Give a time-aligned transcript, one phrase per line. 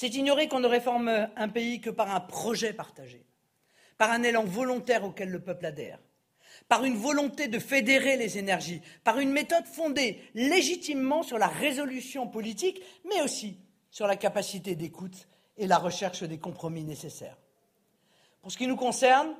[0.00, 3.26] C'est ignorer qu'on ne réforme un pays que par un projet partagé,
[3.98, 5.98] par un élan volontaire auquel le peuple adhère,
[6.68, 12.26] par une volonté de fédérer les énergies, par une méthode fondée légitimement sur la résolution
[12.26, 13.58] politique, mais aussi
[13.90, 15.28] sur la capacité d'écoute
[15.58, 17.36] et la recherche des compromis nécessaires.
[18.40, 19.36] Pour ce qui nous concerne,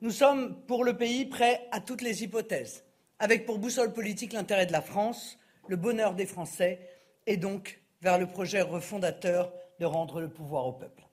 [0.00, 2.84] nous sommes pour le pays prêts à toutes les hypothèses,
[3.18, 6.88] avec pour boussole politique l'intérêt de la France, le bonheur des Français
[7.26, 11.04] et donc vers le projet refondateur de rendre le pouvoir au peuple.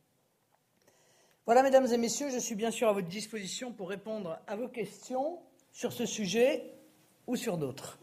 [1.45, 4.68] Voilà, mesdames et messieurs, je suis bien sûr à votre disposition pour répondre à vos
[4.68, 5.40] questions
[5.72, 6.64] sur ce sujet
[7.28, 7.98] ou sur d'autres.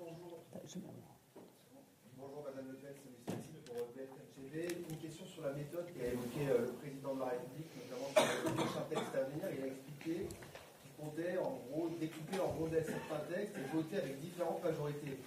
[2.17, 2.93] Bonjour, Madame Le Pen,
[3.27, 7.27] c'est pour BFM Une question sur la méthode qu'a évoqué euh, le président de la
[7.27, 9.45] République, notamment sur le prochain texte à venir.
[9.57, 14.19] Il a expliqué qu'il comptait en gros découper en rondelles certains textes et voter avec
[14.19, 15.19] différentes majorités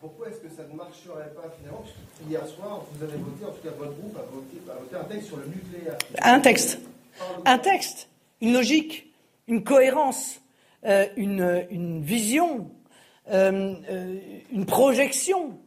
[0.00, 1.84] pourquoi est-ce que ça ne marcherait pas finalement
[2.28, 5.36] Hier soir, vous avez voté, en tout cas votre groupe a voté, un texte sur
[5.36, 5.98] le nucléaire.
[6.22, 6.80] Un texte.
[7.44, 8.08] Un texte.
[8.40, 9.12] Une logique,
[9.46, 10.40] une cohérence,
[10.86, 12.70] euh, une, vision,
[13.30, 14.18] euh, euh,
[14.50, 15.58] une projection.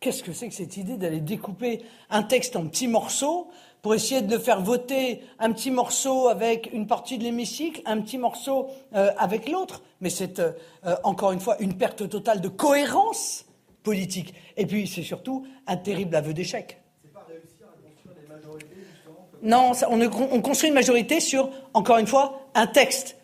[0.00, 3.50] Qu'est-ce que c'est que cette idée d'aller découper un texte en petits morceaux
[3.82, 8.18] pour essayer de faire voter un petit morceau avec une partie de l'hémicycle, un petit
[8.18, 9.82] morceau avec l'autre?
[10.00, 10.42] Mais c'est
[11.04, 13.44] encore une fois une perte totale de cohérence
[13.82, 14.34] politique.
[14.56, 16.80] Et puis, c'est surtout un terrible aveu d'échec.
[19.42, 23.16] Non, on, on, construit une majorité sur, encore une fois, un texte,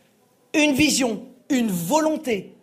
[0.54, 2.56] une vision, une volonté.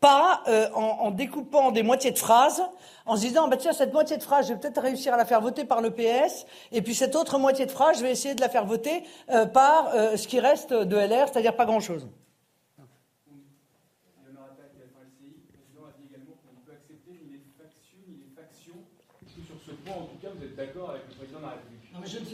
[0.00, 2.60] Pas euh, en, découpant des moitiés de phrases,
[3.06, 5.24] en se disant, bah, tiens, cette moitié de phrase, je vais peut-être réussir à la
[5.24, 8.34] faire voter par le PS, et puis cette autre moitié de phrase, je vais essayer
[8.34, 12.08] de la faire voter euh, par euh, ce qui reste de LR, c'est-à-dire pas grand-chose.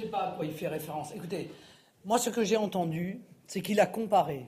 [0.08, 1.12] Pas à quoi il fait référence.
[1.14, 1.50] Écoutez,
[2.04, 4.46] moi, ce que j'ai entendu, c'est qu'il a comparé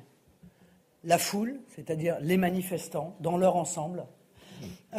[1.05, 4.07] la foule, c'est-à-dire les manifestants, dans leur ensemble,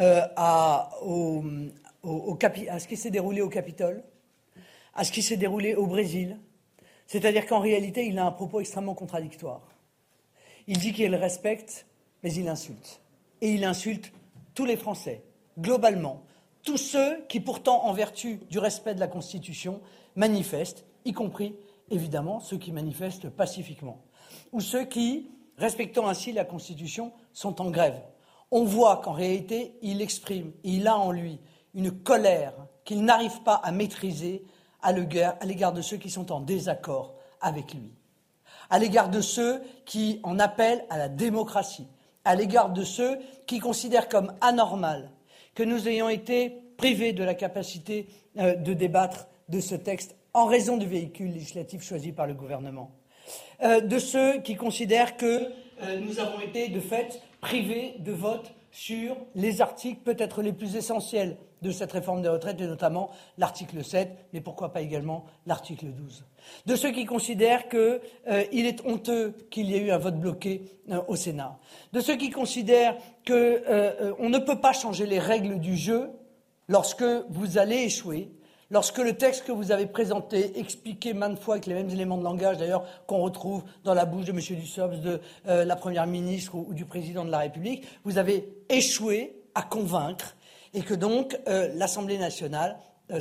[0.00, 4.02] euh, à, à ce qui s'est déroulé au Capitole,
[4.94, 6.38] à ce qui s'est déroulé au Brésil.
[7.06, 9.62] C'est-à-dire qu'en réalité, il a un propos extrêmement contradictoire.
[10.66, 11.86] Il dit qu'il respecte,
[12.22, 13.00] mais il insulte.
[13.40, 14.12] Et il insulte
[14.54, 15.22] tous les Français,
[15.58, 16.22] globalement,
[16.62, 19.80] tous ceux qui, pourtant, en vertu du respect de la Constitution,
[20.16, 21.54] manifestent, y compris,
[21.90, 24.02] évidemment, ceux qui manifestent pacifiquement,
[24.52, 28.00] ou ceux qui, respectant ainsi la Constitution, sont en grève.
[28.50, 31.40] On voit qu'en réalité, il exprime, il a en lui
[31.74, 34.44] une colère qu'il n'arrive pas à maîtriser
[34.82, 37.94] à l'égard de ceux qui sont en désaccord avec lui,
[38.68, 41.86] à l'égard de ceux qui en appellent à la démocratie,
[42.24, 45.10] à l'égard de ceux qui considèrent comme anormal
[45.54, 48.08] que nous ayons été privés de la capacité
[48.38, 52.90] euh, de débattre de ce texte en raison du véhicule législatif choisi par le gouvernement.
[53.62, 55.52] Euh, de ceux qui considèrent que
[55.82, 60.74] euh, nous avons été, de fait, privés de vote sur les articles peut-être les plus
[60.76, 65.86] essentiels de cette réforme des retraites, et notamment l'article 7, mais pourquoi pas également l'article
[65.92, 66.24] 12.
[66.66, 70.62] De ceux qui considèrent qu'il est honteux qu'il y ait eu un vote bloqué
[71.06, 71.60] au Sénat.
[71.92, 73.34] De ceux qui considèrent qu'on
[74.28, 76.10] ne peut pas changer les règles du jeu
[76.66, 78.32] lorsque vous allez échouer,
[78.72, 82.24] lorsque le texte que vous avez présenté, expliqué maintes fois avec les mêmes éléments de
[82.24, 84.38] langage, d'ailleurs, qu'on retrouve dans la bouche de M.
[84.38, 89.36] Dussopt, de euh, la Première ministre ou, du Président de la République, vous avez échoué
[89.54, 90.34] à convaincre
[90.74, 92.78] et que donc euh, l'Assemblée nationale,
[93.10, 93.20] euh,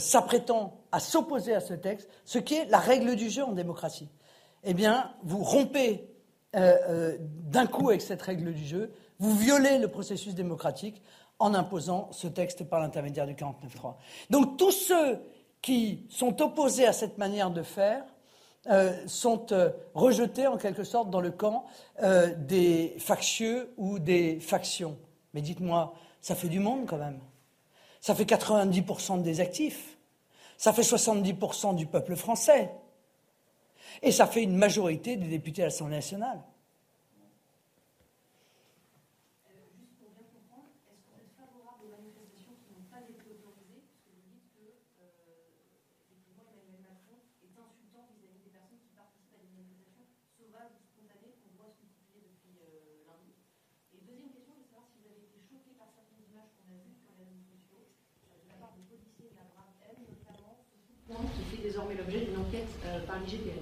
[0.92, 4.10] à s'opposer à ce texte, ce qui est la règle du jeu en démocratie,
[4.64, 6.08] eh bien, vous rompez
[6.54, 11.02] d'un coup avec cette règle du jeu, vous violez le processus démocratique
[11.40, 13.96] en imposant ce texte par l'intermédiaire du 49.3.
[14.30, 15.18] Donc tous ceux
[15.62, 18.04] qui sont opposés à cette manière de faire
[18.68, 21.66] euh, sont euh, rejetés en quelque sorte dans le camp
[22.04, 25.00] euh, des factieux ou des factions.
[25.34, 27.20] Mais dites-moi, ça fait du monde quand même.
[28.02, 29.98] Ça fait 90% des actifs.
[30.58, 32.70] Ça fait 70% du peuple français.
[34.04, 36.40] Et ça fait une majorité des députés à l'Assemblée nationale.
[61.36, 62.70] qui fait désormais l'objet d'une enquête
[63.08, 63.60] par l'IGPN.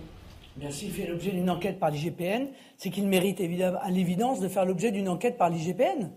[0.70, 2.48] S'il fait l'objet d'une enquête par l'IGPN,
[2.78, 6.10] c'est qu'il mérite à l'évidence de faire l'objet d'une enquête par l'IGPN.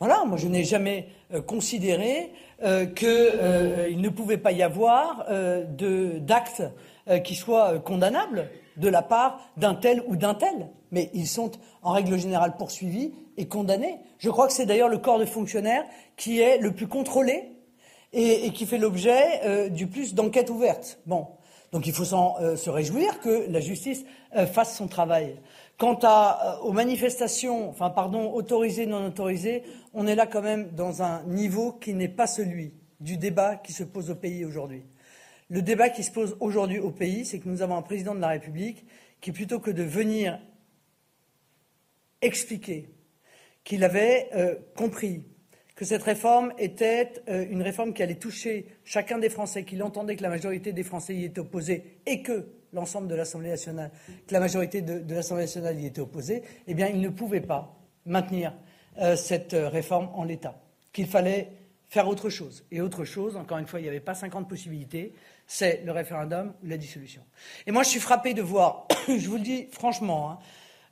[0.00, 2.32] Voilà, moi je n'ai jamais euh, considéré
[2.62, 6.62] euh, qu'il euh, ne pouvait pas y avoir d'actes
[7.24, 10.70] qui soient condamnables de la part d'un tel ou d'un tel.
[10.90, 11.50] Mais ils sont
[11.82, 13.98] en règle générale poursuivis et condamnés.
[14.18, 15.84] Je crois que c'est d'ailleurs le corps de fonctionnaires
[16.16, 17.50] qui est le plus contrôlé
[18.12, 20.98] et, et qui fait l'objet du plus d'enquêtes ouvertes.
[21.06, 21.26] Bon,
[21.72, 24.04] donc il faut se réjouir que la justice
[24.52, 25.36] fasse son travail.
[25.78, 29.62] Quant à, aux manifestations, enfin pardon, autorisées, non autorisées,
[29.94, 33.72] on est là quand même dans un niveau qui n'est pas celui du débat qui
[33.72, 34.82] se pose au pays aujourd'hui.
[35.48, 38.20] Le débat qui se pose aujourd'hui au pays, c'est que nous avons un président de
[38.20, 38.84] la République
[39.20, 40.38] qui, plutôt que de venir
[42.22, 42.88] expliquer
[43.64, 45.24] qu'il avait euh, compris
[45.80, 50.14] que cette réforme était euh, une réforme qui allait toucher chacun des Français, qu'il entendait
[50.14, 53.90] que la majorité des Français y étaient opposés et que l'ensemble de l'Assemblée nationale,
[54.26, 57.80] que la majorité de, l'Assemblée nationale y était opposée, eh bien, il ne pouvait pas
[58.04, 58.52] maintenir
[58.98, 60.60] euh, cette euh, réforme en l'état,
[60.92, 61.48] qu'il fallait
[61.88, 62.62] faire autre chose.
[62.70, 65.14] Et autre chose, encore une fois, il n'y avait pas 50 possibilités,
[65.46, 67.22] c'est le référendum ou la dissolution.
[67.66, 70.38] Et moi, je suis frappé de voir, je vous le dis franchement, hein,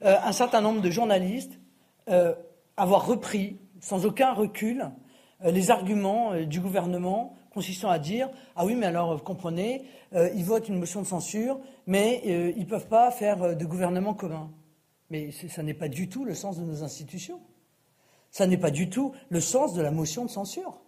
[0.01, 1.61] un certain nombre de journalistes
[2.79, 4.91] avoir repris, sans aucun recul,
[5.45, 10.69] les arguments du gouvernement consistant à dire Ah oui, mais alors, vous comprenez, ils votent
[10.69, 14.51] une motion de censure, mais ils ne peuvent pas faire de gouvernement commun.
[15.11, 17.41] Mais ça n'est pas du tout le sens de nos institutions.
[18.31, 20.79] Ça n'est pas du tout le sens de la motion de censure.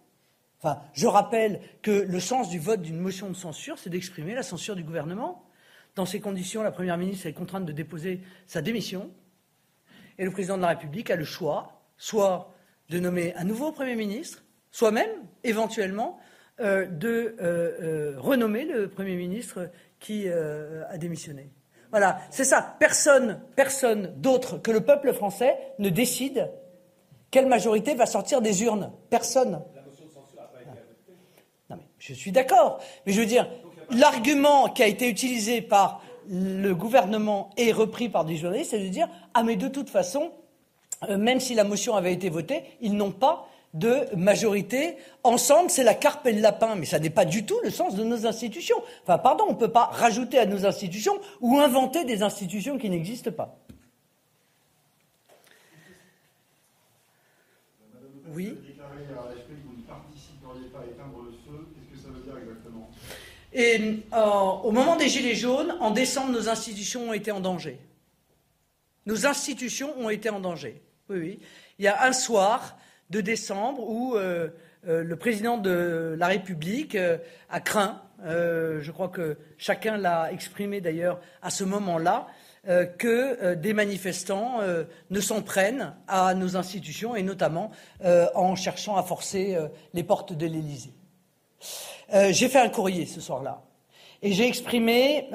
[0.59, 4.43] Enfin, je rappelle que le sens du vote d'une motion de censure, c'est d'exprimer la
[4.43, 5.43] censure du gouvernement.
[5.95, 9.09] Dans ces conditions, la Première ministre est contrainte de déposer sa démission.
[10.19, 12.50] Et le président de la République a le choix, soit
[12.91, 15.09] de nommer un nouveau Premier ministre, soit même,
[15.45, 16.19] éventuellement,
[16.59, 21.51] euh, de euh, euh, renommer le Premier ministre qui a démissionné.
[21.91, 22.75] Voilà, c'est ça.
[22.79, 26.49] Personne, personne d'autre que le peuple français ne décide
[27.29, 29.61] quelle majorité va sortir des urnes Personne.
[31.69, 32.79] Non, mais je suis d'accord.
[33.05, 33.47] Mais je veux dire,
[33.91, 38.89] l'argument qui a été utilisé par le gouvernement et repris par des journalistes, c'est de
[38.89, 40.31] dire Ah, mais de toute façon,
[41.09, 44.97] même si la motion avait été votée, ils n'ont pas de majorité.
[45.23, 46.75] Ensemble, c'est la carpe et le lapin.
[46.75, 48.77] Mais ça n'est pas du tout le sens de nos institutions.
[49.03, 52.89] Enfin, pardon, on ne peut pas rajouter à nos institutions ou inventer des institutions qui
[52.89, 53.57] n'existent pas.
[58.33, 58.57] Oui.
[63.53, 64.17] Et euh,
[64.63, 67.79] au moment des Gilets jaunes, en décembre, nos institutions ont été en danger.
[69.05, 70.81] Nos institutions ont été en danger.
[71.19, 71.39] Oui.
[71.79, 72.77] Il y a un soir
[73.09, 74.49] de décembre où euh,
[74.87, 76.97] euh, le président de la République
[77.49, 82.27] a craint, je crois que chacun l'a exprimé d'ailleurs à ce moment-là,
[82.67, 87.71] euh, que euh, des manifestants euh, ne s'en prennent à nos institutions et notamment
[88.35, 89.57] en cherchant à forcer
[89.95, 90.93] les portes de l'Élysée.
[92.29, 93.63] j'ai fait un courrier ce soir-là
[94.21, 95.27] et j'ai exprimé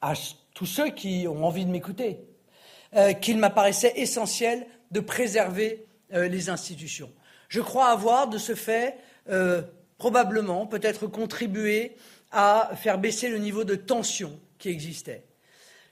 [0.00, 0.12] à
[0.54, 2.18] tous ceux qui ont envie de m'écouter
[3.20, 7.10] qu'il m'apparaissait essentiel de préserver les institutions.
[7.48, 8.96] Je crois avoir, de ce fait,
[9.98, 11.96] probablement, peut-être contribué
[12.30, 15.24] à faire baisser le niveau de tension qui existait.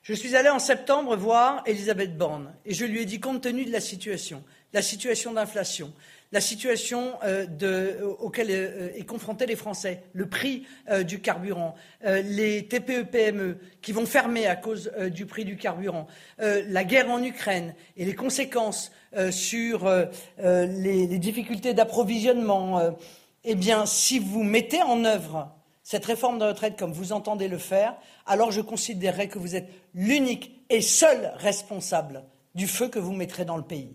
[0.02, 3.64] Je suis allé en septembre voir Elisabeth Borne et je lui ai dit, compte tenu
[3.64, 4.42] de la situation,
[4.73, 5.92] la situation d'inflation,
[6.32, 11.75] la situation euh, de, auquel euh, est confrontés les Français, le prix euh, du carburant,
[12.04, 16.06] les TPE-PME qui vont fermer à cause du prix du carburant,
[16.38, 18.90] la guerre en Ukraine et les conséquences
[19.30, 19.90] sur
[20.38, 22.96] les, difficultés d'approvisionnement,
[23.44, 27.58] eh bien, si vous mettez en œuvre cette réforme de retraite comme vous entendez le
[27.58, 27.96] faire,
[28.26, 33.44] alors je considérerai que vous êtes l'unique et seul responsable du feu que vous mettrez
[33.44, 33.94] dans le pays.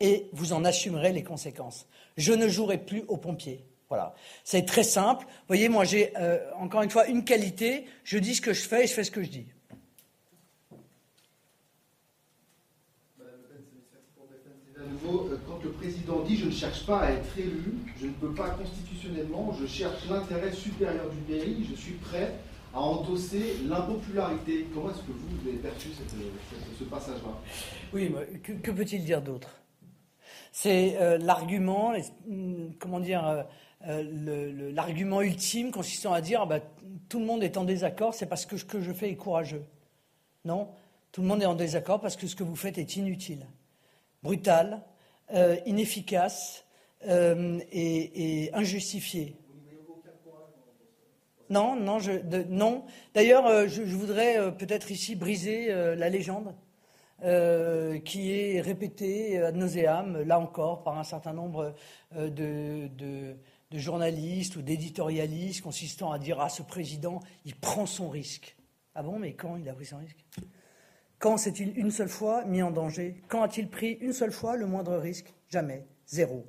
[0.00, 1.86] Et vous en assumerez les conséquences.
[2.16, 3.64] Je ne jouerai plus aux pompiers.
[3.88, 4.14] Voilà.
[4.44, 5.24] C'est très simple.
[5.24, 7.86] Vous voyez, moi j'ai euh, encore une fois une qualité.
[8.02, 9.46] Je dis ce que je fais et je fais ce que je dis.
[15.06, 18.32] Euh, quand le président dit je ne cherche pas à être élu, je ne peux
[18.32, 22.34] pas constitutionnellement, je cherche l'intérêt supérieur du pays, je suis prêt
[22.74, 24.66] à endosser l'impopularité.
[24.74, 25.88] Comment est-ce que vous, avez perçu
[26.78, 27.38] ce passage-là?
[27.92, 29.48] Oui, que, peut-il dire d'autre?
[30.56, 31.94] C'est euh, l'argument,
[32.28, 33.42] hmm, comment dire, euh,
[33.88, 36.60] euh, l'argument ultime consistant à dire ah bah,
[37.08, 39.64] tout le monde est en désaccord, c'est parce que ce que je fais est courageux.
[40.44, 40.68] Non,
[41.10, 43.48] tout le monde est en désaccord parce que ce que vous faites est inutile,
[44.22, 44.82] brutal,
[45.66, 46.64] inefficace,
[47.02, 49.36] et, injustifié.
[51.50, 52.12] Non, non, je,
[52.48, 52.84] non.
[53.12, 56.54] D'ailleurs, je, voudrais peut-être ici briser la légende
[58.04, 61.74] qui est répétée ad nauseam, là encore, par un certain nombre
[62.14, 63.36] de, de,
[63.72, 68.56] journalistes ou d'éditorialistes consistant à dire Ah, ce président, il prend son risque.
[68.94, 70.24] Ah bon, mais quand il a pris son risque?
[71.18, 73.22] Quand s'est-il une seule fois mis en danger?
[73.28, 75.32] Quand a-t-il pris une seule fois le moindre risque?
[75.48, 75.86] Jamais.
[76.06, 76.46] Zéro.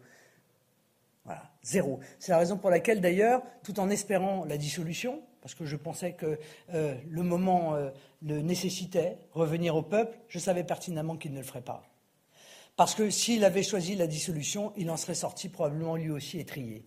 [1.24, 2.00] Voilà, zéro.
[2.20, 6.14] C'est la raison pour laquelle, d'ailleurs, tout en espérant la dissolution, parce que je pensais
[6.14, 6.40] que
[6.74, 7.92] euh, le moment euh,
[8.24, 11.88] le nécessitait, revenir au peuple, je savais pertinemment qu'il ne le ferait pas.
[12.76, 16.84] Parce que s'il avait choisi la dissolution, il en serait sorti probablement lui aussi étrié.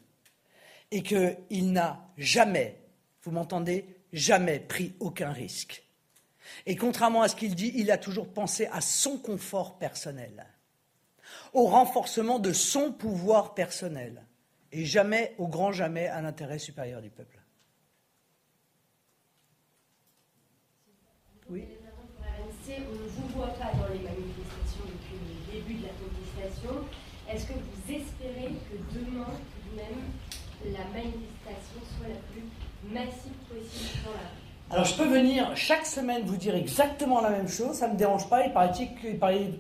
[0.91, 2.81] Et qu'il n'a jamais,
[3.23, 5.85] vous m'entendez, jamais pris aucun risque.
[6.67, 10.47] Et contrairement à ce qu'il dit, il a toujours pensé à son confort personnel,
[11.53, 14.27] au renforcement de son pouvoir personnel
[14.73, 17.39] et jamais, au grand jamais, à l'intérêt supérieur du peuple.
[21.51, 21.65] Oui.
[22.69, 26.85] On ne vous voit pas dans les manifestations depuis le début de la contestation.
[27.27, 30.05] Est-ce que vous espérez que demain, tout de même,
[30.77, 32.45] la manifestation soit la plus
[32.93, 34.29] massive possible dans la
[34.71, 37.99] alors je peux venir chaque semaine vous dire exactement la même chose, ça ne me
[37.99, 38.71] dérange pas, il paraît,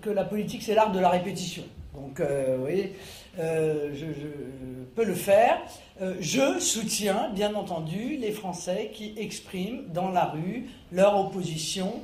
[0.02, 1.62] que, la politique c'est l'art de la répétition.
[1.94, 2.94] Donc euh, vous voyez,
[3.38, 4.04] euh, je,
[4.94, 5.58] peux le faire.
[6.02, 11.94] Euh, je soutiens, bien entendu, les Français qui expriment dans la rue leur opposition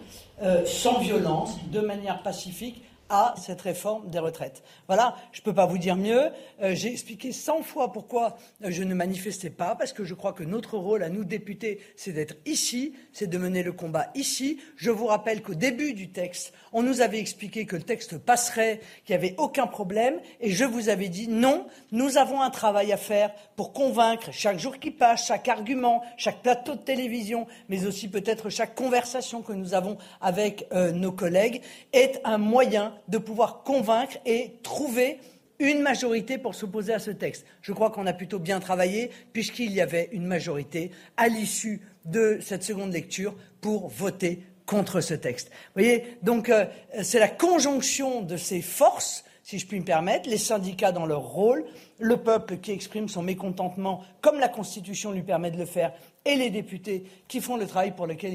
[0.65, 4.63] sans violence, de manière pacifique, à cette réforme des retraites.
[4.87, 6.31] Voilà, je ne peux pas vous dire mieux.
[6.63, 10.33] Euh, j'ai expliqué cent fois pourquoi euh, je ne manifestais pas, parce que je crois
[10.33, 14.61] que notre rôle à nous députés, c'est d'être ici, c'est de mener le combat ici.
[14.77, 18.81] Je vous rappelle qu'au début du texte, on nous avait expliqué que le texte passerait,
[19.05, 22.93] qu'il n'y avait aucun problème, et je vous avais dit non, nous avons un travail
[22.93, 27.87] à faire pour convaincre chaque jour qui passe, chaque argument, chaque plateau de télévision, mais
[27.87, 33.19] aussi peut-être chaque conversation que nous avons avec euh, nos collègues, est un moyen de
[33.19, 35.19] pouvoir convaincre et trouver
[35.59, 37.47] une majorité pour s'opposer à ce texte.
[37.63, 42.39] Je crois qu'on a plutôt bien travaillé puisqu'il y avait une majorité à l'issue de
[42.41, 45.51] cette seconde lecture pour voter contre ce texte.
[45.51, 46.67] Vous voyez, donc euh,
[47.03, 51.23] c'est la conjonction de ces forces, si je puis me permettre, les syndicats dans leur
[51.23, 51.67] rôle,
[51.99, 55.93] le peuple qui exprime son mécontentement, comme la Constitution lui permet de le faire,
[56.25, 58.33] et les députés qui font le travail pour lequel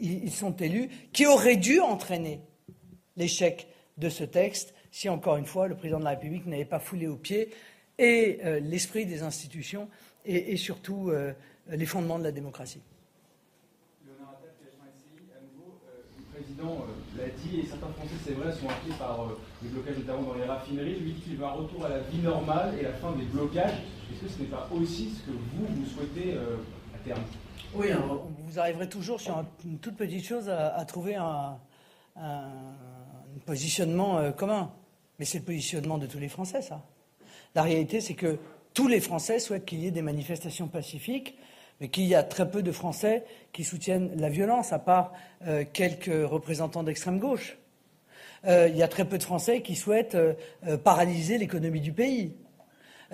[0.00, 2.40] ils sont élus, qui auraient dû entraîner
[3.16, 3.68] l'échec
[3.98, 7.06] de ce texte si, encore une fois, le président de la République n'avait pas foulé
[7.06, 7.50] aux pieds
[7.98, 9.90] et euh, l'esprit des institutions
[10.24, 11.34] et, surtout euh,
[11.68, 12.80] les fondements de la démocratie.
[14.06, 14.12] Le
[16.32, 20.22] président euh, l'a dit, et certains Français, c'est vrai, sont inquiets par les blocages notamment
[20.22, 20.98] dans les raffineries.
[20.98, 23.78] Lui dit qu'il veut un retour à la vie normale et la fin des blocages.
[24.10, 26.38] Est-ce que ce n'est pas aussi ce que vous, vous souhaitez
[26.94, 27.22] à terme?
[27.74, 27.88] Oui,
[28.46, 31.58] vous arriverez toujours sur une toute petite chose à, trouver un,
[33.40, 34.72] positionnement euh, commun.
[35.18, 36.82] Mais c'est le positionnement de tous les Français, ça.
[37.54, 38.38] La réalité, c'est que
[38.74, 41.38] tous les Français souhaitent qu'il y ait des manifestations pacifiques,
[41.80, 45.12] mais qu'il y a très peu de Français qui soutiennent la violence, à part
[45.46, 47.58] euh, quelques représentants d'extrême gauche.
[48.46, 50.18] Euh, il y a très peu de Français qui souhaitent
[50.84, 52.34] paralyser l'économie du pays.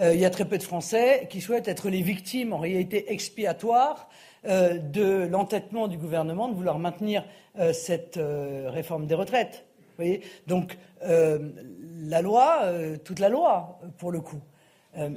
[0.00, 4.08] il y a très peu de Français qui souhaitent être les victimes, en réalité expiatoires,
[4.44, 7.24] de l'entêtement du gouvernement de vouloir maintenir
[7.72, 9.64] cette réforme des retraites.
[10.46, 11.50] Donc, euh,
[12.04, 14.40] la loi, euh, toute la loi, pour le coup.
[14.98, 15.10] Euh,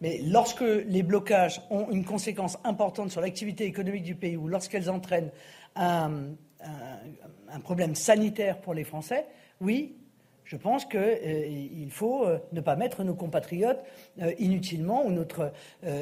[0.00, 4.90] mais lorsque les blocages ont une conséquence importante sur l'activité économique du pays ou lorsqu'elles
[4.90, 5.32] entraînent
[5.74, 6.36] un,
[7.64, 9.26] problème sanitaire pour les Français,
[9.60, 9.96] oui,
[10.44, 13.82] je pense qu'il faut ne pas mettre nos compatriotes
[14.38, 15.52] inutilement ou notre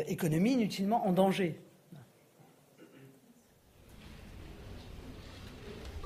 [0.06, 1.58] économie inutilement en danger.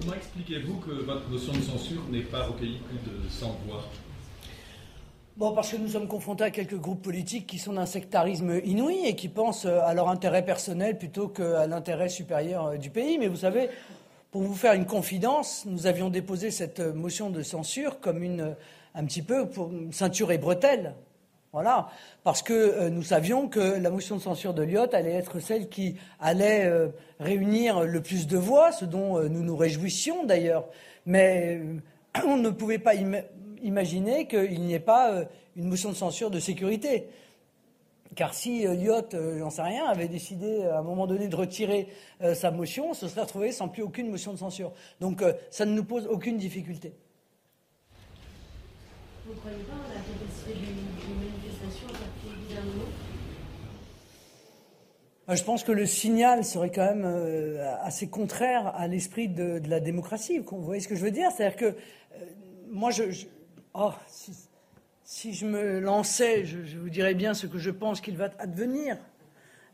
[0.01, 3.85] Comment expliquez-vous que votre notion de censure n'ait pas recueilli plus de 100 voix?
[5.37, 9.07] Bon, parce que nous sommes confrontés à quelques groupes politiques qui sont d'un sectarisme inouï
[9.07, 13.19] et qui pensent à leur intérêt personnel plutôt qu'à l'intérêt supérieur euh, du pays.
[13.19, 13.69] Mais vous savez,
[14.31, 18.57] pour vous faire une confidence, nous avions déposé cette motion de censure comme une,
[18.95, 20.95] un petit peu pour ceinture et bretelle.
[21.53, 21.89] Voilà,
[22.23, 25.69] parce que euh, nous savions que la motion de censure de Lyotte allait être celle
[25.69, 30.69] qui allait euh, réunir le plus de voix, ce dont euh, nous nous réjouissions d'ailleurs.
[31.07, 31.61] Mais
[32.25, 32.93] on ne pouvait pas
[33.63, 35.25] imaginer qu'il n'y ait pas
[35.57, 37.09] une motion de censure de sécurité.
[38.15, 41.87] Car si Lyotte, j'en sais rien, avait décidé à un moment donné de retirer
[42.35, 44.73] sa motion, on se serait retrouvé sans plus aucune motion de censure.
[45.01, 46.93] Donc ça ne nous pose aucune difficulté.
[49.31, 52.91] Comprenez pas la capacité d'une manifestation à faire le gouvernement
[55.33, 59.81] je pense que le signal serait quand même euh, assez contraire à l'esprit de, la
[59.81, 60.39] démocratie.
[60.39, 61.31] Vous voyez ce que je veux dire?
[61.31, 62.25] C'est-à-dire que euh,
[62.71, 63.05] moi, je,
[63.75, 63.93] oh,
[65.05, 68.97] si, je me lançais, je, vous dirais bien ce que je pense qu'il va advenir.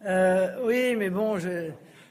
[0.05, 1.39] Euh, oui, mais bon,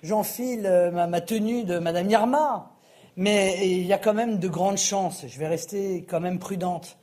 [0.02, 2.72] j'enfile ma, tenue de Madame Yarma.
[3.18, 6.98] Mais il y a quand même de grandes chances, je vais rester quand même prudente,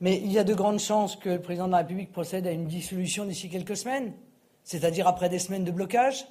[0.00, 2.50] mais il y a de grandes chances que le président de la République procède à
[2.52, 4.12] une dissolution d'ici quelques semaines.
[4.64, 6.26] C'est-à-dire après des semaines de blocage,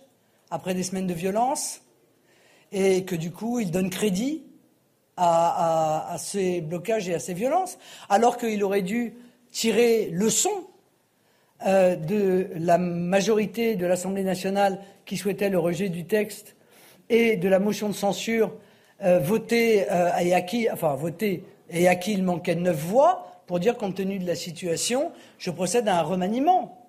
[0.50, 1.82] après des semaines de violence,
[2.72, 4.43] et que du coup, il donne crédit
[5.15, 7.77] à, ces blocages et à ces violences,
[8.10, 9.13] alors qu'il aurait dû
[9.51, 10.50] tirer leçon
[11.67, 16.55] euh, de la majorité de l'Assemblée nationale qui souhaitait le rejet du texte
[17.10, 18.51] et de la motion de censure
[19.03, 20.10] euh, votée euh,
[20.72, 24.36] enfin votée et à qui il manquait neuf voix pour dire compte tenu de la
[24.36, 26.84] situation, je procède à un remaniement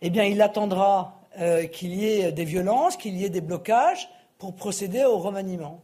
[0.00, 4.08] eh bien, il attendra euh, qu'il y ait des violences, qu'il y ait des blocages
[4.38, 5.80] pour procéder au remaniement.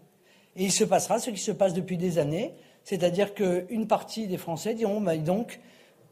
[0.56, 4.38] Et il se passera ce qui se passe depuis des années, c'est-à-dire qu'une partie des
[4.38, 5.60] Français diront bah, donc,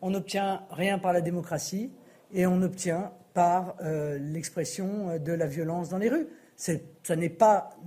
[0.00, 1.92] on n'obtient rien par la démocratie
[2.34, 6.26] et on obtient par euh, l'expression de la violence dans les rues.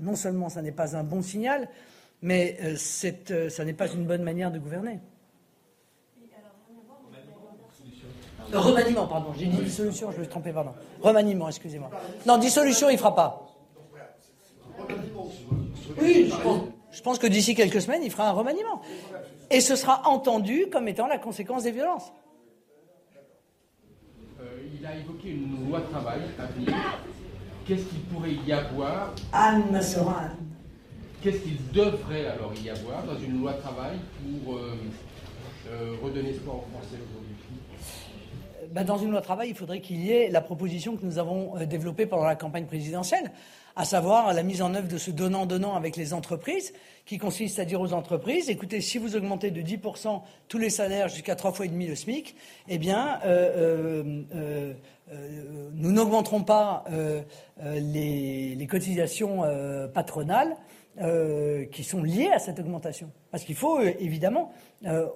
[0.02, 1.68] Non seulement ça n'est pas un bon signal,
[2.25, 5.00] mais euh, ça n'est pas une bonne manière de gouverner.
[8.51, 9.32] remaniement, pardon.
[9.38, 10.72] J'ai dit dissolution, je me suis trompé, pardon.
[11.01, 11.91] Remaniement, excusez-moi.
[12.25, 13.48] Non, dissolution, il ne fera pas.
[16.01, 16.34] Oui,
[16.91, 18.82] je pense, que d'ici quelques semaines, il fera un remaniement.
[19.51, 22.12] Et ce sera entendu comme étant la conséquence des violences.
[24.41, 24.46] Euh,
[24.79, 26.74] il a évoqué une loi de travail à venir.
[27.68, 30.31] Qu'est-ce qu'il pourrait y avoir Anne Massoran.
[31.25, 33.98] Qu'est-ce qu'il devrait alors y avoir dans une loi travail
[34.44, 34.77] pour euh,
[35.72, 37.35] euh, redonner espoir aux Français aujourd'hui?
[38.72, 41.57] Bah, dans une loi travail, il faudrait qu'il y ait la proposition que nous avons
[41.57, 43.31] euh, développée pendant la campagne présidentielle,
[43.75, 46.74] à savoir la mise en œuvre de ce donnant-donnant avec les entreprises,
[47.07, 51.07] qui consiste à dire aux entreprises, écoutez, si vous augmentez de 10% tous les salaires
[51.07, 52.35] jusqu'à trois fois et demi le SMIC,
[52.68, 53.20] eh bien,
[55.74, 56.83] nous n'augmenterons pas
[57.64, 59.44] les, cotisations
[59.94, 60.55] patronales
[61.72, 63.12] qui sont liées à cette augmentation.
[63.31, 64.53] Parce qu'il faut, évidemment,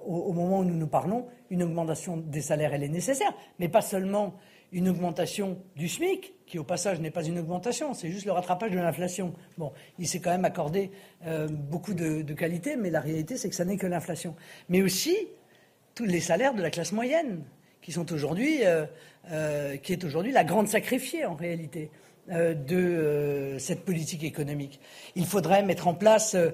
[0.06, 3.80] au, moment où nous nous parlons, une augmentation des salaires, elle est nécessaire, mais pas
[3.80, 4.34] seulement
[4.72, 8.70] une augmentation du SMIC, qui au passage n'est pas une augmentation, c'est juste le rattrapage
[8.70, 9.34] de l'inflation.
[9.58, 10.90] Bon, il s'est quand même accordé
[11.26, 14.36] euh, beaucoup de, qualité, mais la réalité, c'est que ça n'est que l'inflation.
[14.68, 15.16] Mais aussi
[15.94, 17.44] tous les salaires de la classe moyenne,
[17.82, 18.84] qui sont aujourd'hui, euh,
[19.30, 21.90] euh, qui est aujourd'hui la grande sacrifiée en réalité.
[22.30, 24.78] Euh, de euh, cette politique économique.
[25.16, 26.50] Il faudrait mettre en place euh,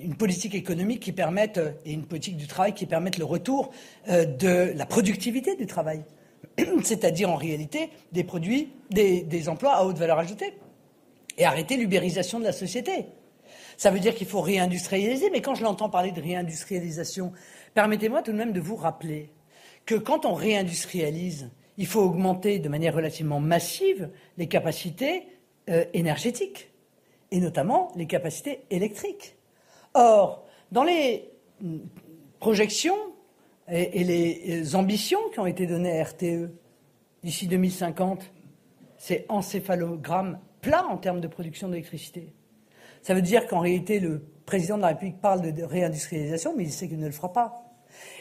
[0.00, 3.70] une politique économique qui permette, et une politique du travail qui permette le retour
[4.08, 6.02] de la productivité du travail,
[6.82, 10.54] c'est-à-dire en réalité des produits, des, emplois à haute valeur ajoutée,
[11.38, 13.06] et arrêter l'ubérisation de la société.
[13.76, 17.32] Ça veut dire qu'il faut réindustrialiser, mais quand je l'entends parler de réindustrialisation,
[17.74, 19.30] permettez-moi tout de même de vous rappeler
[19.86, 25.24] que quand on réindustrialise, il faut augmenter de manière relativement massive les capacités
[25.68, 26.70] euh, énergétiques,
[27.30, 29.36] et notamment les capacités électriques.
[29.94, 31.30] Or, dans les
[31.60, 31.78] mm,
[32.40, 32.96] projections
[33.68, 36.50] et, les ambitions qui ont été données à RTE
[37.22, 38.22] d'ici 2050,
[38.98, 42.32] c'est encéphalogramme plat en termes de production d'électricité.
[43.02, 46.72] Ça veut dire qu'en réalité, le président de la République parle de réindustrialisation, mais il
[46.72, 47.71] sait qu'il ne le fera pas.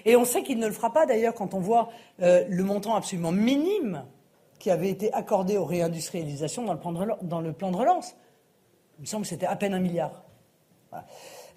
[0.05, 1.89] Et on sait qu'il ne le fera pas d'ailleurs quand on voit
[2.21, 4.05] euh, le montant absolument minime
[4.59, 6.79] qui avait été accordé aux réindustrialisations dans le
[7.53, 8.15] plan de, relance.
[8.99, 10.23] Il me semble que c'était à peine un milliard.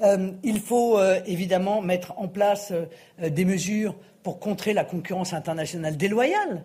[0.00, 2.72] Euh, il faut euh, évidemment mettre en place
[3.18, 6.64] des mesures pour contrer la concurrence internationale déloyale,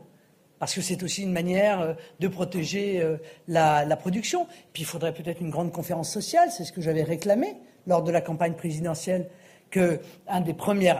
[0.59, 3.05] parce que c'est aussi une manière de protéger
[3.49, 4.47] la, la, production.
[4.71, 8.11] Puis il faudrait peut-être une grande conférence sociale, c'est ce que j'avais réclamé lors de
[8.11, 9.29] la campagne présidentielle,
[9.71, 10.95] qu'un des premiers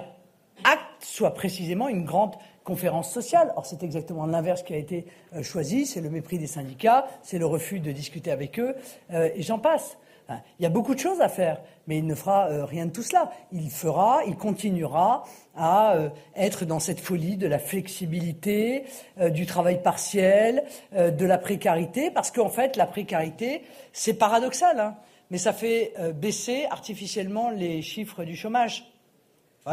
[0.63, 3.52] acte soit précisément une grande conférence sociale.
[3.56, 5.86] Or, c'est exactement l'inverse qui a été euh, choisi.
[5.86, 8.76] C'est le mépris des syndicats, c'est le refus de discuter avec eux,
[9.12, 9.98] euh, et j'en passe.
[10.30, 12.91] il y a beaucoup de choses à faire, mais il ne fera euh, rien de
[12.91, 13.32] tout cela.
[13.52, 15.24] Il fera, il continuera
[15.56, 15.98] à
[16.36, 18.86] être dans cette folie de la flexibilité,
[19.32, 24.95] du travail partiel, de la précarité, parce qu'en fait, la précarité, c'est paradoxal, hein,
[25.32, 28.88] mais ça fait baisser artificiellement les chiffres du chômage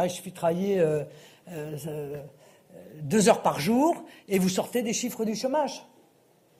[0.03, 1.03] il suffit de travailler euh,
[1.49, 2.21] euh,
[3.01, 5.85] deux heures par jour et vous sortez des chiffres du chômage.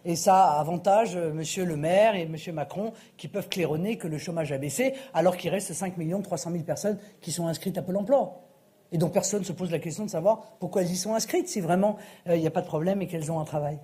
[0.06, 4.18] Et ça avantage euh, Monsieur le maire et Monsieur Macron qui peuvent claironner que le
[4.18, 7.98] chômage a baissé alors qu'il reste 5 300 000 personnes qui sont inscrites à Pôle
[7.98, 8.44] emploi.
[8.94, 11.50] Et donc personne ne se pose la question de savoir pourquoi elles y sont inscrites
[11.50, 13.80] si vraiment il n'y a pas de problème et qu'elles ont un travail.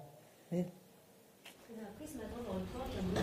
[0.53, 2.61] A appris ce matin dans le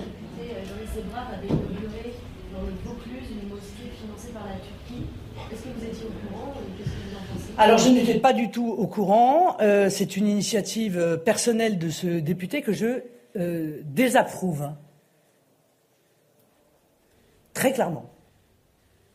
[0.05, 2.13] député, Jean-Yves Sebrave, avait inauguré
[2.53, 5.07] dans le Vaucluse une mosquée financée par la Turquie.
[5.53, 8.19] Est-ce que vous étiez au courant et Qu'est-ce que vous en pensez Alors je n'étais
[8.19, 9.57] pas du tout au courant.
[9.61, 13.03] Euh, c'est une initiative euh, personnelle de ce député que je
[13.37, 14.71] euh, désapprouve.
[17.53, 18.11] Très clairement.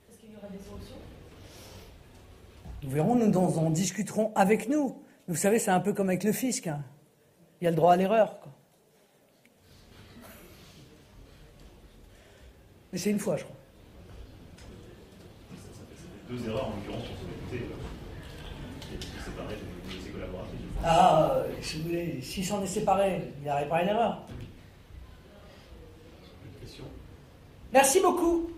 [0.09, 0.95] Est-ce qu'il y aura des sanctions?
[2.83, 5.01] Nous verrons, nous en, en discuterons avec nous.
[5.27, 6.67] Vous savez, c'est un peu comme avec le fisc.
[6.67, 6.83] hein.
[7.61, 8.39] Il y a le droit à l'erreur.
[8.41, 8.51] quoi.
[12.93, 13.55] Mais c'est une fois, je crois.
[16.29, 20.49] deux erreurs en l'occurrence sur ce député euh, qui s'est séparé de, de ses collaborateurs.
[20.87, 24.21] Ah, si vous voulez, s'il s'en est séparé, il a réparé l'erreur.
[27.73, 28.51] Merci beaucoup.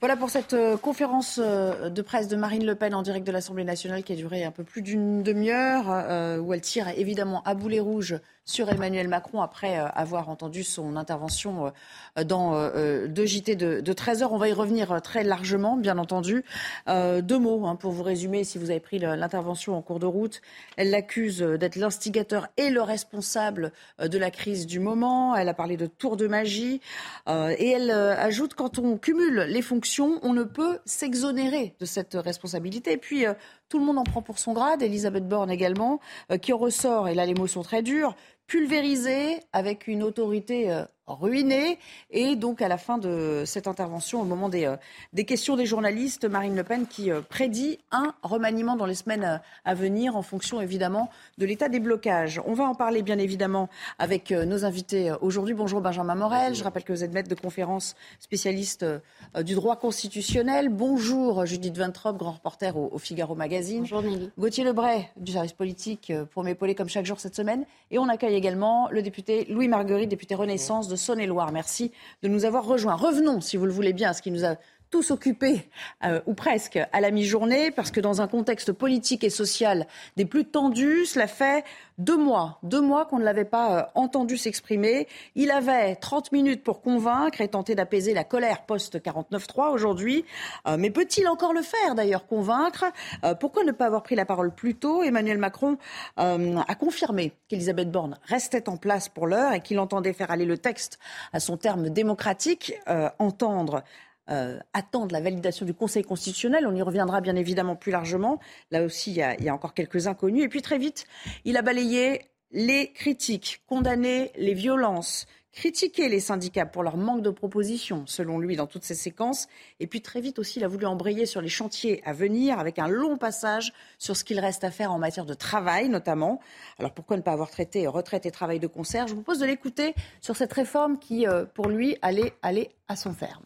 [0.00, 3.32] Voilà pour cette euh, conférence euh, de presse de Marine Le Pen en direct de
[3.32, 7.42] l'Assemblée nationale qui a duré un peu plus d'une demi-heure, euh, où elle tire évidemment
[7.44, 8.18] à boulet rouge
[8.50, 11.72] sur Emmanuel Macron après euh, avoir entendu son intervention
[12.18, 14.32] euh, dans euh, deux JT de, de 13 heures.
[14.32, 16.44] On va y revenir très largement, bien entendu.
[16.88, 20.42] Deux mots hein, pour vous résumer, si vous avez pris l'intervention en cours de route.
[20.76, 25.36] Elle l'accuse d'être l'instigateur et le responsable de la crise du moment.
[25.36, 26.80] Elle a parlé de tour de magie.
[27.28, 32.92] Et elle ajoute, quand on cumule les fonctions, on ne peut s'exonérer de cette responsabilité.
[32.92, 33.24] Et puis,
[33.68, 36.00] tout le monde en prend pour son grade, Elisabeth Borne également,
[36.42, 38.16] qui en ressort, et là les mots sont très durs,
[38.50, 40.84] pulvérisée avec une autorité euh,
[41.14, 41.78] ruinée.
[42.10, 44.76] Et donc, à la fin de cette intervention, au moment des, euh,
[45.12, 49.24] des questions des journalistes, Marine Le Pen qui euh, prédit un remaniement dans les semaines
[49.24, 52.40] euh, à venir en fonction évidemment de l'état des blocages.
[52.46, 53.68] On va en parler bien évidemment
[53.98, 55.54] avec euh, nos invités euh, aujourd'hui.
[55.54, 56.54] Bonjour Benjamin Morel.
[56.54, 58.98] Je rappelle que vous êtes maître de conférence spécialiste euh,
[59.42, 60.68] du droit constitutionnel.
[60.68, 63.80] Bonjour Judith Ventrop, grand reporter au, au Figaro Magazine.
[63.80, 64.30] Bonjour Nelly.
[64.38, 67.64] Gauthier Lebray du service politique euh, pour m'épauler comme chaque jour cette semaine.
[67.90, 71.52] Et on accueille également le député Louis Marguerite, député Renaissance de Saône-et-Loire.
[71.52, 72.94] Merci de nous avoir rejoints.
[72.94, 74.56] Revenons, si vous le voulez bien, à ce qui nous a
[74.90, 75.68] tous occupés,
[76.04, 80.24] euh, ou presque, à la mi-journée, parce que dans un contexte politique et social des
[80.24, 81.64] plus tendus, cela fait
[81.98, 85.06] deux mois, deux mois qu'on ne l'avait pas euh, entendu s'exprimer.
[85.34, 90.24] Il avait 30 minutes pour convaincre et tenter d'apaiser la colère post-49.3 aujourd'hui.
[90.66, 92.86] Euh, mais peut-il encore le faire, d'ailleurs, convaincre?
[93.24, 95.02] Euh, Pourquoi ne pas avoir pris la parole plus tôt?
[95.02, 95.76] Emmanuel Macron
[96.18, 100.46] euh, a confirmé qu'Elisabeth Borne restait en place pour l'heure et qu'il entendait faire aller
[100.46, 100.98] le texte
[101.32, 103.82] à son terme démocratique, euh, entendre
[104.30, 106.66] euh, attendre la validation du Conseil constitutionnel.
[106.66, 108.38] On y reviendra bien évidemment plus largement.
[108.70, 110.44] Là aussi, il y a, encore quelques inconnus.
[110.44, 111.06] Et puis très vite,
[111.44, 117.30] il a balayé les critiques, condamné les violences, critiqué les syndicats pour leur manque de
[117.30, 119.48] propositions, selon lui, dans toutes ces séquences.
[119.80, 122.78] Et puis très vite aussi, il a voulu embrayer sur les chantiers à venir avec
[122.78, 126.40] un long passage sur ce qu'il reste à faire en matière de travail, notamment.
[126.78, 129.08] Alors pourquoi ne pas avoir traité retraite et travail de concert?
[129.08, 132.96] Je vous propose de l'écouter sur cette réforme qui, euh, pour lui, allait aller à
[132.96, 133.44] son terme.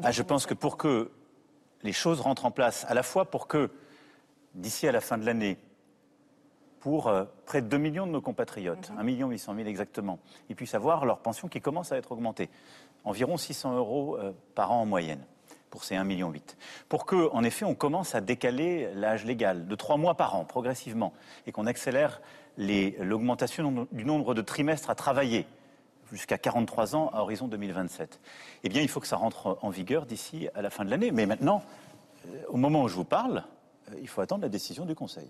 [0.00, 1.10] Ah, je pense que pour que
[1.82, 3.70] les choses rentrent en place, à la fois pour que,
[4.54, 5.58] d'ici à la fin de l'année,
[6.80, 10.56] pour euh, près de 2 millions de nos compatriotes, 1 million 800 000 exactement, ils
[10.56, 12.48] puissent avoir leur pension qui commence à être augmentée,
[13.04, 15.24] environ 600 euros euh, par an en moyenne
[15.70, 16.32] pour ces 1,8 million.
[16.88, 20.44] Pour que, en effet, on commence à décaler l'âge légal de 3 mois par an,
[20.44, 21.12] progressivement,
[21.46, 22.20] et qu'on accélère
[22.58, 25.46] l'augmentation du nombre de trimestres à travailler
[26.12, 28.20] jusqu'à 43 ans à horizon 2027.
[28.62, 31.10] Eh bien, il faut que ça rentre en vigueur d'ici à la fin de l'année.
[31.10, 31.62] Mais maintenant,
[32.26, 33.44] euh, au moment où je vous parle,
[33.90, 35.28] euh, il faut attendre la décision du Conseil.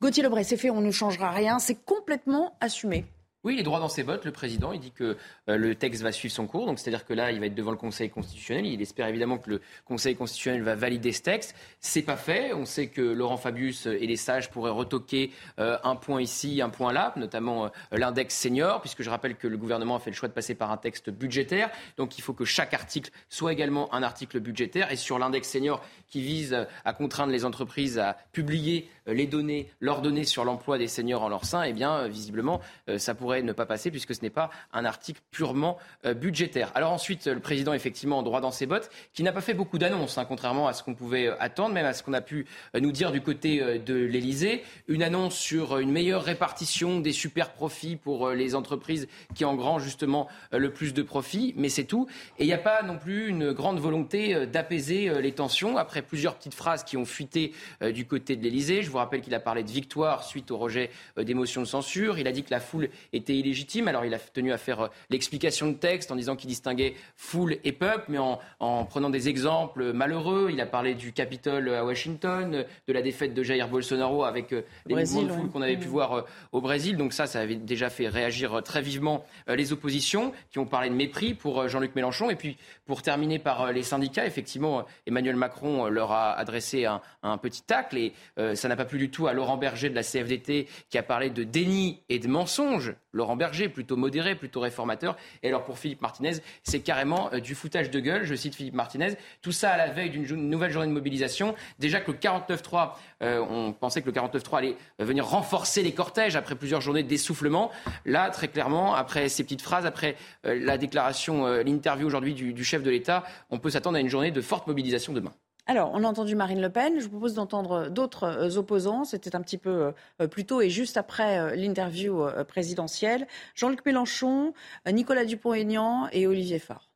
[0.00, 3.04] Gauthier Lebray, c'est fait, on ne changera rien, c'est complètement assumé.
[3.48, 4.72] Oui, il est droit dans ses bottes, le président.
[4.72, 5.16] Il dit que
[5.48, 6.66] euh, le texte va suivre son cours.
[6.66, 8.66] Donc, c'est-à-dire que là, il va être devant le Conseil constitutionnel.
[8.66, 11.54] Il espère évidemment que le Conseil constitutionnel va valider ce texte.
[11.80, 12.52] C'est pas fait.
[12.52, 16.68] On sait que Laurent Fabius et les sages pourraient retoquer euh, un point ici, un
[16.68, 20.16] point là, notamment euh, l'index senior, puisque je rappelle que le gouvernement a fait le
[20.16, 21.70] choix de passer par un texte budgétaire.
[21.96, 24.92] Donc, il faut que chaque article soit également un article budgétaire.
[24.92, 30.02] Et sur l'index senior qui vise à contraindre les entreprises à publier les données, leurs
[30.02, 32.60] données sur l'emploi des seniors en leur sein, eh bien, visiblement,
[32.98, 36.72] ça pourrait ne pas passer puisque ce n'est pas un article purement euh, budgétaire.
[36.74, 40.18] Alors ensuite, le président, effectivement, droit dans ses bottes, qui n'a pas fait beaucoup d'annonces,
[40.18, 43.12] hein, contrairement à ce qu'on pouvait attendre, même à ce qu'on a pu nous dire
[43.12, 44.62] du côté de l'Elysée.
[44.88, 50.28] Une annonce sur une meilleure répartition des super profits pour les entreprises qui engrangent justement
[50.52, 52.06] le plus de profits, mais c'est tout.
[52.38, 56.36] Et il n'y a pas non plus une grande volonté d'apaiser les tensions après plusieurs
[56.36, 58.82] petites phrases qui ont fuité du côté de l'Elysée.
[58.82, 62.18] Je vous rappelle qu'il a parlé de victoire suite au rejet des motions de censure.
[62.18, 63.88] Il a dit que la foule était illégitime.
[63.88, 67.72] Alors il a tenu à faire l'explication de texte en disant qu'il distinguait foule et
[67.72, 70.48] peuple, mais en, en, prenant des exemples malheureux.
[70.52, 74.50] Il a parlé du Capitole à Washington, de la défaite de Jair Bolsonaro avec
[74.86, 76.96] les mouvements de foule qu'on avait pu voir au Brésil.
[76.96, 80.94] Donc ça, ça avait déjà fait réagir très vivement les oppositions qui ont parlé de
[80.94, 82.30] mépris pour Jean-Luc Mélenchon.
[82.30, 87.38] Et puis pour terminer par les syndicats, effectivement, Emmanuel Macron leur a adressé un, un
[87.38, 88.12] petit tacle et
[88.54, 91.30] ça n'a pas plu du tout à Laurent Berger de la CFDT qui a parlé
[91.30, 92.94] de déni et de mensonge.
[93.18, 95.16] Laurent Berger, plutôt modéré, plutôt réformateur.
[95.42, 98.24] Et alors pour Philippe Martinez, c'est carrément euh, du foutage de gueule.
[98.24, 99.14] Je cite Philippe Martinez.
[99.42, 101.54] Tout ça à la veille d'une nouvelle journée de mobilisation.
[101.78, 106.36] Déjà que le 49-3, euh, on pensait que le 49-3 allait venir renforcer les cortèges
[106.36, 107.70] après plusieurs journées d'essoufflement.
[108.06, 112.82] Là, très clairement, après ces petites phrases, après euh, la déclaration, l'interview aujourd'hui du chef
[112.82, 115.32] de l'État, on peut s'attendre à une journée de forte mobilisation demain.
[115.70, 116.98] Alors, on a entendu Marine Le Pen.
[116.98, 119.04] Je vous propose d'entendre d'autres euh, opposants.
[119.04, 123.26] C'était un petit peu euh, plus tôt et juste après euh, l'interview présidentielle.
[123.54, 124.54] Jean-Luc Mélenchon,
[124.90, 126.88] Nicolas Dupont-Aignan et Olivier Faure.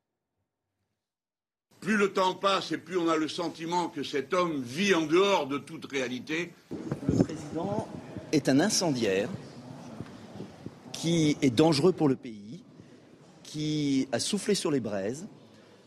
[1.80, 5.02] Plus le temps passe et plus on a le sentiment que cet homme vit en
[5.02, 6.54] dehors de toute réalité.
[6.70, 7.86] Le président
[8.30, 9.28] est un incendiaire
[10.94, 12.62] qui est dangereux pour le pays,
[13.42, 15.26] qui a soufflé sur les braises,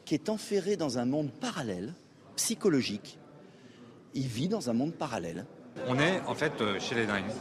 [0.04, 1.94] qui est enferré dans un monde parallèle
[2.36, 3.20] psychologique.
[4.14, 5.46] Il vit dans un monde parallèle.
[5.88, 7.32] On est en fait euh, chez les dingues.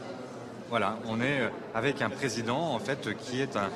[0.69, 3.71] Voilà, on est euh, avec un président en fait qui est un,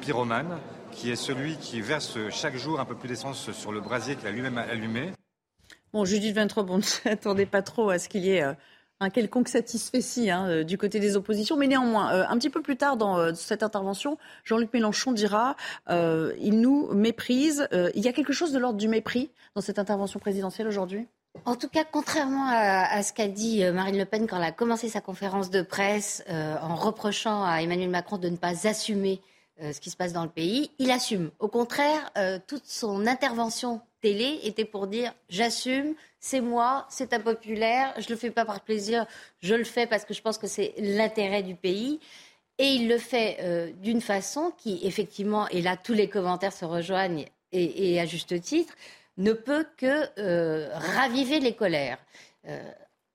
[0.00, 0.58] pyromane,
[0.90, 4.26] qui est celui qui verse chaque jour un peu plus d'essence sur le brasier qu'il
[4.26, 5.12] a lui-même allumé.
[5.92, 8.54] Bon, Judith Vintrop, on ne s'attendait pas trop à ce qu'il y ait euh,
[9.02, 11.56] un quelconque satisfait hein, du côté des oppositions.
[11.56, 15.56] Mais néanmoins, un petit peu plus tard dans cette intervention, Jean-Luc Mélenchon dira
[15.88, 17.68] il nous méprise.
[17.94, 21.06] il y a quelque chose de l'ordre du mépris dans cette intervention présidentielle aujourd'hui?
[21.44, 24.52] En tout cas, contrairement à, ce qu'a dit euh, Marine Le Pen quand elle a
[24.52, 29.20] commencé sa conférence de presse euh, en reprochant à Emmanuel Macron de ne pas assumer
[29.60, 31.30] euh, ce qui se passe dans le pays, il assume.
[31.38, 32.10] Au contraire,
[32.46, 38.30] toute son intervention télé était pour dire j'assume, c'est moi, c'est impopulaire, je le fais
[38.30, 39.06] pas par plaisir,
[39.40, 42.00] je le fais parce que je pense que c'est l'intérêt du pays.
[42.58, 47.24] Et il le fait d'une façon qui, effectivement, et là tous les commentaires se rejoignent
[47.50, 48.74] et à juste titre,
[49.16, 51.98] ne peut que euh, raviver les colères.
[52.48, 52.60] Euh,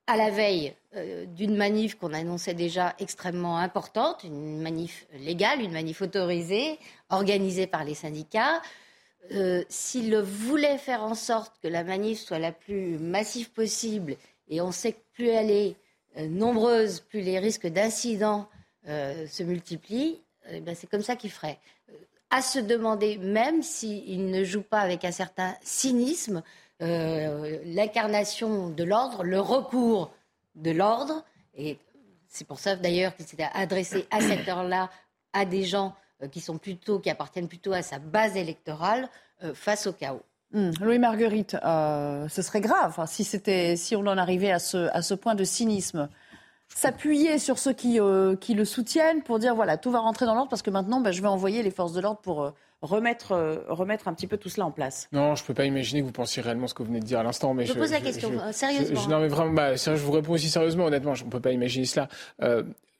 [0.06, 5.72] à la veille euh, d'une manif qu'on annonçait déjà extrêmement importante, une manif légale, une
[5.72, 6.78] manif autorisée,
[7.10, 8.62] organisée par les syndicats,
[9.68, 14.16] s'il voulait faire en sorte que la manif soit la plus massive possible,
[14.48, 15.76] et on sait que plus elle est
[16.28, 18.48] nombreuse, plus les risques d'incidents
[18.86, 21.58] se multiplient, eh ben, c'est comme ça qu'il ferait
[22.30, 26.42] à se demander, même s'il ne joue pas avec un certain cynisme,
[26.82, 30.12] euh, l'incarnation de l'ordre, le recours
[30.54, 31.24] de l'ordre.
[31.56, 31.78] Et
[32.28, 34.90] c'est pour ça d'ailleurs qu'il s'était adressé à cette heure-là
[35.32, 35.94] à des gens euh,
[36.26, 39.08] qui sont plutôt, qui appartiennent plutôt à sa base électorale
[39.44, 40.22] euh, face au chaos.
[40.52, 40.70] Hmm.
[40.80, 45.34] Louis Marguerite, ce serait grave si, si on en arrivait à ce, à ce point
[45.34, 46.08] de cynisme
[46.68, 50.34] s'appuyer sur ceux qui, euh, qui, le soutiennent pour dire voilà, tout va rentrer dans
[50.34, 52.50] l'ordre parce que maintenant, bah, je vais envoyer les forces de l'ordre pour euh,
[52.82, 55.08] remettre, euh, remettre un petit peu tout cela en place.
[55.12, 57.06] Non, je ne peux pas imaginer que vous pensiez réellement ce que vous venez de
[57.06, 57.54] dire à l'instant.
[57.54, 59.08] Mais je, pose la question, sérieusement.
[59.08, 61.86] non, mais vraiment, bah, je vous réponds aussi sérieusement, honnêtement, je ne peux pas imaginer
[61.86, 62.08] cela.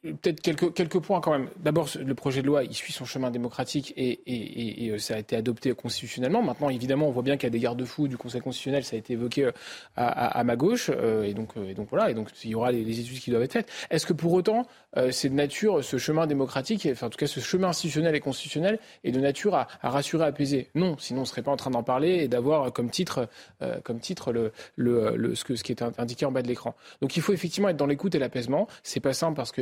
[0.03, 1.49] Peut-être quelques, quelques points quand même.
[1.57, 5.35] D'abord, le projet de loi, il suit son chemin démocratique et, et, ça a été
[5.37, 6.43] adopté constitutionnellement.
[6.43, 8.85] Maintenant, évidemment, on voit bien qu'il y a des garde-fous du Conseil constitutionnel.
[8.85, 9.51] Ça a été évoqué
[9.97, 10.91] à, à, à ma gauche.
[10.91, 12.11] et, donc, et donc voilà.
[12.11, 13.71] Et donc, il y aura les, études qui doivent être faites.
[13.91, 17.27] Est-ce que pour autant, euh, c'est de nature, ce chemin démocratique, enfin en tout cas
[17.27, 20.69] ce chemin institutionnel et constitutionnel, est de nature à, à rassurer, apaiser?
[20.75, 23.29] Non, sinon on ne serait pas en train d'en parler et d'avoir comme titre,
[23.63, 26.75] euh, comme titre ce, que, ce qui est indiqué en bas de l'écran.
[27.03, 28.69] Donc il faut effectivement être dans l'écoute et l'apaisement.
[28.83, 29.53] C'est pas simple parce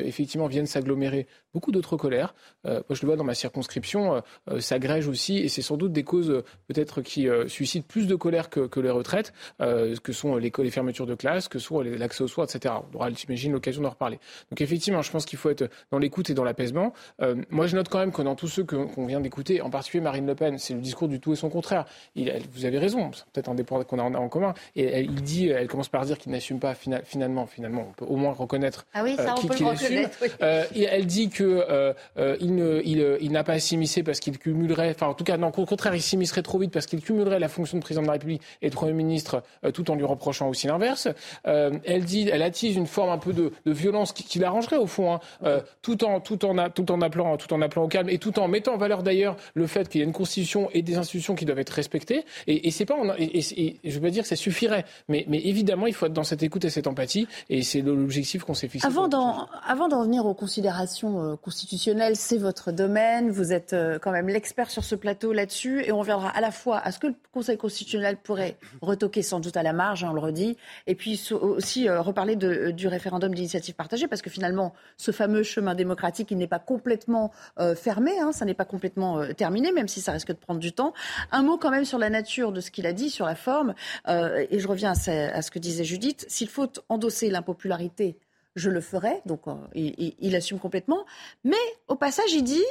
[0.46, 2.35] viennent s'agglomérer beaucoup d'autres colères.
[2.66, 5.92] Euh, moi je le vois dans ma circonscription, euh, s'agrègent aussi et c'est sans doute
[5.92, 10.53] des causes peut-être qui suscitent plus de colère que, que les retraites, que sont les,
[10.57, 12.75] les fermetures de classe, que sont l'accès aux soins, etc.
[12.92, 14.18] On aura, j'imagine, l'occasion d'en reparler.
[14.51, 16.92] Donc effectivement, je pense qu'il faut être dans l'écoute et dans l'apaisement.
[17.22, 20.03] Euh, moi, je note quand même que dans tous ceux qu'on vient d'écouter, en particulier
[20.03, 21.87] Marine Le Pen, c'est le discours du tout et son contraire.
[22.14, 24.55] Il, vous avez raison, c'est peut-être un des points qu'on a en, commun.
[24.75, 28.05] Et elle, il dit, elle commence par dire qu'il n'assume pas finalement, finalement, on peut
[28.05, 30.15] au moins reconnaître ah oui, ça, euh, on peut le reconnaître.
[30.42, 34.20] Euh, elle dit que euh, euh, il, ne, il, il n'a pas à s'immiscer parce
[34.20, 37.00] qu'il cumulerait, enfin en tout cas non, au contraire, il s'immiscerait trop vite parce qu'il
[37.00, 39.42] cumulerait la fonction de président de la République et de Premier ministre
[39.74, 41.09] tout en lui reprochant aussi l'inverse.
[41.44, 44.87] elle dit, elle attise une forme un peu de, de violence qui, qui l'arrangerait au
[44.87, 48.18] fond, hein, tout en tout en tout en appelant tout en appelant au calme et
[48.18, 50.96] tout en mettant en valeur d'ailleurs le fait qu'il y a une constitution et des
[50.96, 52.24] institutions qui doivent être respectées.
[52.46, 54.85] Et, et c'est pas, et, et, je veux dire, ça suffirait.
[55.09, 58.44] Mais, mais évidemment, il faut être dans cette écoute et cette empathie, et c'est l'objectif
[58.44, 58.87] qu'on s'est fixé.
[58.87, 63.31] Avant d'en, avant d'en venir aux considérations euh, constitutionnelles, c'est votre domaine.
[63.31, 66.51] Vous êtes euh, quand même l'expert sur ce plateau là-dessus, et on reviendra à la
[66.51, 70.09] fois à ce que le Conseil constitutionnel pourrait retoquer sans doute à la marge, hein,
[70.11, 74.73] on le redit, et puis aussi euh, reparler du référendum d'initiative partagée, parce que finalement,
[74.97, 77.33] ce fameux chemin démocratique, il n'est pas complètement
[77.77, 80.92] fermé, hein, ça n'est pas complètement terminé, même si ça risque de prendre du temps.
[81.33, 83.75] Un mot quand même sur la nature de ce qu'il a dit, sur la forme,
[84.09, 86.25] et je reviens à ce que disait Judith.
[86.29, 88.16] S'il faut endosser l'impopularité,
[88.57, 89.21] je le ferai.
[89.27, 91.05] Donc, euh, il, assume complètement.
[91.45, 91.57] Mais
[91.88, 92.64] au passage, il dit,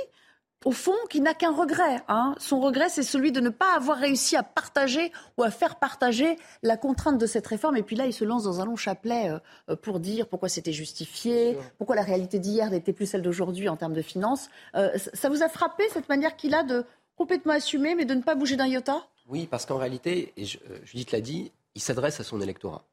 [0.65, 2.01] au fond, qu'il n'a qu'un regret.
[2.07, 2.35] Hein.
[2.39, 6.37] Son regret, c'est celui de ne pas avoir réussi à partager ou à faire partager
[6.63, 7.77] la contrainte de cette réforme.
[7.77, 10.49] Et puis là, il se lance dans un long chapelet euh, euh, pour dire pourquoi
[10.49, 14.49] c'était justifié, pourquoi la réalité d'hier n'était plus celle d'aujourd'hui en termes de finances.
[14.73, 16.83] ça vous a frappé cette manière qu'il a de
[17.15, 19.05] complètement assumer, mais de ne pas bouger d'un iota?
[19.27, 20.45] Oui, parce qu'en réalité, et
[20.83, 22.83] Judith l'a dit, il s'adresse à son électorat.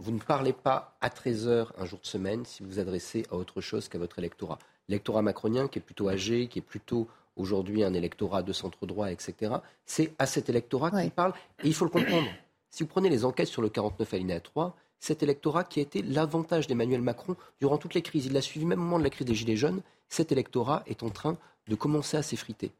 [0.00, 3.34] Vous ne parlez pas à 13h un jour de semaine si vous vous adressez à
[3.34, 4.60] autre chose qu'à votre électorat.
[4.88, 9.10] L'électorat macronien, qui est plutôt âgé, qui est plutôt aujourd'hui un électorat de centre droit,
[9.10, 9.56] etc.,
[9.86, 11.32] c'est à cet électorat qu'il parle.
[11.64, 12.28] Et il faut le comprendre.
[12.70, 16.00] Si vous prenez les enquêtes sur le 49 alinéa 3, cet électorat qui a été
[16.02, 19.10] l'avantage d'Emmanuel Macron durant toutes les crises, il l'a suivi même au moment de la
[19.10, 22.70] crise des Gilets jaunes, cet électorat est en train de commencer à s'effriter.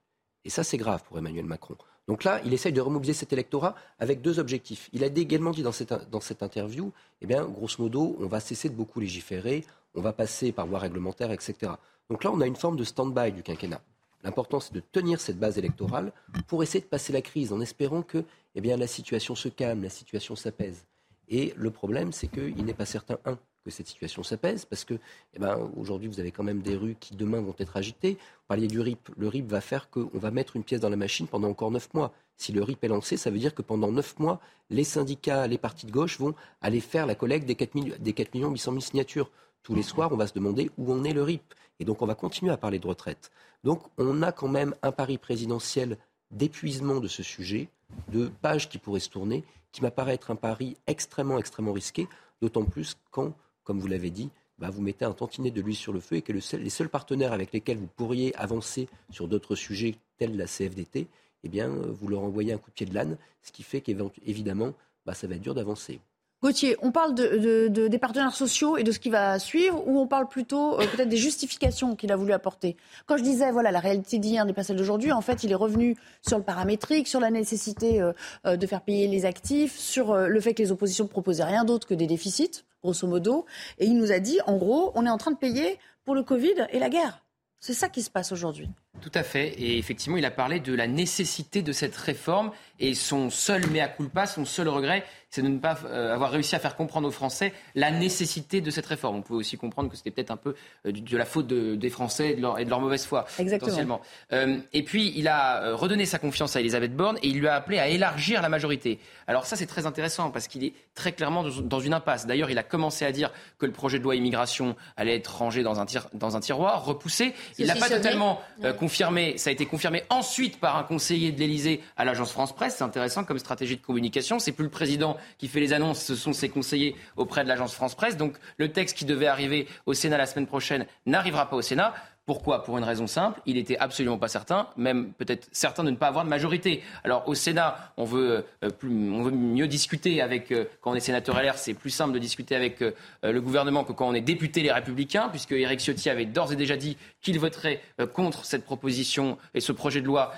[0.44, 1.76] Et ça, c'est grave pour Emmanuel Macron.
[2.08, 4.88] Donc là, il essaye de remobiliser cet électorat avec deux objectifs.
[4.94, 6.90] Il a également dit dans cette, interview,
[7.20, 10.78] eh bien, grosso modo, on va cesser de beaucoup légiférer, on va passer par voie
[10.78, 11.72] réglementaire, etc.
[12.08, 13.82] Donc là, on a une forme de stand-by du quinquennat.
[14.24, 16.12] L'important, c'est de tenir cette base électorale
[16.46, 19.90] pour essayer de passer la crise en espérant que eh la situation se calme, la
[19.90, 20.86] situation s'apaise.
[21.28, 24.94] Et le problème, c'est qu'il n'est pas certain, un, que cette situation s'apaise, parce que
[25.34, 28.14] eh ben, aujourd'hui, vous avez quand même des rues qui demain vont être agitées.
[28.14, 29.10] Vous parliez du RIP.
[29.16, 31.92] Le RIP va faire qu'on va mettre une pièce dans la machine pendant encore neuf
[31.94, 32.12] mois.
[32.36, 34.40] Si le RIP est lancé, ça veut dire que pendant neuf mois,
[34.70, 38.12] les syndicats, les partis de gauche vont aller faire la collecte des 4, millions, des
[38.12, 39.30] 4 millions 800 000 signatures.
[39.62, 41.54] Tous les soirs, on va se demander où en est le RIP.
[41.80, 43.30] Et donc, on va continuer à parler de retraite.
[43.64, 45.98] Donc, on a quand même un pari présidentiel
[46.30, 47.68] d'épuisement de ce sujet,
[48.08, 52.08] de pages qui pourraient se tourner, qui m'apparaît être un pari extrêmement, extrêmement risqué,
[52.40, 53.34] d'autant plus quand
[53.68, 56.22] comme vous l'avez dit, bah, vous mettez un tantinet de l'huile sur le feu et
[56.22, 61.06] que les seuls partenaires avec lesquels vous pourriez avancer sur d'autres sujets tels la CFDT,
[61.44, 64.72] eh bien, vous leur envoyez un coup de pied de l'âne, ce qui fait qu'évidemment,
[65.04, 66.00] bah, ça va être dur d'avancer.
[66.42, 70.28] Gauthier, on parle des partenaires sociaux et de ce qui va suivre, ou on parle
[70.28, 72.78] plutôt euh, peut-être des justifications qu'il a voulu apporter?
[73.04, 75.56] Quand je disais, voilà, la réalité d'hier n'est pas celle d'aujourd'hui, en fait, il est
[75.56, 75.94] revenu
[76.26, 78.12] sur le paramétrique, sur la nécessité euh,
[78.46, 81.64] euh, de faire payer les actifs, sur le fait que les oppositions ne proposaient rien
[81.64, 83.46] d'autre que des déficits, grosso modo.
[83.78, 86.22] Et il nous a dit, en gros, on est en train de payer pour le
[86.22, 87.24] Covid et la guerre.
[87.60, 88.68] C'est ça qui se passe aujourd'hui.
[89.00, 89.48] Tout à fait.
[89.60, 92.52] Et effectivement, il a parlé de la nécessité de cette réforme.
[92.80, 96.54] Et son seul mea culpa, son seul regret, c'est de ne pas euh, avoir réussi
[96.54, 99.16] à faire comprendre aux Français la nécessité de cette réforme.
[99.16, 100.54] On pouvait aussi comprendre que c'était peut-être un peu
[100.86, 104.00] euh, de la faute des Français et de, leur, mauvaise foi, Exactement.
[104.32, 107.54] Euh, et puis, il a redonné sa confiance à Elisabeth Borne et il lui a
[107.54, 108.98] appelé à élargir la majorité.
[109.26, 112.26] Alors ça, c'est très intéressant parce qu'il est très clairement dans une impasse.
[112.26, 115.62] D'ailleurs, il a commencé à dire que le projet de loi immigration allait être rangé
[115.62, 117.34] dans un, dans un tiroir, repoussé.
[117.58, 118.40] Il n'a pas totalement
[118.78, 119.36] confirmé.
[119.36, 122.67] Ça a été confirmé ensuite par un conseiller de l'Élysée à l'agence France Presse.
[122.70, 124.38] C'est intéressant comme stratégie de communication.
[124.38, 127.74] C'est plus le président qui fait les annonces, ce sont ses conseillers auprès de l'agence
[127.74, 128.16] France Presse.
[128.16, 131.94] Donc le texte qui devait arriver au Sénat la semaine prochaine n'arrivera pas au Sénat.
[132.28, 132.62] Pourquoi?
[132.62, 136.08] Pour une raison simple, il était absolument pas certain, même peut-être certain de ne pas
[136.08, 136.82] avoir de majorité.
[137.02, 141.56] Alors au Sénat, on veut, euh, mieux discuter avec, euh, quand on est sénateur LR,
[141.56, 144.70] c'est plus simple de discuter avec euh, le gouvernement que quand on est député les
[144.70, 147.80] Républicains, puisque Éric Ciotti avait d'ores et déjà dit qu'il voterait
[148.12, 150.32] contre cette proposition et ce projet de loi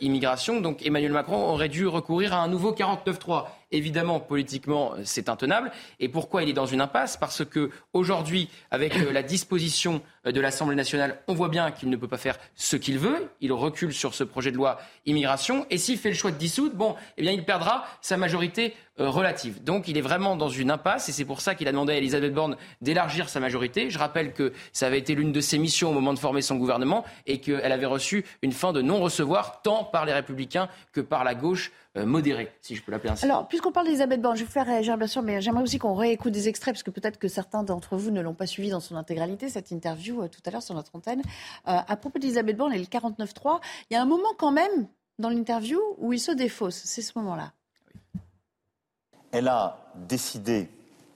[0.00, 0.60] immigration.
[0.60, 3.46] Donc Emmanuel Macron aurait dû recourir à un nouveau 49-3.
[3.72, 5.72] Évidemment, politiquement, c'est intenable.
[5.98, 7.16] Et pourquoi il est dans une impasse?
[7.16, 11.90] Parce que aujourd'hui, avec euh, la disposition euh, de l'Assemblée nationale, on voit bien qu'il
[11.90, 13.28] ne peut pas faire ce qu'il veut.
[13.40, 15.66] Il recule sur ce projet de loi immigration.
[15.68, 19.10] Et s'il fait le choix de dissoudre, bon, eh bien, il perdra sa majorité euh,
[19.10, 19.64] relative.
[19.64, 21.08] Donc, il est vraiment dans une impasse.
[21.08, 23.90] Et c'est pour ça qu'il a demandé à Elisabeth Borne d'élargir sa majorité.
[23.90, 26.54] Je rappelle que ça avait été l'une de ses missions au moment de former son
[26.54, 31.24] gouvernement et qu'elle avait reçu une fin de non-recevoir tant par les Républicains que par
[31.24, 31.72] la gauche
[32.04, 33.24] modérée, si je peux l'appeler ainsi.
[33.24, 35.78] Alors, puisqu'on parle d'Elisabeth Borne, je vais vous faire réagir bien sûr, mais j'aimerais aussi
[35.78, 38.70] qu'on réécoute des extraits, parce que peut-être que certains d'entre vous ne l'ont pas suivi
[38.70, 41.22] dans son intégralité, cette interview euh, tout à l'heure sur notre antenne.
[41.68, 44.88] Euh, à propos d'Elisabeth Borne et le 49.3, il y a un moment quand même
[45.18, 46.82] dans l'interview où il se défausse.
[46.84, 47.52] C'est ce moment-là.
[49.32, 50.68] Elle a décidé,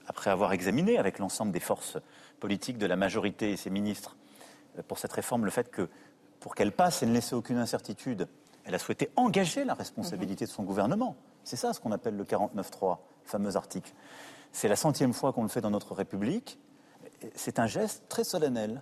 [0.07, 1.97] après avoir examiné avec l'ensemble des forces
[2.39, 4.15] politiques de la majorité et ses ministres
[4.77, 5.89] euh, pour cette réforme, le fait que
[6.39, 8.27] pour qu'elle passe et ne laisser aucune incertitude,
[8.71, 11.17] elle a souhaité engager la responsabilité de son gouvernement.
[11.43, 13.91] C'est ça ce qu'on appelle le 49.3, fameux article.
[14.53, 16.57] C'est la centième fois qu'on le fait dans notre République.
[17.35, 18.81] C'est un geste très solennel.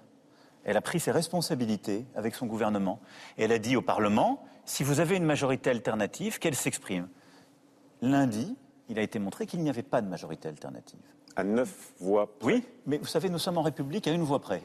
[0.63, 2.99] Elle a pris ses responsabilités avec son gouvernement
[3.39, 7.09] et elle a dit au Parlement, si vous avez une majorité alternative, qu'elle s'exprime.
[8.03, 8.55] Lundi,
[8.89, 10.99] il a été montré qu'il n'y avait pas de majorité alternative.
[11.35, 12.53] À neuf voix près.
[12.53, 14.61] Oui, mais vous savez, nous sommes en République à une voix près.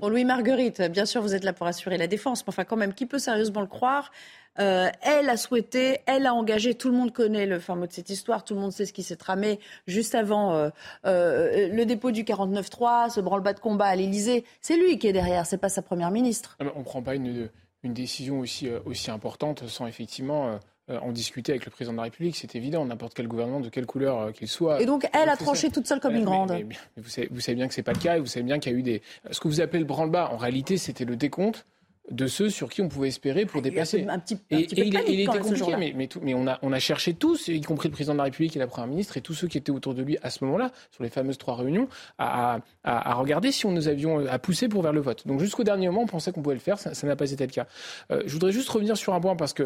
[0.00, 2.76] Pour Louis Marguerite, bien sûr, vous êtes là pour assurer la défense, mais enfin, quand
[2.76, 4.10] même, qui peut sérieusement le croire?
[4.58, 7.92] Euh, Elle a souhaité, elle a engagé, tout le monde connaît le fin mot de
[7.92, 10.68] cette histoire, tout le monde sait ce qui s'est tramé juste avant euh,
[11.06, 14.44] euh, le dépôt du 49-3, ce branle-bas de combat à l'Élysée.
[14.60, 16.56] C'est lui qui est derrière, c'est pas sa première ministre.
[16.58, 17.48] Ah, On ne prend pas une,
[17.84, 20.58] une décision aussi, aussi importante sans effectivement
[20.88, 22.36] en discuter avec le président de la République.
[22.36, 24.80] C'est évident, n'importe quel gouvernement, de quelle couleur euh, qu'il soit.
[24.80, 26.50] Et donc, elle euh, a tranché toute seule comme Mais- une mais- grande.
[26.52, 26.64] mais-
[26.96, 28.58] mais vous, savez, vous savez bien que c'est pas le cas et vous savez bien
[28.58, 29.02] qu'il y a eu des.
[29.30, 31.66] Ce que vous appelez le branle-bas, en réalité, c'était le décompte
[32.10, 34.06] de ceux sur qui on pouvait espérer pour dépasser.
[34.08, 36.72] un petit- un et, peu il, était compliqué, mais, mais, tout- mais on, a, on
[36.72, 39.20] a cherché tous, y compris le président de la République et la première ministre, et
[39.20, 41.88] tous ceux qui étaient autour de lui à ce moment-là, sur les fameuses trois réunions,
[42.18, 45.26] à, à- à regarder si on nous avions à pousser pour vers le vote.
[45.26, 47.52] Donc jusqu'au dernier moment, on pensait qu'on pouvait le faire, ça n'a pas été le
[47.52, 47.66] cas.
[48.10, 49.64] Euh, je voudrais juste revenir sur un point parce que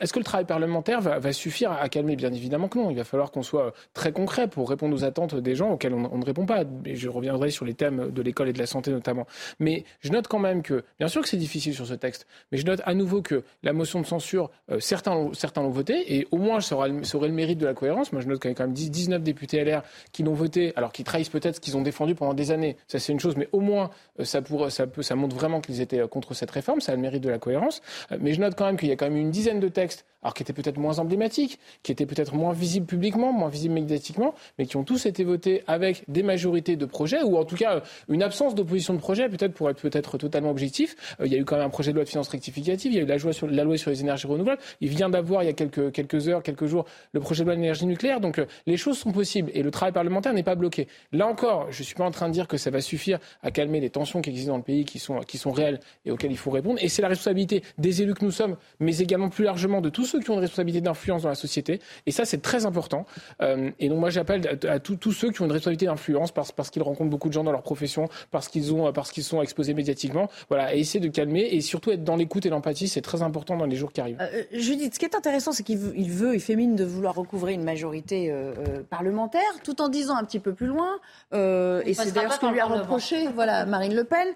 [0.00, 2.16] est-ce que le travail parlementaire va, va suffire à calmer?
[2.16, 2.90] Bien évidemment que non.
[2.90, 6.10] Il va falloir qu'on soit très concret pour répondre aux attentes des gens auxquels on,
[6.12, 6.64] on ne répond pas.
[6.84, 9.26] Et je reviendrai sur les thèmes de l'école et de la santé notamment.
[9.60, 12.58] Mais je note quand même que, bien sûr que c'est difficile sur ce texte, mais
[12.58, 16.38] je note à nouveau que la motion de censure, euh, certains, l'ont- voté et au
[16.38, 18.12] moins ça, aurait le mérite de la cohérence.
[18.12, 19.82] Moi je note qu'il y a quand même 10 19 députés LR
[20.12, 22.76] qui l'ont voté, alors qu'ils trahissent peut-être ce qu'ils ont défendu pendant des années.
[22.88, 24.40] Ça c'est une chose, mais au moins euh, ça,
[24.70, 27.38] ça, montre vraiment qu'ils étaient euh, contre cette réforme, ça a le mérite de la
[27.38, 27.82] cohérence.
[28.18, 30.34] Mais je note quand même qu'il y a quand même une dizaine de textes, alors
[30.34, 34.66] qui étaient peut-être moins emblématiques, qui étaient peut-être moins visibles publiquement, moins visibles médiatiquement, mais
[34.66, 37.80] qui ont tous été votés avec des majorités de projets, ou en tout cas euh,
[38.08, 40.96] une absence d'opposition de projet, peut-être pour être peut-être totalement objectif.
[41.20, 42.96] Euh, Il y a eu quand même un projet de loi de finances rectificative, il
[42.96, 45.42] y a eu la loi sur, la loi sur les énergies renouvelables, il vient d'avoir
[45.42, 48.20] il y a quelques, quelques heures, quelques jours, le projet de loi de l'énergie nucléaire,
[48.20, 50.86] donc euh, les choses sont possibles et le travail parlementaire n'est pas bloqué.
[51.12, 53.80] Là encore, je suis pas en train de dire que ça va suffire à calmer
[53.80, 56.36] les tensions qui existent dans le pays, qui sont, qui sont réelles et auxquelles il
[56.38, 59.80] faut répondre, et c'est la responsabilité des élus que nous sommes, mais également plus largement
[59.80, 62.66] de tous ceux qui ont une responsabilité d'influence dans la société, et ça c'est très
[62.66, 63.06] important.
[63.42, 66.52] Euh, et donc moi j'appelle à, à tous- ceux qui ont une responsabilité d'influence parce,
[66.52, 69.40] parce qu'ils rencontrent beaucoup de gens dans leur profession, parce qu'ils ont, parce qu'ils sont
[69.42, 73.00] exposés médiatiquement, voilà, à essayer de calmer et surtout être dans l'écoute et l'empathie, c'est
[73.02, 74.18] très important dans les jours qui arrivent.
[74.20, 76.84] Euh, Judith, ce qui est intéressant, c'est qu'il veut, il veut, il fait mine de
[76.84, 80.98] vouloir recouvrer une majorité euh, euh, parlementaire, tout en disant un petit peu plus loin,
[81.32, 84.28] euh, et c'est d'ailleurs ce que lui a reproché, voilà, Marine Le Pen.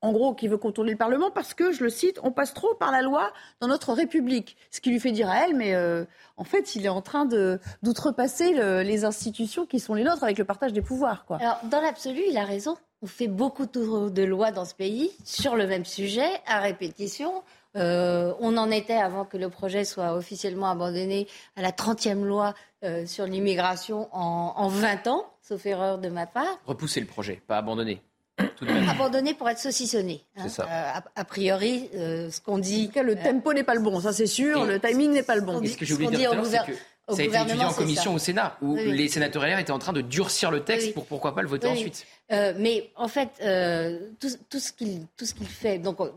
[0.00, 2.74] En gros, qui veut contourner le Parlement parce que, je le cite, on passe trop
[2.74, 4.56] par la loi dans notre République.
[4.70, 6.04] Ce qui lui fait dire à elle, mais euh,
[6.36, 7.26] en fait, il est en train
[7.82, 11.24] d'outrepasser le- les institutions qui sont les nôtres avec le partage des pouvoirs.
[11.26, 11.38] Quoi.
[11.40, 12.76] Alors, dans l'absolu, il a raison.
[13.02, 17.42] On fait beaucoup de de lois dans ce pays sur le même sujet, à répétition.
[17.76, 22.54] Euh, on en était, avant que le projet soit officiellement abandonné, à la 30e loi
[22.84, 26.58] euh, sur l'immigration en, en 20 ans, sauf erreur de ma part.
[26.66, 28.02] Repousser le projet, pas abandonner.
[28.56, 28.66] Tout.
[28.90, 30.24] Abandonné pour être saucissonné.
[30.36, 30.48] hein.
[30.48, 30.64] Ça.
[30.64, 32.90] Euh, a, a priori, euh, ce qu'on dit.
[33.02, 34.64] le tempo n'est pas le bon, ça c'est sûr.
[34.64, 35.60] Le timing n'est pas le bon.
[35.62, 37.16] Et ce que j'ai oublié de dire tout à au l'heure, c'est gouver- que au
[37.16, 38.16] ça a été étudié en commission ça.
[38.16, 38.96] au Sénat, où Oui, oui.
[38.96, 41.48] les sénateurs LR étaient en train de durcir le texte Oui, pour pourquoi pas le
[41.48, 42.06] voter ensuite.
[42.32, 45.78] Euh, mais en fait, euh, tout, tout ce qu'il tout fait.
[45.78, 46.12] Donc, on-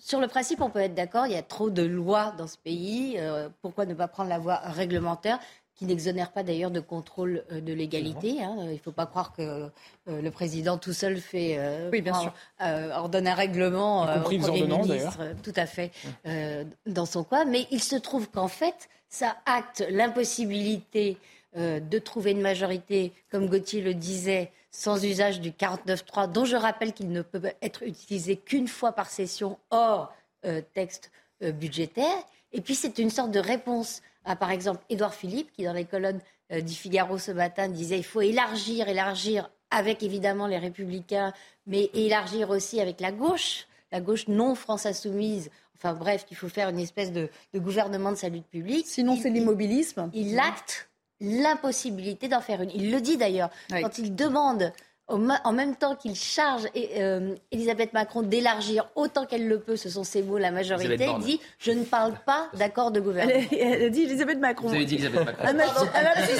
[0.00, 1.26] sur le principe, on peut être d'accord.
[1.26, 3.14] Il y a trop de lois dans ce pays.
[3.18, 5.38] euh, pourquoi ne pas prendre la voie réglementaire?
[5.78, 8.42] Qui n'exonère pas d'ailleurs de contrôle euh, de l'égalité.
[8.42, 8.56] hein.
[8.64, 9.68] Il ne faut pas croire que euh,
[10.08, 12.32] le président tout seul fait euh, Oui, bien prend- sûr.
[12.62, 15.92] euh, ordonne un règlement euh, au Premier ministre, euh, tout à fait,
[16.26, 17.44] euh, dans son coin.
[17.44, 21.16] Mais il se trouve qu'en fait, ça acte l'impossibilité
[21.56, 26.56] euh, de trouver une majorité, comme Gauthier le disait, sans usage du 49.3, dont je
[26.56, 30.12] rappelle qu'il ne peut être utilisé qu'une fois par session hors
[30.44, 31.10] euh, texte
[31.42, 32.18] euh, budgétaire.
[32.52, 35.86] Et puis c'est une sorte de réponse à, par exemple, Édouard Philippe, qui dans les
[35.86, 36.20] colonnes
[36.52, 41.32] euh, du Figaro ce matin disait il faut élargir, élargir avec évidemment les républicains,
[41.66, 45.50] mais élargir aussi avec la gauche, la gauche non France insoumise.
[45.76, 48.86] Enfin bref, qu'il faut faire une espèce de, de gouvernement de salut public.
[48.86, 50.10] Sinon, c'est l'immobilisme.
[50.12, 52.70] Il acte l'impossibilité d'en faire une.
[52.70, 54.72] Il le dit d'ailleurs quand il demande
[55.08, 60.04] en même temps qu'il charge euh, Elisabeth Macron d'élargir autant qu'elle le peut, ce sont
[60.04, 63.40] ses mots, la majorité, il dit Je ne parle pas d'accord de gouvernement.
[63.58, 64.68] Elle, a dit Elisabeth Macron.
[64.68, 65.46] Vous avez dit Elisabeth Macron.
[65.46, 65.58] Un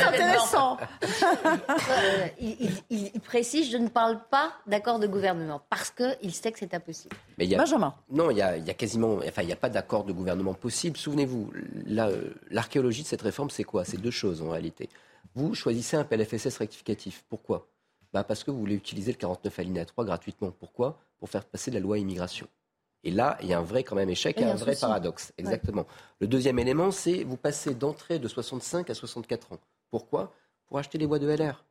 [0.08, 0.76] intéressant.
[1.90, 2.26] Euh,
[2.90, 7.16] il, précise Je ne parle pas d'accord de gouvernement parce qu'il sait que c'est impossible.
[7.38, 7.94] Mais y a, Benjamin.
[8.10, 9.18] Non, il y a, quasiment.
[9.26, 10.96] Enfin, il n'y a pas d'accord de gouvernement possible.
[10.96, 11.52] Souvenez-vous,
[12.50, 13.84] l'archéologie de cette réforme, c'est quoi?
[13.84, 14.88] C'est deux choses en réalité.
[15.34, 17.24] Vous choisissez un PLFSS rectificatif.
[17.28, 17.66] Pourquoi?
[18.12, 20.50] Bah Parce que vous voulez utiliser le 49 alinéa 3 gratuitement.
[20.50, 20.98] Pourquoi?
[21.18, 22.48] Pour faire passer la loi immigration.
[23.04, 25.32] Et là, il y a un vrai quand même échec et, un, vrai paradoxe.
[25.38, 25.86] Exactement.
[26.20, 29.58] Le deuxième élément, c'est vous passez d'entrée de 65 à 64 ans.
[29.90, 30.32] Pourquoi?
[30.66, 31.64] Pour acheter les voix de LR.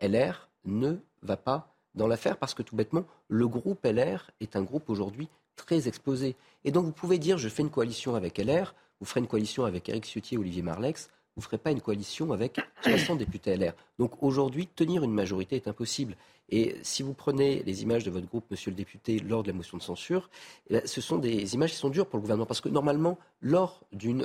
[0.00, 4.62] LR ne va pas dans l'affaire parce que tout bêtement, le groupe LR est un
[4.62, 6.34] groupe aujourd'hui très exposé.
[6.64, 9.64] Et donc vous pouvez dire, je fais une coalition avec LR, vous ferez une coalition
[9.64, 13.56] avec Eric Ciotti et Olivier Marlex, vous ne ferez pas une coalition avec 60 députés
[13.56, 13.72] LR.
[13.98, 16.16] Donc aujourd'hui, tenir une majorité est impossible.
[16.48, 19.54] Et si vous prenez les images de votre groupe, monsieur le député, lors de la
[19.54, 20.30] motion de censure,
[20.70, 22.46] eh ce sont des images qui sont dures pour le gouvernement.
[22.46, 23.82] Parce que normalement, lors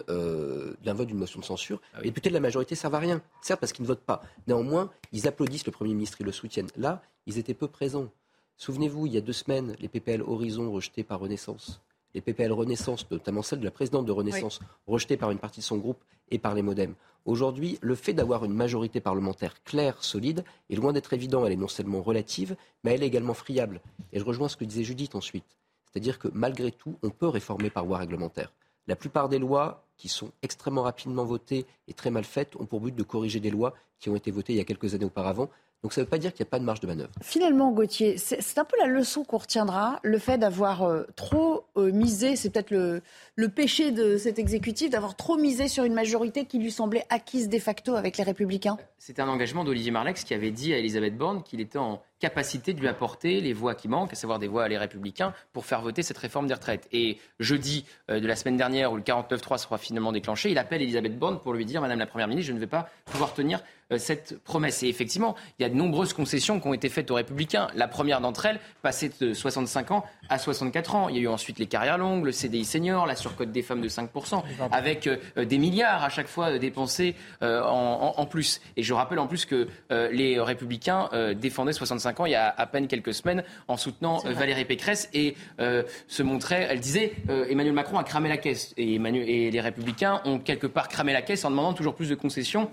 [0.09, 2.95] euh, d'un vote d'une motion de censure, ah les députés de la majorité ne servent
[2.95, 3.23] à rien.
[3.41, 4.21] Certes, parce qu'ils ne votent pas.
[4.45, 6.69] Néanmoins, ils applaudissent le Premier ministre, ils le soutiennent.
[6.77, 8.09] Là, ils étaient peu présents.
[8.57, 11.81] Souvenez-vous, il y a deux semaines, les PPL Horizon rejetés par Renaissance
[12.13, 15.65] les PPL Renaissance, notamment celle de la présidente de Renaissance, rejetée par une partie de
[15.65, 16.95] son groupe et par les modems.
[17.25, 21.45] Aujourd'hui, le fait d'avoir une majorité parlementaire claire, solide, est loin d'être évident.
[21.45, 23.81] Elle est non seulement relative, mais elle est également friable.
[24.13, 25.57] Et je rejoins ce que disait Judith ensuite.
[25.85, 28.53] C'est-à-dire que malgré tout, on peut réformer par voie réglementaire.
[28.87, 32.81] La plupart des lois qui sont extrêmement rapidement votées et très mal faites ont pour
[32.81, 35.49] but de corriger des lois qui ont été votées il y a quelques années auparavant.
[35.81, 37.09] Donc ça ne veut pas dire qu'il n'y a pas de marge de manœuvre.
[37.21, 41.91] Finalement, Gauthier, c'est un peu la leçon qu'on retiendra, le fait d'avoir euh, trop euh,
[41.91, 43.01] misé, c'est peut-être le,
[43.35, 47.47] le, péché de cet exécutif, d'avoir trop misé sur une majorité qui lui semblait acquise
[47.47, 48.77] de facto avec les Républicains.
[48.97, 52.73] C'était un engagement d'Olivier Marlex qui avait dit à Elisabeth Borne qu'il était en capacité
[52.73, 55.65] de lui apporter les voix qui manquent, à savoir des voix à les républicains, pour
[55.65, 56.89] faire voter cette réforme des retraites.
[56.91, 60.81] Et jeudi euh, de la semaine dernière, où le 49-3 sera finalement déclenché, il appelle
[60.81, 63.61] Elisabeth Borne pour lui dire, Madame la Première ministre, je ne vais pas pouvoir tenir
[63.97, 64.83] cette promesse.
[64.83, 67.67] Et effectivement, il y a de nombreuses concessions qui ont été faites aux républicains.
[67.75, 71.09] La première d'entre elles, passer de 65 ans à 64 ans.
[71.09, 73.81] Il y a eu ensuite les carrières longues, le CDI senior, la surcote des femmes
[73.81, 78.61] de 5%, avec euh, des milliards à chaque fois dépensés en, plus.
[78.77, 82.87] Et je rappelle en plus que les républicains défendaient 65 il y a à peine
[82.87, 87.73] quelques semaines en soutenant euh, Valérie Pécresse et euh, se montrait, elle disait euh, Emmanuel
[87.73, 91.45] Macron a cramé la caisse et, et les Républicains ont quelque part cramé la caisse
[91.45, 92.71] en demandant toujours plus de concessions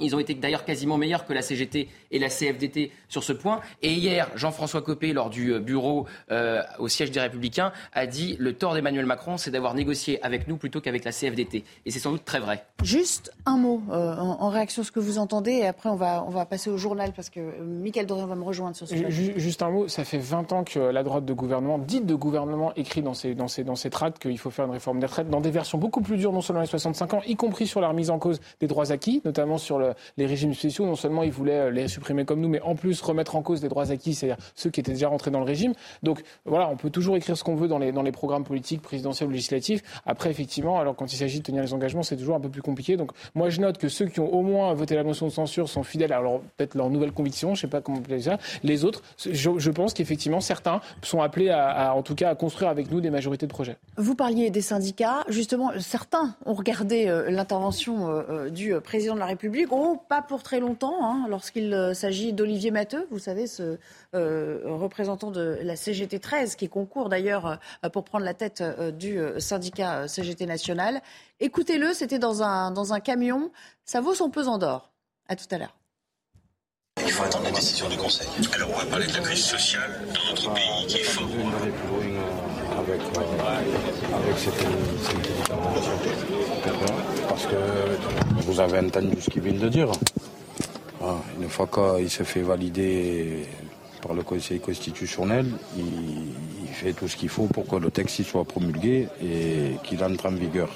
[0.00, 3.60] ils ont été d'ailleurs quasiment meilleurs que la CGT et la CFDT sur ce point.
[3.82, 8.36] Et hier, Jean-François Copé, lors du euh, bureau euh, au siège des Républicains, a dit
[8.38, 11.64] le tort d'Emmanuel Macron, c'est d'avoir négocié avec nous plutôt qu'avec la CFDT.
[11.84, 12.64] Et c'est sans doute très vrai.
[12.82, 16.24] Juste un mot euh, en, réaction à ce que vous entendez, et après on va,
[16.26, 19.10] on va passer au journal parce que Michael Dorian va me rejoindre sur ce sujet.
[19.10, 22.72] Juste un mot, ça fait 20 ans que la droite de gouvernement, dite de gouvernement,
[22.76, 25.28] écrit dans ses, dans ses, dans ses tracts qu'il faut faire une réforme des retraites
[25.28, 27.88] dans des versions beaucoup plus dures, non seulement les 65 ans, y compris sur la
[27.88, 30.86] remise en cause des droits acquis, notamment sur le, les régimes spéciaux.
[30.86, 33.68] Non seulement ils voulaient les supprimer comme nous, mais en plus remettre en cause des
[33.68, 35.72] droits acquis, c'est-à-dire ceux qui étaient déjà rentrés dans le régime.
[36.02, 38.82] Donc voilà, on peut toujours écrire ce qu'on veut dans les, dans les programmes politiques,
[38.82, 39.82] présidentiels ou législatifs.
[40.06, 42.62] Après, effectivement, alors quand il s'agit de tenir les engagements, c'est toujours un peu plus
[42.62, 42.96] compliqué.
[42.96, 45.68] Donc moi, je note que ceux qui ont au moins voté la motion de censure
[45.68, 48.38] sont fidèles à leur, peut-être leur nouvelle conviction, je sais pas comment on peut ça.
[48.62, 52.90] Les autres, je, pense qu'effectivement, certains sont appelés à, en tout cas, à construire avec
[52.90, 53.76] nous des majorités de projets.
[53.96, 55.24] Vous parliez des syndicats.
[55.28, 59.72] Justement, certains ont regardé euh, l'intervention euh, euh, du président de la République.
[60.08, 63.78] Pas pour très longtemps, hein, lorsqu'il s'agit d'Olivier Matteux, vous savez, ce
[64.12, 67.58] représentant de la CGT 13, qui concourt d'ailleurs
[67.92, 68.62] pour prendre la tête
[68.96, 71.00] du syndicat CGT national.
[71.40, 73.50] Écoutez-le, c'était dans un, dans un camion.
[73.84, 74.90] Ça vaut son pesant d'or.
[75.28, 75.74] À tout à l'heure.
[77.04, 78.26] Il faut attendre la décision du Conseil.
[78.54, 81.26] Alors on va parler de la crise sociale dans notre pays qui est fort.
[82.78, 84.64] Avec, avec cette,
[87.38, 89.92] Parce que vous avez entendu ce qu'il vient de dire.
[91.00, 93.46] Ah, une fois qu'il se fait valider
[94.02, 98.44] par le Conseil constitutionnel, il, fait tout ce qu'il faut pour que le texte soit
[98.44, 100.68] promulgué et qu'il entre en vigueur.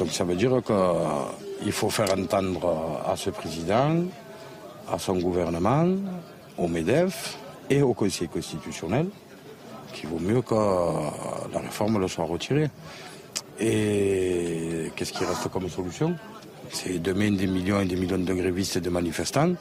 [0.00, 4.02] Donc ça veut dire qu'il faut faire entendre à ce président,
[4.92, 5.86] à son gouvernement,
[6.56, 7.38] au MEDEF
[7.70, 9.06] et au Conseil constitutionnel
[9.92, 10.54] qu'il vaut mieux que
[11.52, 12.68] la réforme le soit retirée.
[13.60, 16.14] Et qu'est-ce qui reste comme solution?
[16.70, 19.54] C'est demain des millions et des millions de grévistes et de manifestants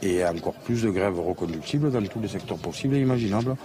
[0.00, 3.56] et encore plus de grèves reconductibles dans tous les secteurs possibles et imaginables.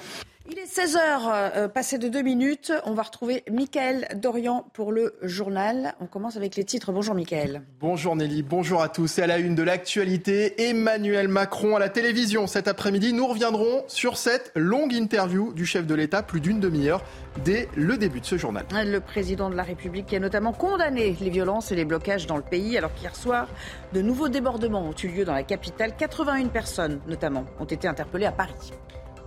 [0.49, 5.15] Il est 16h, euh, passé de deux minutes, on va retrouver Mickaël Dorian pour le
[5.21, 5.93] journal.
[5.99, 6.93] On commence avec les titres.
[6.93, 7.63] Bonjour Mickaël.
[7.81, 9.19] Bonjour Nelly, bonjour à tous.
[9.19, 13.11] Et à la une de l'actualité, Emmanuel Macron à la télévision cet après-midi.
[13.11, 17.03] Nous reviendrons sur cette longue interview du chef de l'État, plus d'une demi-heure,
[17.43, 18.65] dès le début de ce journal.
[18.71, 22.37] Le président de la République qui a notamment condamné les violences et les blocages dans
[22.37, 23.49] le pays, alors qu'hier soir,
[23.91, 25.93] de nouveaux débordements ont eu lieu dans la capitale.
[25.97, 28.71] 81 personnes, notamment, ont été interpellées à Paris.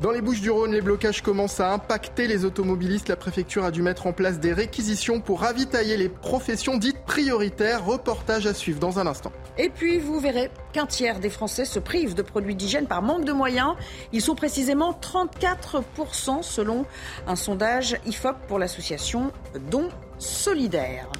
[0.00, 3.08] Dans les Bouches-du-Rhône, les blocages commencent à impacter les automobilistes.
[3.08, 7.84] La préfecture a dû mettre en place des réquisitions pour ravitailler les professions dites prioritaires.
[7.84, 9.30] Reportage à suivre dans un instant.
[9.58, 13.26] Et puis, vous verrez qu'un tiers des Français se privent de produits d'hygiène par manque
[13.26, 13.74] de moyens.
[14.14, 16.86] Ils sont précisément 34% selon
[17.26, 19.32] un sondage IFOP pour l'association
[19.70, 21.10] Don Solidaire.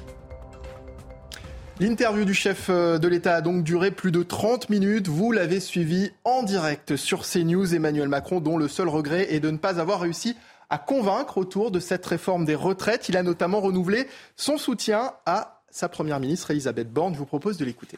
[1.79, 5.07] L'interview du chef euh, de l'État a donc duré plus de 30 minutes.
[5.07, 7.73] Vous l'avez suivi en direct sur CNews.
[7.73, 10.35] Emmanuel Macron, dont le seul regret est de ne pas avoir réussi
[10.69, 13.09] à convaincre autour de cette réforme des retraites.
[13.09, 17.13] Il a notamment renouvelé son soutien à sa première ministre, Elisabeth Borne.
[17.13, 17.97] Je vous propose de l'écouter.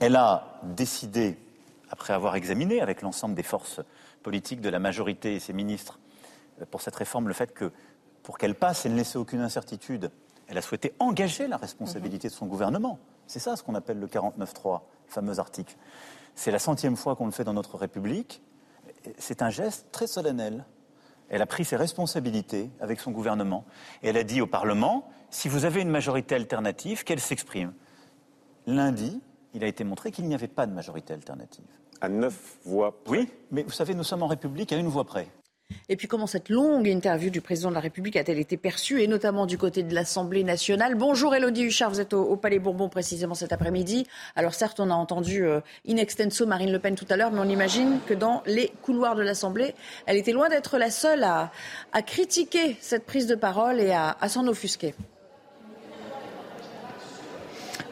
[0.00, 1.36] Elle a décidé,
[1.90, 3.80] après avoir examiné avec l'ensemble des forces
[4.22, 5.98] politiques de la majorité et ses ministres
[6.60, 7.70] euh, pour cette réforme, le fait que
[8.22, 10.10] pour qu'elle passe, elle ne laissait aucune incertitude
[10.48, 12.98] elle a souhaité engager la responsabilité de son gouvernement.
[13.26, 15.76] C'est ça ce qu'on appelle le 49.3, fameux article.
[16.34, 18.42] C'est la centième fois qu'on le fait dans notre République.
[19.18, 20.64] C'est un geste très solennel.
[21.28, 23.64] Elle a pris ses responsabilités avec son gouvernement
[24.02, 27.74] et elle a dit au Parlement si vous avez une majorité alternative, qu'elle s'exprime.
[28.66, 29.20] Lundi,
[29.52, 31.64] il a été montré qu'il n'y avait pas de majorité alternative.
[32.00, 33.18] À neuf voix près.
[33.18, 35.28] Oui, mais vous savez, nous sommes en République à une voix près.
[35.90, 39.06] Et puis comment cette longue interview du président de la République a-t-elle été perçue, et
[39.06, 40.94] notamment du côté de l'Assemblée nationale?
[40.94, 44.06] Bonjour Elodie Huchard, vous êtes au, Palais Bourbon précisément cet après-midi.
[44.36, 47.40] Alors certes, on a entendu euh, in extenso Marine Le Pen tout à l'heure, mais
[47.40, 49.74] on imagine que dans les couloirs de l'Assemblée,
[50.06, 51.50] elle était loin d'être la seule à,
[52.02, 54.94] critiquer cette prise de parole et à s'en offusquer.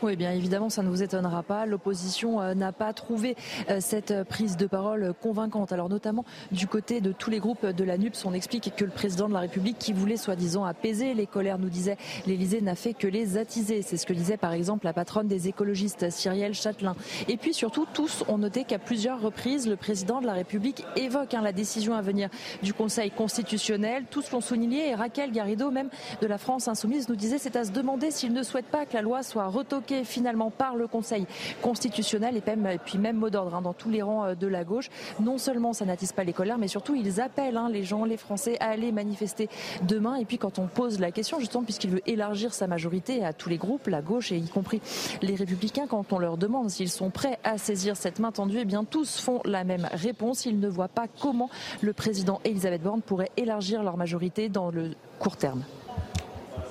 [0.02, 1.64] Oui, bien évidemment, ça ne vous étonnera pas.
[1.64, 3.34] L'opposition euh, n'a pas trouvé
[3.70, 5.72] euh, cette euh, prise de parole convaincante.
[5.72, 8.90] Alors notamment du côté de tous les groupes de la NUPS, on explique que le
[8.90, 12.92] président de la République, qui voulait soi-disant apaiser les colères, nous disait l'Élysée n'a fait
[12.92, 13.80] que les attiser.
[13.80, 16.94] C'est ce que disait par exemple la patronne des écologistes, Cyrielle Châtelain.
[17.28, 21.32] Et puis surtout, tous ont noté qu'à plusieurs reprises, le président de la République évoque
[21.32, 22.28] hein, la décision à venir
[22.62, 24.04] du Conseil constitutionnel.
[24.10, 25.88] Tous l'ont souligné et Raquel Garrido, même
[26.20, 28.92] de la France Insoumise, nous disait c'est à se demander s'il ne souhaite pas que
[28.92, 31.26] la loi soit retoquée finalement par le Conseil
[31.62, 34.88] constitutionnel et, puis même mot d'ordre hein, dans tous les rangs euh, de la gauche.
[35.20, 38.16] Non seulement ça n'attise pas les colères, mais surtout ils appellent hein, les gens, les
[38.16, 39.48] Français à aller manifester
[39.82, 40.16] demain.
[40.16, 43.48] Et puis quand on pose la question, justement, puisqu'il veut élargir sa majorité à tous
[43.48, 44.80] les groupes, la gauche et y compris
[45.22, 48.64] les républicains, quand on leur demande s'ils sont prêts à saisir cette main tendue, eh
[48.64, 50.46] bien tous font la même réponse.
[50.46, 54.90] Ils ne voient pas comment le président Elisabeth Borne pourrait élargir leur majorité dans le
[55.18, 55.62] court terme.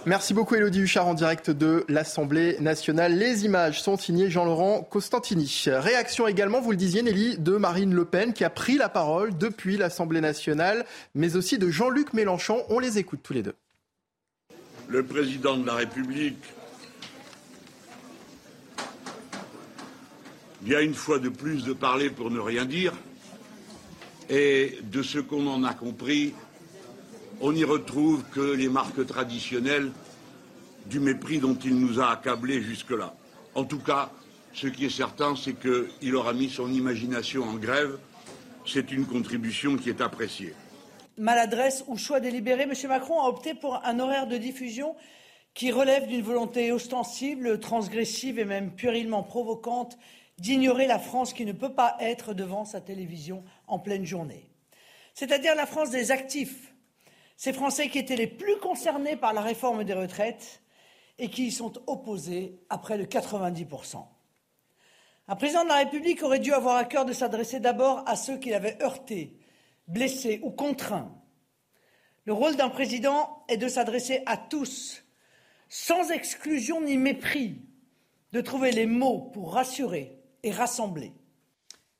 [0.07, 3.17] Merci beaucoup Elodie Huchard en direct de l'Assemblée nationale.
[3.17, 5.63] Les images sont signées Jean-Laurent Costantini.
[5.65, 9.35] Réaction également, vous le disiez Nelly, de Marine Le Pen qui a pris la parole
[9.35, 10.85] depuis l'Assemblée nationale,
[11.15, 12.63] mais aussi de Jean-Luc Mélenchon.
[12.69, 13.55] On les écoute tous les deux.
[14.87, 16.53] Le président de la République
[20.61, 22.93] vient une fois de plus de parler pour ne rien dire.
[24.29, 26.35] Et de ce qu'on en a compris,
[27.41, 29.91] on n'y retrouve que les marques traditionnelles
[30.85, 33.13] du mépris dont il nous a accablés jusque-là.
[33.55, 34.11] En tout cas,
[34.53, 37.97] ce qui est certain, c'est qu'il aura mis son imagination en grève.
[38.65, 40.53] C'est une contribution qui est appréciée.
[41.17, 42.73] Maladresse ou choix délibéré, M.
[42.87, 44.95] Macron a opté pour un horaire de diffusion
[45.53, 49.97] qui relève d'une volonté ostensible, transgressive et même puérilement provocante
[50.37, 54.49] d'ignorer la France qui ne peut pas être devant sa télévision en pleine journée.
[55.13, 56.74] C'est-à-dire la France des actifs,
[57.37, 60.61] ces Français qui étaient les plus concernés par la réforme des retraites
[61.17, 64.05] et qui y sont opposés à près de 90%.
[65.27, 68.37] Un président de la République aurait dû avoir à cœur de s'adresser d'abord à ceux
[68.37, 69.39] qui l'avaient heurté,
[69.87, 71.11] blessé ou contraint.
[72.25, 75.03] Le rôle d'un président est de s'adresser à tous,
[75.67, 77.61] sans exclusion ni mépris,
[78.33, 81.13] de trouver les mots pour rassurer et rassembler.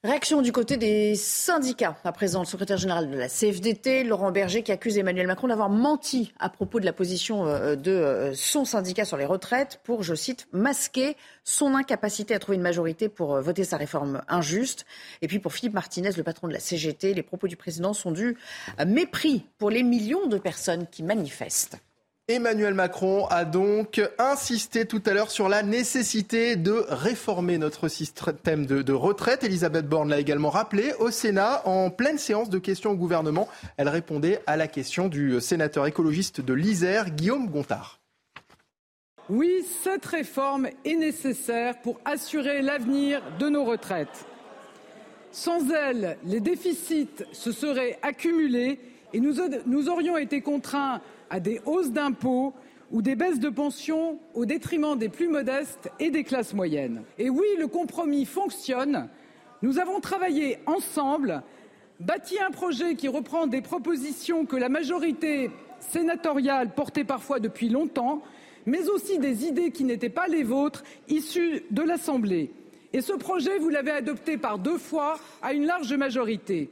[0.06, 1.98] Réaction du côté des syndicats.
[2.04, 5.72] À présent, le secrétaire général de la CFDT, Laurent Berger, qui accuse Emmanuel Macron d'avoir
[5.72, 10.04] menti à propos de la position euh, de euh, son syndicat sur les retraites pour,
[10.04, 14.86] je cite, masquer son incapacité à trouver une majorité pour euh, voter sa réforme injuste.
[15.24, 18.12] Et puis pour Philippe Martinez, le patron de la CGT, les propos du président sont
[18.12, 18.38] dus
[18.78, 21.80] à mépris pour les millions de personnes qui manifestent.
[22.28, 28.66] Emmanuel Macron a donc insisté tout à l'heure sur la nécessité de réformer notre système
[28.66, 29.44] de, retraite.
[29.44, 33.48] Elisabeth Borne l'a également rappelé au Sénat en pleine séance de questions au gouvernement.
[33.78, 38.00] Elle répondait à la question du sénateur écologiste de l'Isère, Guillaume Gontard.
[39.30, 44.26] Oui, cette réforme est nécessaire pour assurer l'avenir de nos retraites.
[45.32, 48.80] Sans elle, les déficits se seraient accumulés
[49.14, 51.02] et nous aurions été contraints
[51.36, 52.54] à des hausses d'impôts
[52.92, 57.04] ou des baisses de pensions au détriment des plus modestes et des classes moyennes.
[57.20, 59.10] Et oui, le compromis fonctionne.
[59.62, 61.44] Nous avons travaillé ensemble,
[62.00, 68.22] bâti un projet qui reprend des propositions que la majorité sénatoriale portait parfois depuis longtemps,
[68.66, 72.50] mais aussi des idées qui n'étaient pas les vôtres, issues de l'Assemblée.
[72.94, 76.70] Et ce projet, vous l'avez adopté par deux fois à une large majorité.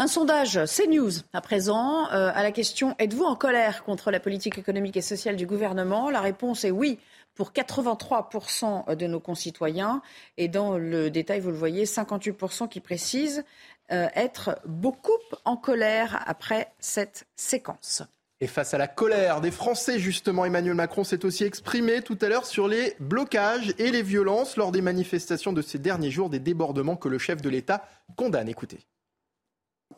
[0.00, 4.56] Un sondage CNews à présent euh, à la question Êtes-vous en colère contre la politique
[4.56, 6.08] économique et sociale du gouvernement?
[6.08, 7.00] La réponse est oui
[7.34, 10.00] pour 83% de nos concitoyens.
[10.36, 13.44] Et dans le détail, vous le voyez, 58% qui précisent
[13.90, 18.04] euh, être beaucoup en colère après cette séquence.
[18.40, 22.28] Et face à la colère des Français, justement, Emmanuel Macron s'est aussi exprimé tout à
[22.28, 26.38] l'heure sur les blocages et les violences lors des manifestations de ces derniers jours, des
[26.38, 27.84] débordements que le chef de l'État
[28.14, 28.48] condamne.
[28.48, 28.78] Écoutez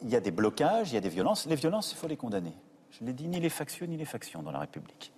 [0.03, 1.46] il y a des blocages, il y a des violences.
[1.46, 2.53] Les violences, il faut les condamner.
[2.90, 5.12] Je l'ai dit, ni les factions, ni les factions dans la République.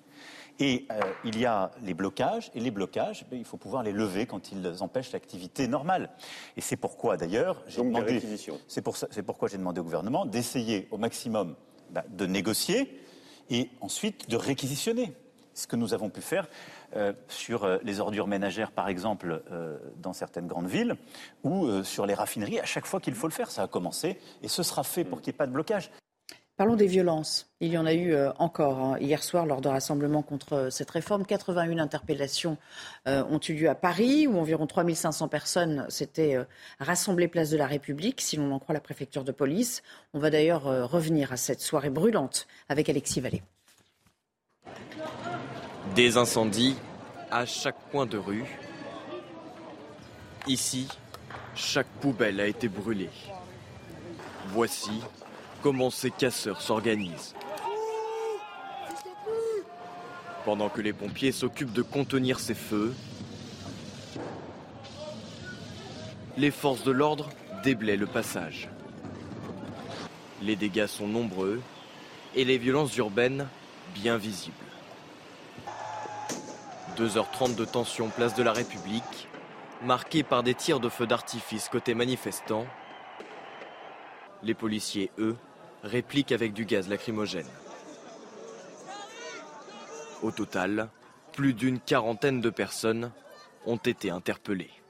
[0.59, 3.93] Et euh, il y a les blocages, et les blocages, ben, il faut pouvoir les
[3.93, 6.11] lever quand ils empêchent l'activité normale.
[6.57, 8.21] Et c'est pourquoi, d'ailleurs, j'ai demandé.
[8.69, 11.57] C'est pour pourquoi j'ai demandé au gouvernement d'essayer au maximum
[11.91, 13.01] ben, de négocier
[13.51, 15.15] et ensuite de réquisitionner.
[15.55, 16.49] Ce que nous avons pu faire
[16.97, 20.97] euh, sur euh, les ordures ménagères, par exemple, euh, dans certaines grandes villes,
[21.43, 23.51] ou sur les raffineries, à chaque fois qu'il faut le faire.
[23.51, 25.91] Ça a commencé et ce sera fait pour qu'il n'y ait pas de blocage.
[26.57, 27.51] Parlons des violences.
[27.61, 31.25] Il y en a eu encore hein, hier soir lors de rassemblements contre cette réforme.
[31.25, 32.59] 81 interpellations
[33.07, 36.37] ont eu lieu à Paris, où environ 3500 personnes s'étaient
[36.79, 39.83] rassemblées place de la République, si l'on en croit la préfecture de police.
[40.13, 43.43] On va d'ailleurs revenir à cette soirée brûlante avec Alexis Vallée.
[45.95, 46.75] Des incendies
[47.31, 48.47] à chaque coin de rue.
[50.47, 50.89] Ici,
[51.55, 53.11] chaque poubelle a été brûlée.
[54.49, 55.03] Voici
[55.61, 57.35] comment ces casseurs s'organisent.
[60.47, 62.95] Pendant que les pompiers s'occupent de contenir ces feux,
[66.39, 67.29] les forces de l'ordre
[67.63, 68.71] déblaient le passage.
[70.41, 71.61] Les dégâts sont nombreux
[72.35, 73.47] et les violences urbaines
[73.95, 74.57] bien visibles.
[76.97, 79.29] 2h30 de tension place de la République,
[79.83, 82.67] marquée par des tirs de feu d'artifice côté manifestants.
[84.43, 85.37] Les policiers, eux,
[85.83, 87.49] répliquent avec du gaz lacrymogène.
[90.23, 90.89] Au total,
[91.33, 93.11] plus d'une quarantaine de personnes
[93.67, 94.82] ont été interpellées.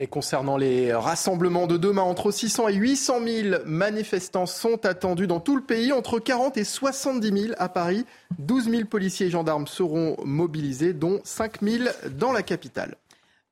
[0.00, 5.38] Et concernant les rassemblements de demain, entre 600 et 800 000 manifestants sont attendus dans
[5.38, 8.04] tout le pays, entre 40 et 70 000 à Paris.
[8.40, 12.96] 12 000 policiers et gendarmes seront mobilisés, dont 5 000 dans la capitale.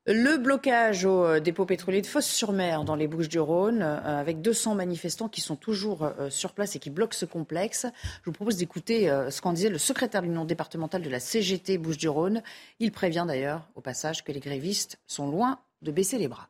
[0.05, 5.39] Le blocage au dépôt pétrolier de Fosse-sur-Mer dans les Bouches-du-Rhône, euh, avec 200 manifestants qui
[5.39, 7.85] sont toujours euh, sur place et qui bloquent ce complexe.
[8.19, 11.21] Je vous propose d'écouter euh, ce qu'en disait le secrétaire de l'Union départementale de la
[11.21, 12.43] CGT Bouches-du-Rhône.
[12.79, 16.49] Il prévient d'ailleurs au passage que les grévistes sont loin de baisser les bras.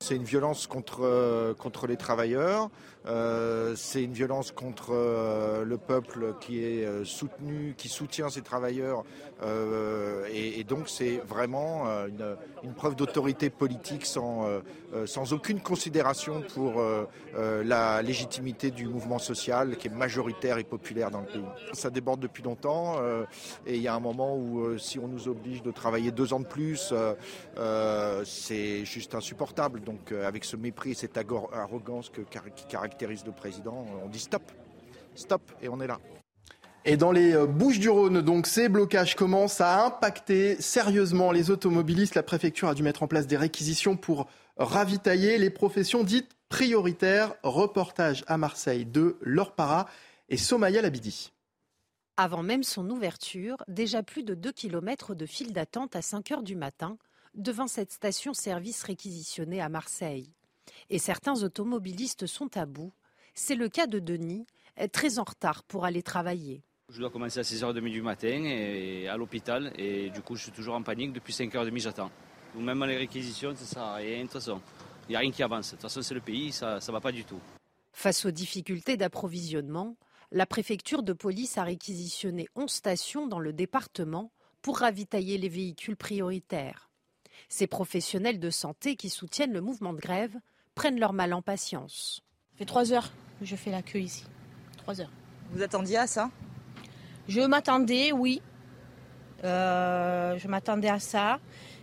[0.00, 2.70] C'est une violence contre, euh, contre les travailleurs,
[3.06, 9.04] euh, c'est une violence contre euh, le peuple qui est soutenu, qui soutient ces travailleurs.
[10.32, 14.48] Et, donc c'est vraiment une, preuve d'autorité politique sans,
[15.04, 16.82] sans aucune considération pour
[17.36, 21.44] la légitimité du mouvement social qui est majoritaire et populaire dans le pays.
[21.74, 22.96] Ça déborde depuis longtemps
[23.66, 26.40] et il y a un moment où si on nous oblige de travailler deux ans
[26.40, 26.94] de plus,
[28.24, 29.80] c'est juste insupportable.
[29.80, 32.22] Donc euh, avec ce mépris et cette arrogance qui
[32.68, 34.42] caractérise le président, on dit stop,
[35.14, 35.98] stop, et on est là.
[36.84, 41.50] Et dans les euh, Bouches du Rhône, donc, ces blocages commencent à impacter sérieusement les
[41.50, 42.14] automobilistes.
[42.14, 47.34] La préfecture a dû mettre en place des réquisitions pour ravitailler les professions dites prioritaires.
[47.42, 49.86] Reportage à Marseille de Laure Para
[50.28, 51.32] et Somaya Labidi.
[52.16, 56.42] Avant même son ouverture, déjà plus de 2 km de file d'attente à 5 heures
[56.42, 56.98] du matin
[57.34, 60.32] devant cette station-service réquisitionnée à Marseille.
[60.90, 62.92] Et certains automobilistes sont à bout.
[63.34, 64.46] C'est le cas de Denis,
[64.92, 66.62] très en retard pour aller travailler.
[66.88, 70.52] Je dois commencer à 6h30 du matin et à l'hôpital et du coup je suis
[70.52, 71.12] toujours en panique.
[71.12, 72.10] Depuis 5h30 j'attends.
[72.54, 74.60] Même les réquisitions, ça sert à rien de toute façon.
[75.08, 75.66] Il n'y a rien qui avance.
[75.66, 77.40] De toute façon c'est le pays, ça ne va pas du tout.
[77.92, 79.96] Face aux difficultés d'approvisionnement,
[80.32, 85.96] La préfecture de police a réquisitionné 11 stations dans le département pour ravitailler les véhicules
[85.96, 86.90] prioritaires.
[87.48, 90.36] Ces professionnels de santé qui soutiennent le mouvement de grève
[90.76, 92.20] prennent leur mal en patience.
[92.52, 93.10] Ça fait trois heures
[93.40, 94.24] que je fais la queue ici.
[94.76, 95.10] Trois heures.
[95.50, 96.30] Vous attendiez à ça?
[97.26, 98.40] Je m'attendais, oui.
[99.42, 101.40] Euh, je m'attendais à ça.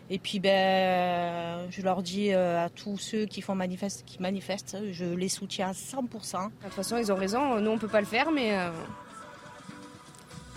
[0.09, 4.77] Et puis, ben, je leur dis euh, à tous ceux qui, font manifeste, qui manifestent,
[4.91, 6.49] je les soutiens à 100%.
[6.49, 7.59] De toute façon, ils ont raison.
[7.59, 8.69] Nous, on ne peut pas le faire, mais euh,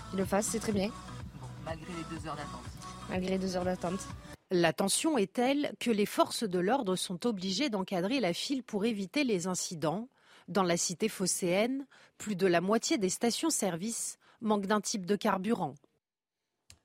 [0.09, 0.91] qu'ils le fassent, c'est très bien.
[1.65, 2.61] malgré les deux heures d'attente.
[3.09, 4.07] Malgré les deux heures d'attente.
[4.49, 8.85] La tension est telle que les forces de l'ordre sont obligées d'encadrer la file pour
[8.85, 10.07] éviter les incidents.
[10.47, 11.85] Dans la cité phocéenne,
[12.17, 15.75] plus de la moitié des stations-service manquent d'un type de carburant.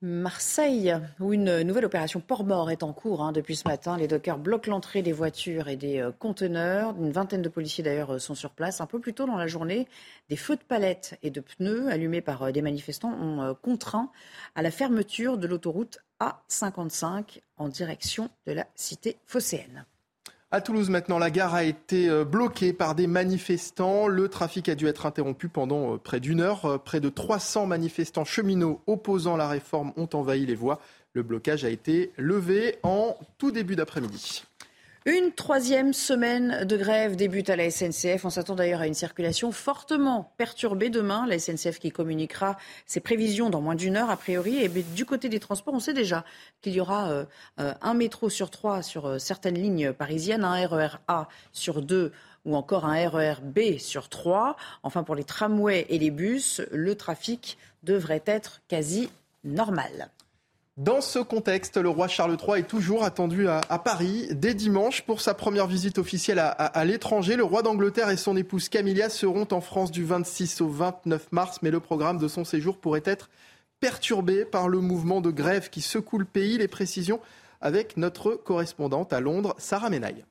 [0.05, 3.97] Marseille, où une nouvelle opération port-mort est en cours hein, depuis ce matin.
[3.97, 6.97] Les dockers bloquent l'entrée des voitures et des euh, conteneurs.
[6.99, 8.81] Une vingtaine de policiers d'ailleurs euh, sont sur place.
[8.81, 9.87] Un peu plus tôt dans la journée,
[10.29, 14.11] des feux de palettes et de pneus allumés par euh, des manifestants ont contraint
[14.57, 19.85] à la fermeture de l'autoroute A55 direction de la cité phocéenne.
[20.55, 24.07] À Toulouse maintenant, la gare a été euh, bloquée par des manifestants.
[24.07, 26.67] Le trafic a dû être interrompu pendant euh, près d'une heure.
[26.67, 30.79] Euh, près de 300 manifestants cheminots opposant la réforme ont envahi les voies.
[31.15, 34.45] Le blocage a été levé en tout début d'après-midi.
[35.05, 38.25] Une troisième semaine de grève débute à la SNCF.
[38.25, 41.27] On s'attend d'ailleurs à une circulation fortement perturbée demain.
[41.27, 44.59] La SNCF qui communiquera ses prévisions dans moins d'une heure, a priori.
[44.59, 46.25] Et du côté des transports, on sait déjà
[46.61, 47.25] qu'il y aura euh,
[47.59, 52.13] euh, un métro sur trois sur euh, certaines lignes parisiennes, un RER A sur deux
[52.45, 54.57] ou encore un RER B sur trois.
[54.85, 59.11] Enfin, pour les tramways et les bus, le trafic devrait être quasi
[59.43, 60.11] normal.
[60.79, 65.21] Dans ce contexte, le roi Charles III est toujours attendu à, Paris dès dimanche pour
[65.21, 67.37] sa première visite officielle à, l'étranger.
[67.37, 71.59] Le roi d'Angleterre et son épouse Camilla seront en France du 26 au 29 mars,
[71.61, 73.29] mais le programme de son séjour pourrait être
[73.81, 76.57] perturbé par le mouvement de grève qui secoue le pays.
[76.57, 77.21] Les précisions
[77.61, 80.25] avec notre correspondante à Londres, Sarah Menaille.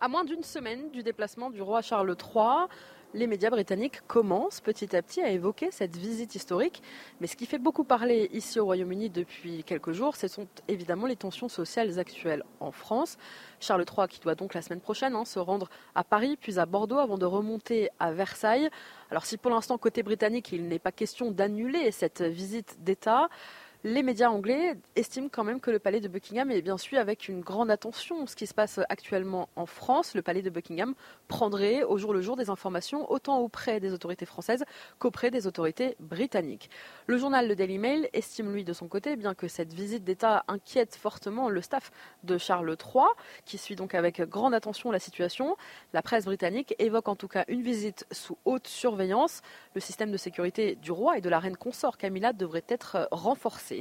[0.00, 2.66] À moins d'une semaine du déplacement du roi Charles III,
[3.14, 6.82] les médias britanniques commencent petit à petit à évoquer cette visite historique.
[7.20, 11.06] Mais ce qui fait beaucoup parler ici au Royaume-Uni depuis quelques jours, ce sont évidemment
[11.06, 13.18] les tensions sociales actuelles en France.
[13.60, 16.66] Charles III qui doit donc la semaine prochaine hein, se rendre à Paris puis à
[16.66, 18.70] Bordeaux avant de remonter à Versailles.
[19.10, 23.28] Alors si pour l'instant côté britannique il n'est pas question d'annuler cette visite d'État,
[23.84, 27.28] les médias anglais estiment quand même que le palais de Buckingham est bien sûr avec
[27.28, 30.14] une grande attention ce qui se passe actuellement en France.
[30.14, 30.94] Le palais de Buckingham
[31.26, 34.64] prendrait au jour le jour des informations autant auprès des autorités françaises
[35.00, 36.70] qu'auprès des autorités britanniques.
[37.08, 40.44] Le journal Le Daily Mail estime lui de son côté, bien que cette visite d'État
[40.46, 41.90] inquiète fortement le staff
[42.22, 43.06] de Charles III,
[43.44, 45.56] qui suit donc avec grande attention la situation,
[45.92, 49.40] la presse britannique évoque en tout cas une visite sous haute surveillance.
[49.74, 53.71] Le système de sécurité du roi et de la reine consort Camilla devrait être renforcé.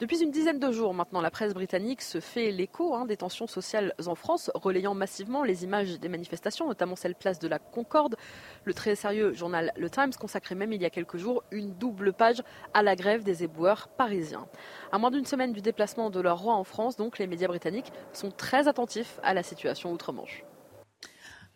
[0.00, 3.46] Depuis une dizaine de jours maintenant, la presse britannique se fait l'écho hein, des tensions
[3.46, 8.16] sociales en France, relayant massivement les images des manifestations, notamment celle place de la Concorde.
[8.64, 12.12] Le très sérieux journal Le Times consacrait même il y a quelques jours une double
[12.12, 12.42] page
[12.74, 14.46] à la grève des éboueurs parisiens.
[14.92, 17.92] À moins d'une semaine du déplacement de leur roi en France, donc, les médias britanniques
[18.12, 20.44] sont très attentifs à la situation outre-Manche.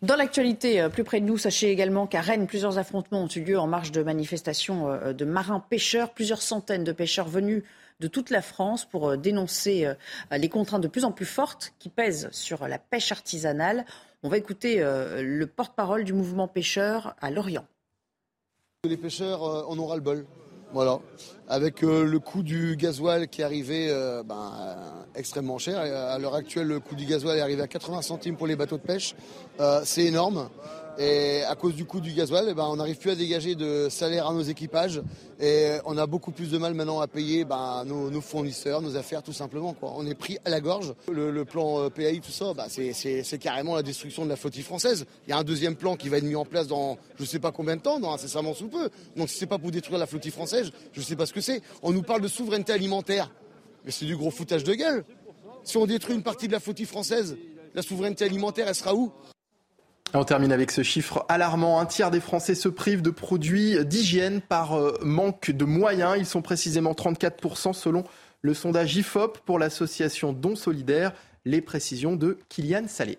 [0.03, 3.41] Dans l'actualité, euh, plus près de nous, sachez également qu'à Rennes, plusieurs affrontements ont eu
[3.41, 6.11] lieu en marge de manifestations euh, de marins pêcheurs.
[6.11, 7.63] Plusieurs centaines de pêcheurs venus
[7.99, 9.91] de toute la France pour euh, dénoncer
[10.31, 13.85] les contraintes de plus en plus fortes qui pèsent sur la pêche artisanale.
[14.21, 17.65] On va écouter le porte-parole du mouvement pêcheur à Lorient.
[18.83, 20.25] Les pêcheurs en aura le bol.
[20.73, 20.99] Voilà.
[21.49, 24.75] Avec euh, le coût du gasoil qui est arrivé euh, ben, euh,
[25.15, 25.79] extrêmement cher.
[25.79, 28.77] À l'heure actuelle, le coût du gasoil est arrivé à 80 centimes pour les bateaux
[28.77, 29.15] de pêche.
[29.83, 30.49] c'est énorme.
[30.99, 33.87] Et à cause du coût du gasoil, eh ben, on n'arrive plus à dégager de
[33.87, 35.01] salaire à nos équipages.
[35.39, 39.21] Et on a beaucoup plus de mal maintenant à payer ben, nos, fournisseurs, nos affaires,
[39.21, 39.73] tout simplement.
[39.73, 39.93] Quoi.
[39.95, 40.95] On est pris à la gorge.
[41.11, 45.05] Le, plan euh, PAI, tout ça, bah, c'est carrément la destruction de la flottille française.
[45.27, 47.27] Il y a un deuxième plan qui va être mis en place dans je ne
[47.27, 48.89] sais pas combien de temps, dans incessamment sous peu.
[49.15, 51.41] Donc si c'est pas pour détruire la flottille française, je ne sais pas ce que
[51.41, 51.61] c'est.
[51.83, 53.31] On nous parle de souveraineté alimentaire.
[53.85, 55.05] Mais c'est du gros foutage de gueule.
[55.63, 57.37] Si on détruit une partie de la flottille française,
[57.75, 59.11] la souveraineté alimentaire, elle sera où?
[60.13, 61.79] On termine avec ce chiffre alarmant.
[61.79, 66.15] Un tiers des Français se privent de produits d'hygiène par euh, manque de moyens.
[66.17, 68.03] Ils sont précisément 34% selon
[68.41, 71.13] le sondage IFOP pour l'association Don Solidaire.
[71.45, 73.17] Les précisions de Kylian Salé.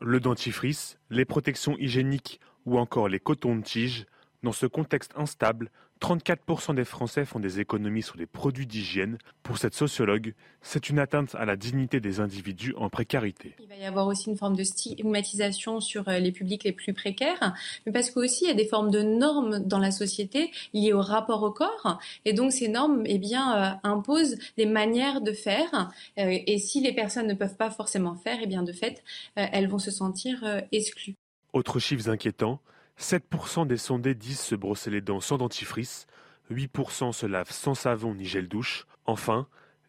[0.00, 4.06] Le dentifrice, les protections hygiéniques ou encore les cotons de tige.
[4.42, 5.70] Dans ce contexte instable,
[6.00, 9.18] 34% des Français font des économies sur des produits d'hygiène.
[9.42, 13.54] Pour cette sociologue, c'est une atteinte à la dignité des individus en précarité.
[13.60, 16.92] Il va y avoir aussi une forme de stigmatisation sur euh, les publics les plus
[16.92, 17.54] précaires,
[17.86, 21.00] mais parce qu'aussi il y a des formes de normes dans la société liées au
[21.00, 25.90] rapport au corps, et donc ces normes eh bien, euh, imposent des manières de faire,
[26.18, 29.02] euh, et si les personnes ne peuvent pas forcément faire, eh bien, de fait,
[29.36, 31.14] elles vont se sentir exclues.
[31.52, 32.60] Autres chiffres inquiétants,
[32.98, 36.06] 7% des sondés disent se brosser les dents sans dentifrice,
[36.50, 38.86] 8% se lavent sans savon ni gel douche.
[39.06, 39.48] Enfin,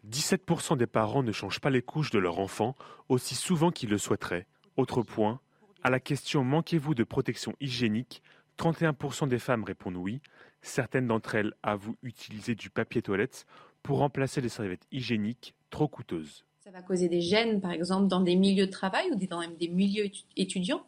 [0.10, 2.76] 17% des parents ne changent pas les couches de leur enfant
[3.10, 4.48] aussi souvent qu'ils le souhaiteraient.
[4.78, 5.40] Autre point,
[5.84, 8.22] à la question manquez-vous de protection hygiénique?
[8.58, 10.22] 31% des femmes répondent oui.
[10.62, 13.46] Certaines d'entre elles avouent utiliser du papier toilette
[13.84, 16.46] pour remplacer les serviettes hygiéniques trop coûteuses.
[16.66, 19.68] Ça va causer des gènes, par exemple, dans des milieux de travail ou dans des
[19.68, 20.84] milieux étudiants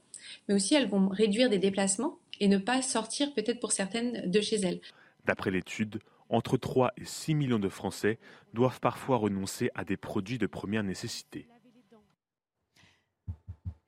[0.48, 4.42] mais aussi elles vont réduire des déplacements et ne pas sortir peut-être pour certaines de
[4.42, 4.82] chez elles.
[5.26, 6.00] D'après l'étude,
[6.30, 8.20] entre 3 et 6 millions de Français
[8.54, 11.48] doivent parfois renoncer à des produits de première nécessité.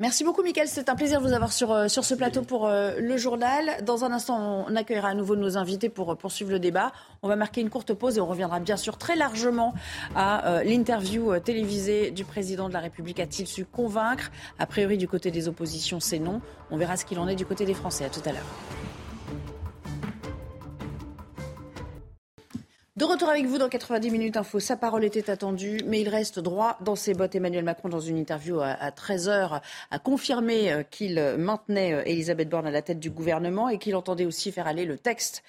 [0.01, 0.69] Merci beaucoup, Mickaël.
[0.69, 3.83] C'est un plaisir de vous avoir sur, euh, sur ce plateau pour euh, le journal.
[3.83, 6.93] Dans un instant, on accueillera à nouveau nos invités pour euh, poursuivre le débat.
[7.21, 9.73] On va marquer une courte pause et on reviendra bien sûr très largement
[10.15, 13.19] à l'interview télévisée du président de la République.
[13.19, 14.31] A-t-il su convaincre?
[14.57, 16.39] A priori, du côté des oppositions, c'est non.
[16.71, 18.05] On verra ce qu'il en est du côté des Français.
[18.05, 18.78] À tout à l'heure.
[22.99, 24.59] De retour avec vous dans 90 minutes info.
[24.59, 27.33] Sa parole était attendue, mais il reste droit dans ses bottes.
[27.33, 32.67] Emmanuel Macron, dans une interview à, 13h, a confirmé euh, qu'il maintenait euh, Elisabeth Borne
[32.67, 35.43] à la tête du gouvernement et qu'il entendait aussi faire aller le texte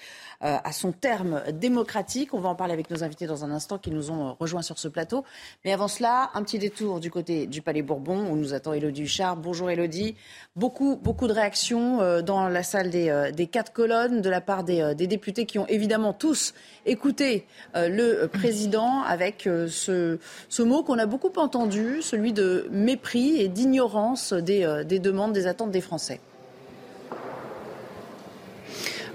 [0.44, 2.34] euh, à son terme démocratique.
[2.34, 4.78] On va en parler avec nos invités dans un instant qui nous ont rejoints sur
[4.78, 5.24] ce plateau.
[5.64, 9.02] Mais avant cela, un petit détour du côté du Palais Bourbon où nous attend Elodie
[9.02, 9.36] Huchard.
[9.36, 10.14] Bonjour Elodie.
[10.54, 15.46] Beaucoup, beaucoup de réactions dans la salle des, quatre colonnes de la part des députés
[15.46, 16.54] qui ont évidemment tous
[16.86, 17.39] écouté
[17.76, 23.48] euh, le président avec euh, ce, mot qu'on a beaucoup entendu, celui de mépris et
[23.48, 26.20] d'ignorance des euh, demandes, des attentes des Français.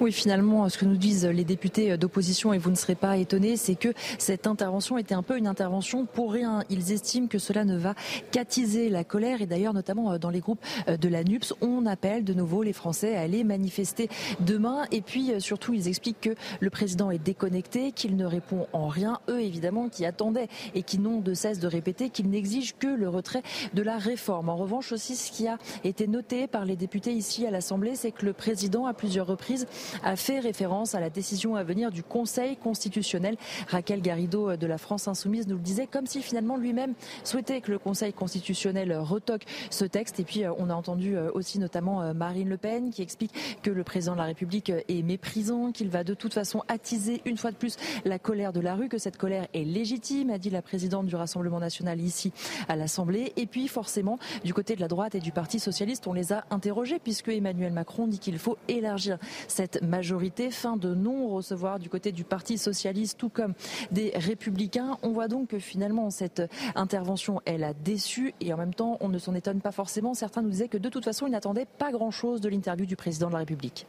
[0.01, 3.55] Oui, finalement, ce que nous disent les députés d'opposition, et vous ne serez pas étonnés,
[3.55, 6.63] c'est que cette intervention était un peu une intervention pour rien.
[6.69, 7.95] Ils estiment que cela ne va
[8.31, 9.41] qu'attiser la colère.
[9.41, 12.63] Et d'ailleurs, notamment euh, dans les groupes euh, de la NUPS, on appelle de nouveau
[12.63, 14.09] les Français à aller manifester
[14.41, 14.85] demain.
[14.91, 18.87] Et puis, euh, surtout, ils expliquent que le président est déconnecté, qu'il ne répond en
[18.87, 19.19] rien.
[19.29, 23.07] Eux, évidemment, qui attendaient et qui n'ont de cesse de répéter qu'il n'exige que le
[23.07, 23.43] retrait
[23.73, 24.49] de la réforme.
[24.49, 28.11] En revanche, aussi, ce qui a été noté par les députés ici à l'Assemblée, c'est
[28.11, 29.67] que le président, à plusieurs reprises,
[30.03, 33.37] a fait référence à la décision à venir du Conseil constitutionnel.
[33.67, 37.61] Raquel Garrido euh, de la France Insoumise nous le disait comme si finalement lui-même souhaitait
[37.61, 40.19] que le Conseil constitutionnel retoque ce texte.
[40.19, 43.69] Et puis euh, on a entendu euh, aussi notamment Marine Le Pen qui explique que
[43.69, 47.51] le président de la République est méprisant, qu'il va de toute façon attiser une fois
[47.51, 50.61] de plus la colère de la rue, que cette colère est légitime, a dit la
[50.61, 52.31] présidente du Rassemblement national ici
[52.67, 53.33] à l'Assemblée.
[53.37, 56.45] Et puis forcément, du côté de la droite et du Parti socialiste, on les a
[56.49, 59.17] interrogés puisque Emmanuel Macron dit qu'il faut élargir
[59.47, 63.53] cette majorité, fin de non-recevoir du côté du Parti socialiste, tout comme
[63.91, 64.97] des républicains.
[65.03, 66.41] On voit donc que finalement cette
[66.75, 70.13] intervention, elle a déçu et en même temps, on ne s'en étonne pas forcément.
[70.13, 73.27] Certains nous disaient que de toute façon, ils n'attendaient pas grand-chose de l'interview du président
[73.27, 73.85] de la République.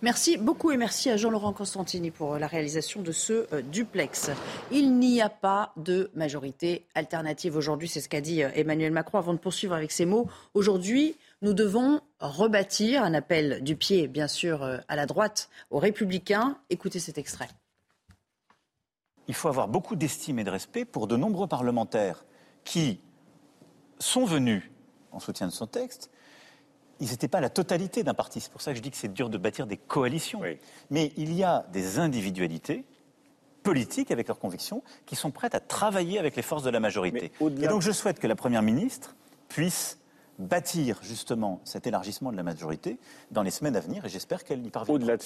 [0.00, 4.30] Merci beaucoup et merci à Jean-Laurent Constantini pour la réalisation de ce euh, duplex.
[4.70, 9.18] Il n'y a pas de majorité alternative aujourd'hui, c'est ce qu'a dit euh, Emmanuel Macron
[9.18, 10.28] avant de poursuivre avec ces mots.
[10.54, 15.78] Aujourd'hui, nous devons rebâtir un appel du pied, bien sûr, euh, à la droite, aux
[15.78, 16.58] républicains.
[16.70, 17.48] Écoutez cet extrait.
[19.28, 22.24] Il faut avoir beaucoup d'estime et de respect pour de nombreux parlementaires
[22.64, 23.00] qui
[23.98, 24.70] sont venus
[25.12, 26.10] en soutien de son texte.
[27.00, 28.40] Ils n'étaient pas la totalité d'un parti.
[28.40, 30.40] C'est pour ça que je dis que c'est dur de bâtir des coalitions.
[30.90, 32.84] Mais il y a des individualités
[33.62, 37.30] politiques avec leurs convictions qui sont prêtes à travailler avec les forces de la majorité.
[37.40, 39.14] Et donc je souhaite que la Première ministre
[39.48, 39.97] puisse
[40.38, 42.98] bâtir justement cet élargissement de la majorité
[43.30, 45.16] dans les semaines à venir et j'espère qu'elle y parviendra.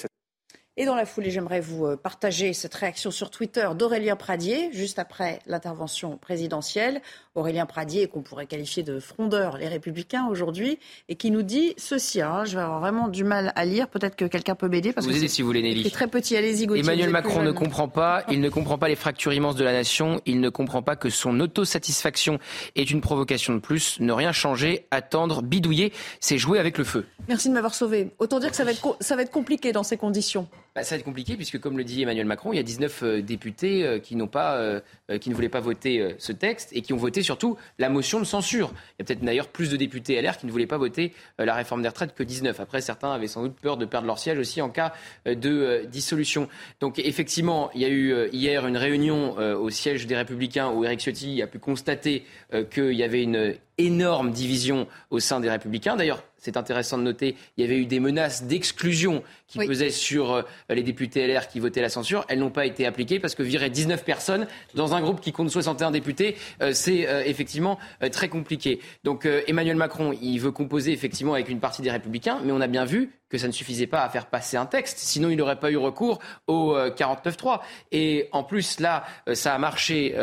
[0.78, 4.98] Et dans la foulée, j'aimerais vous euh, partager cette réaction sur Twitter d'Aurélien Pradier, juste
[4.98, 7.02] après l'intervention présidentielle.
[7.34, 10.78] Aurélien Pradier, qu'on pourrait qualifier de frondeur, les républicains aujourd'hui,
[11.08, 12.20] et qui nous dit ceci.
[12.20, 13.88] Hein, je vais avoir vraiment du mal à lire.
[13.88, 14.92] Peut-être que quelqu'un peut m'aider.
[14.92, 15.84] Parce vous que si vous voulez, Nelly.
[15.84, 16.36] C'est très petit.
[16.36, 18.22] Allez-y, Emmanuel Macron ne comprend pas.
[18.28, 20.20] Il ne comprend pas les fractures immenses de la nation.
[20.26, 22.38] Il ne comprend pas que son autosatisfaction
[22.76, 23.98] est une provocation de plus.
[24.00, 27.06] Ne rien changer, attendre, bidouiller, c'est jouer avec le feu.
[27.28, 28.10] Merci de m'avoir sauvé.
[28.18, 30.48] Autant dire que ça va être, ça va être compliqué dans ces conditions.
[30.74, 33.02] Bah, Ça va être compliqué puisque, comme le dit Emmanuel Macron, il y a 19
[33.02, 34.80] euh, députés euh, qui, n'ont pas, euh,
[35.20, 38.24] qui ne voulaient pas voter ce texte et qui ont voté surtout la motion de
[38.24, 38.72] censure.
[38.72, 41.54] Il y a peut-être d'ailleurs plus de députés LR qui ne voulaient pas voter la
[41.54, 42.58] réforme des retraites que 19.
[42.60, 44.92] Après, certains avaient sans doute peur de perdre leur siège aussi en cas
[45.26, 46.48] de dissolution.
[46.80, 51.00] Donc effectivement, il y a eu hier une réunion au siège des Républicains où Éric
[51.00, 52.24] Ciotti a pu constater
[52.70, 55.96] qu'il y avait une énorme division au sein des Républicains.
[55.96, 60.32] D'ailleurs, c'est intéressant de noter, il y avait eu des menaces d'exclusion qui pesaient sur
[60.32, 62.24] euh, les députés LR qui votaient la censure.
[62.28, 65.51] Elles n'ont pas été appliquées parce que virer 19 personnes dans un groupe qui compte
[65.51, 67.78] 61 députés, euh, c'est euh, effectivement
[68.11, 68.80] très compliqué.
[69.05, 72.66] Donc Emmanuel Macron, il veut composer effectivement avec une partie des Républicains, mais on a
[72.66, 75.58] bien vu que ça ne suffisait pas à faire passer un texte, sinon il n'aurait
[75.58, 77.60] pas eu recours au 49.3.
[77.90, 80.14] Et en plus, là, ça a marché,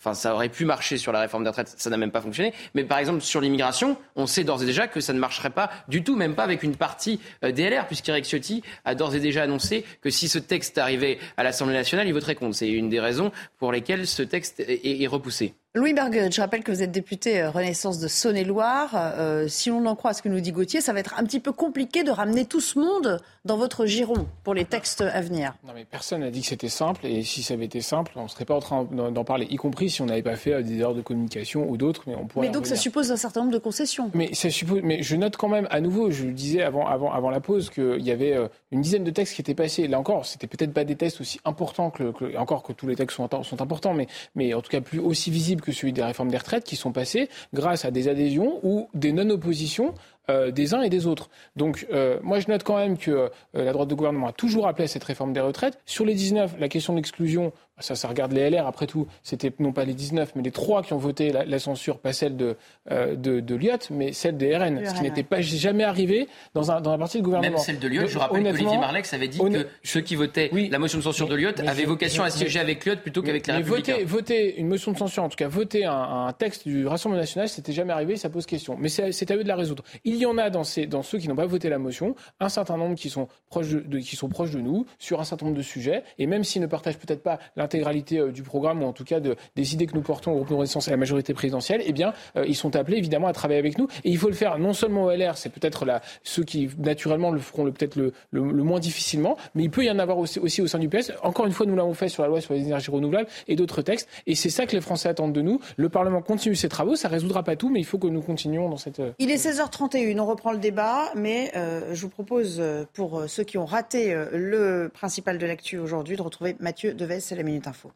[0.00, 2.52] enfin ça aurait pu marcher sur la réforme des retraites, ça n'a même pas fonctionné.
[2.74, 5.70] Mais par exemple, sur l'immigration, on sait d'ores et déjà que ça ne marcherait pas
[5.88, 9.20] du tout, même pas avec une partie euh, des LR, puisqu'Éric Ciotti a d'ores et
[9.20, 12.56] déjà annoncé que si ce texte arrivait à l'Assemblée nationale, il voterait contre.
[12.56, 15.54] C'est une des raisons pour lesquelles ce texte est repoussé.
[15.74, 18.92] Louis Berger, je rappelle que vous êtes député euh, Renaissance de Saône-et-Loire.
[18.94, 21.38] Euh, si on en croit ce que nous dit Gauthier, ça va être un petit
[21.38, 25.54] peu compliqué de ramener tout ce monde dans votre giron pour les textes à venir.
[25.66, 27.04] Non, mais personne n'a dit que c'était simple.
[27.04, 29.56] Et si ça avait été simple, on ne serait pas en train d'en parler, y
[29.56, 32.04] compris si on n'avait pas fait euh, des heures de communication ou d'autres.
[32.06, 34.10] Mais, on pourrait mais donc ça suppose un certain nombre de concessions.
[34.14, 37.12] Mais, ça suppose, mais je note quand même, à nouveau, je le disais avant, avant,
[37.12, 38.34] avant la pause, qu'il y avait
[38.72, 39.88] une dizaine de textes qui étaient passés.
[39.88, 42.96] Là encore, c'était peut-être pas des textes aussi importants que, que, encore que tous les
[42.96, 46.02] textes sont, sont importants, mais, mais en tout cas plus aussi visibles que celui des
[46.02, 49.94] réformes des qui sont passées grâce à des adhésions ou des non-oppositions
[50.30, 51.28] euh, des uns et des autres.
[51.54, 54.66] Donc euh, moi je note quand même que euh, la droite de gouvernement a toujours
[54.66, 55.78] appelé à cette réforme des retraites.
[55.86, 59.52] Sur les 19, la question de l'exclusion, ça, ça regarde les LR, après tout, c'était
[59.58, 62.56] non pas les 19, mais les trois qui ont voté la, censure, pas celle de,
[62.90, 63.56] euh, de, de
[63.90, 67.18] mais celle des RN, ce qui n'était pas jamais arrivé dans, un, dans la partie
[67.18, 67.56] du gouvernement.
[67.56, 70.78] Même celle de Lyotte, je rappelle qu'Olivier Marlex avait dit que ceux qui votaient la
[70.78, 73.92] motion de censure de Lyotte avaient vocation à siéger avec Lyotte plutôt qu'avec les Républicains.
[73.92, 77.48] Voter, voter une motion de censure, en tout cas voter un, texte du Rassemblement national,
[77.48, 78.76] c'était jamais arrivé, ça pose question.
[78.78, 79.84] Mais c'est à eux de la résoudre.
[80.04, 82.94] Il y en a dans, ceux qui n'ont pas voté la motion, un certain nombre
[82.96, 86.66] qui sont proches de, nous sur un certain nombre de sujets, et même s'ils ne
[86.66, 89.94] partagent peut-être pas l'intégralité euh, du programme, ou en tout cas de, des idées que
[89.94, 92.76] nous portons au groupe de résistance à la majorité présidentielle, eh bien, euh, ils sont
[92.76, 93.86] appelés évidemment à travailler avec nous.
[94.04, 95.84] Et il faut le faire non seulement au LR, c'est peut-être
[96.22, 100.18] ceux qui naturellement le feront peut-être le, moins difficilement, mais il peut y en avoir
[100.18, 101.12] aussi, au sein du PS.
[101.22, 103.82] Encore une fois, nous l'avons fait sur la loi sur les énergies renouvelables et d'autres
[103.82, 104.08] textes.
[104.26, 105.60] Et c'est ça que les Français attendent de nous.
[105.76, 106.96] Le Parlement continue ses travaux.
[106.96, 109.00] Ça résoudra pas tout, mais il faut que nous continuions dans cette.
[109.00, 110.05] Euh, il est 16h31.
[110.18, 114.88] On reprend le débat, mais euh, je vous propose pour ceux qui ont raté le
[114.92, 117.90] principal de l'actu aujourd'hui de retrouver Mathieu Deves, c'est la minute info.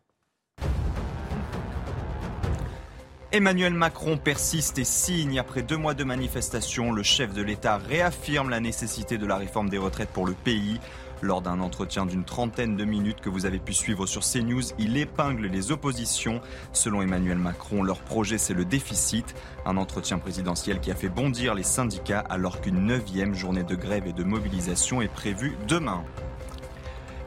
[3.32, 5.38] Emmanuel Macron persiste et signe.
[5.38, 9.68] Après deux mois de manifestation, le chef de l'État réaffirme la nécessité de la réforme
[9.68, 10.80] des retraites pour le pays.
[11.22, 14.96] Lors d'un entretien d'une trentaine de minutes que vous avez pu suivre sur CNews, il
[14.96, 16.40] épingle les oppositions.
[16.72, 19.34] Selon Emmanuel Macron, leur projet c'est le déficit.
[19.66, 24.06] Un entretien présidentiel qui a fait bondir les syndicats alors qu'une neuvième journée de grève
[24.06, 26.02] et de mobilisation est prévue demain.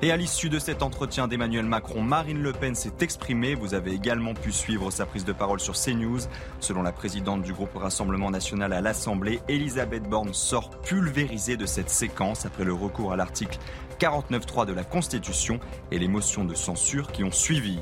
[0.04, 3.56] Et à l'issue de cet entretien d'Emmanuel Macron, Marine Le Pen s'est exprimée.
[3.56, 6.20] Vous avez également pu suivre sa prise de parole sur CNews.
[6.60, 11.90] Selon la présidente du groupe Rassemblement national à l'Assemblée, Elisabeth Borne sort pulvérisée de cette
[11.90, 13.58] séquence après le recours à l'article
[14.04, 17.80] 49.3 de la Constitution et les motions de censure qui ont suivi.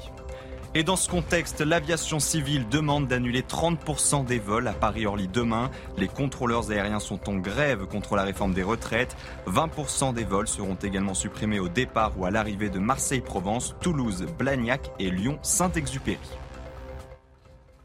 [0.75, 5.71] Et dans ce contexte, l'aviation civile demande d'annuler 30% des vols à Paris-Orly demain.
[5.97, 9.17] Les contrôleurs aériens sont en grève contre la réforme des retraites.
[9.47, 14.91] 20% des vols seront également supprimés au départ ou à l'arrivée de Marseille-Provence, Toulouse, Blagnac
[14.99, 16.19] et Lyon-Saint-Exupéry.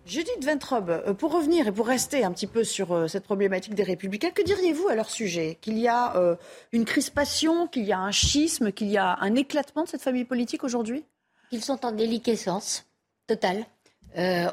[0.07, 3.74] Judith Ventrobe, euh, pour revenir et pour rester un petit peu sur euh, cette problématique
[3.74, 5.59] des républicains, que diriez-vous à leur sujet?
[5.61, 6.36] Qu'il y a euh,
[6.70, 10.24] une crispation, qu'il y a un schisme, qu'il y a un éclatement de cette famille
[10.24, 11.04] politique aujourd'hui?
[11.50, 12.86] Ils sont en déliquescence
[13.26, 13.64] totale.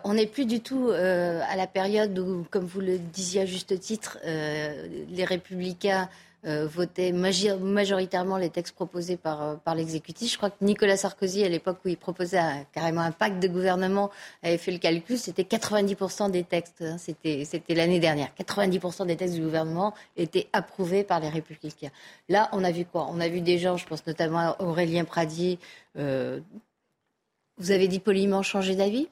[0.04, 3.80] On n'est plus du tout à la période où, comme vous le disiez à juste
[3.80, 6.10] titre, les républicains
[6.44, 10.32] votaient majoritairement les textes proposés par, par l'exécutif.
[10.32, 12.40] Je crois que Nicolas Sarkozy, à l'époque où il proposait
[12.74, 17.46] carrément un pacte de gouvernement, avait fait le calcul, c'était 90% des textes, hein, c'était,
[17.70, 21.92] l'année dernière, 90% des textes du gouvernement étaient approuvés par les républicains.
[22.30, 23.08] Là, on a vu quoi?
[23.10, 25.60] On a vu des gens, je pense notamment à Aurélien Pradier,
[25.96, 29.08] vous avez dit poliment changer d'avis?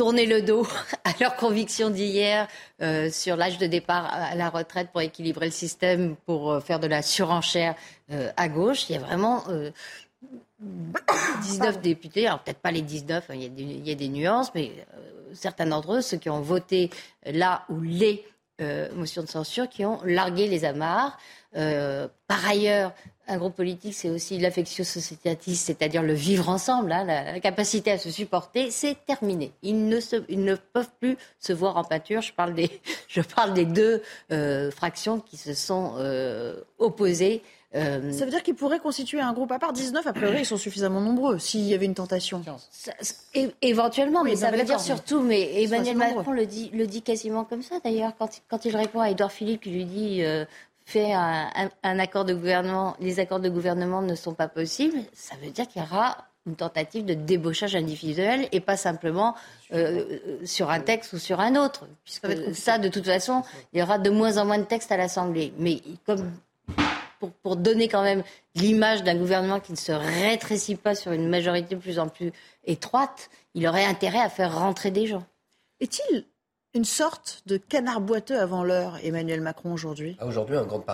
[0.00, 0.66] Tourner le dos
[1.04, 2.48] à leurs convictions d'hier
[2.80, 6.80] euh, sur l'âge de départ à la retraite pour équilibrer le système, pour euh, faire
[6.80, 7.74] de la surenchère
[8.10, 8.88] euh, à gauche.
[8.88, 9.44] Il y a vraiment
[11.42, 13.94] 19 députés, alors peut-être pas les 19, hein, il, y a des, il, y a
[13.94, 14.72] des, nuances, mais
[15.34, 16.88] certains d'entre eux, ceux qui ont voté
[17.26, 18.24] là où les
[18.94, 21.18] motions de censure, qui ont largué les amarres.
[21.52, 22.94] par ailleurs,
[23.30, 27.92] un groupe politique, c'est aussi l'affectio societatis, c'est-à-dire le vivre ensemble, hein, la, la, capacité
[27.92, 29.52] à se supporter, c'est terminé.
[29.62, 32.22] Ils ne, se, ils ne peuvent plus se voir en pâture.
[32.22, 32.68] Je parle des,
[33.08, 34.02] je parle des deux
[34.32, 37.42] euh, fractions qui se sont euh, opposées.
[37.76, 40.46] Euh, ça veut dire qu'ils pourraient constituer un groupe à part 19, a priori, ils
[40.46, 42.42] sont suffisamment nombreux, s'il y avait une tentation.
[42.72, 42.92] Ça,
[43.62, 47.44] éventuellement, oui, mais ça veut dire surtout, mais Emmanuel Macron le dit, le dit quasiment
[47.44, 50.44] comme ça d'ailleurs, quand, quand, il répond à Edouard Philippe, qui lui dit euh,
[50.90, 54.98] fait un, un, un, accord de gouvernement, les accords de gouvernement ne sont pas possibles,
[55.12, 59.34] ça veut dire qu'il y aura une tentative de débauchage individuel et pas simplement
[59.72, 61.86] euh, sur un texte ou sur un autre.
[62.04, 63.42] Puisque ça, de toute façon,
[63.72, 65.52] il y aura de moins en moins de textes à l'Assemblée.
[65.58, 66.32] Mais comme
[67.18, 68.22] pour, pour, donner quand même
[68.54, 72.32] l'image d'un gouvernement qui ne se rétrécit pas sur une majorité de plus en plus
[72.64, 75.24] étroite, il aurait intérêt à faire rentrer des gens.
[75.80, 76.24] Est-il
[76.72, 80.84] une sorte de canard boiteux avant l'heure, Emmanuel Macron, aujourd'hui ah, Aujourd'hui, en grande,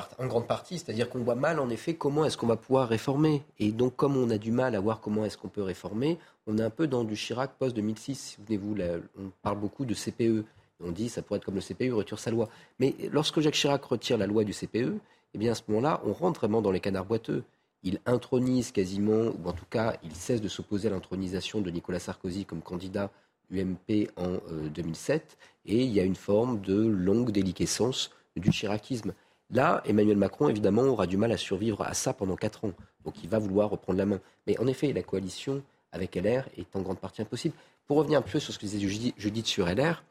[0.46, 0.78] partie.
[0.78, 3.42] C'est-à-dire qu'on voit mal, en effet, comment est-ce qu'on va pouvoir réformer.
[3.58, 6.56] Et donc, comme on a du mal à voir comment est-ce qu'on peut réformer, on
[6.56, 8.36] est un peu dans du Chirac post-2006.
[8.36, 8.74] Souvenez-vous,
[9.18, 10.46] on parle beaucoup de CPE.
[10.82, 12.48] On dit ça pourrait être comme le CPE, retire sa loi.
[12.78, 14.94] Mais lorsque Jacques Chirac retire la loi du CPE,
[15.34, 17.44] eh bien, à ce moment-là, on rentre vraiment dans les canards boiteux.
[17.82, 21.98] Il intronise quasiment, ou en tout cas, il cesse de s'opposer à l'intronisation de Nicolas
[21.98, 23.10] Sarkozy comme candidat
[23.52, 25.36] UMP en euh, 2007,
[25.66, 29.14] et il y a une forme de longue déliquescence du chiracisme.
[29.50, 32.72] Là, Emmanuel Macron, évidemment, aura du mal à survivre à ça pendant quatre ans.
[33.04, 34.20] Donc il va vouloir reprendre la main.
[34.46, 35.62] Mais en effet, la coalition
[35.92, 37.54] avec LR est en grande partie impossible.
[37.86, 40.02] Pour revenir un peu sur ce que disait Judith sur LR,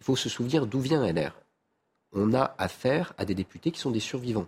[0.00, 1.38] il faut se souvenir d'où vient LR.
[2.12, 4.46] On a affaire à des députés qui sont des survivants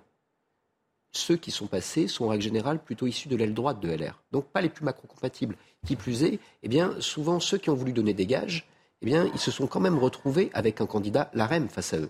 [1.16, 4.22] ceux qui sont passés sont en règle générale plutôt issus de l'aile droite de LR.
[4.32, 5.56] Donc pas les plus macro-compatibles.
[5.86, 8.66] Qui plus est, eh bien, souvent ceux qui ont voulu donner des gages,
[9.04, 12.08] eh bien, ils se sont quand même retrouvés avec un candidat LAREM face à eux.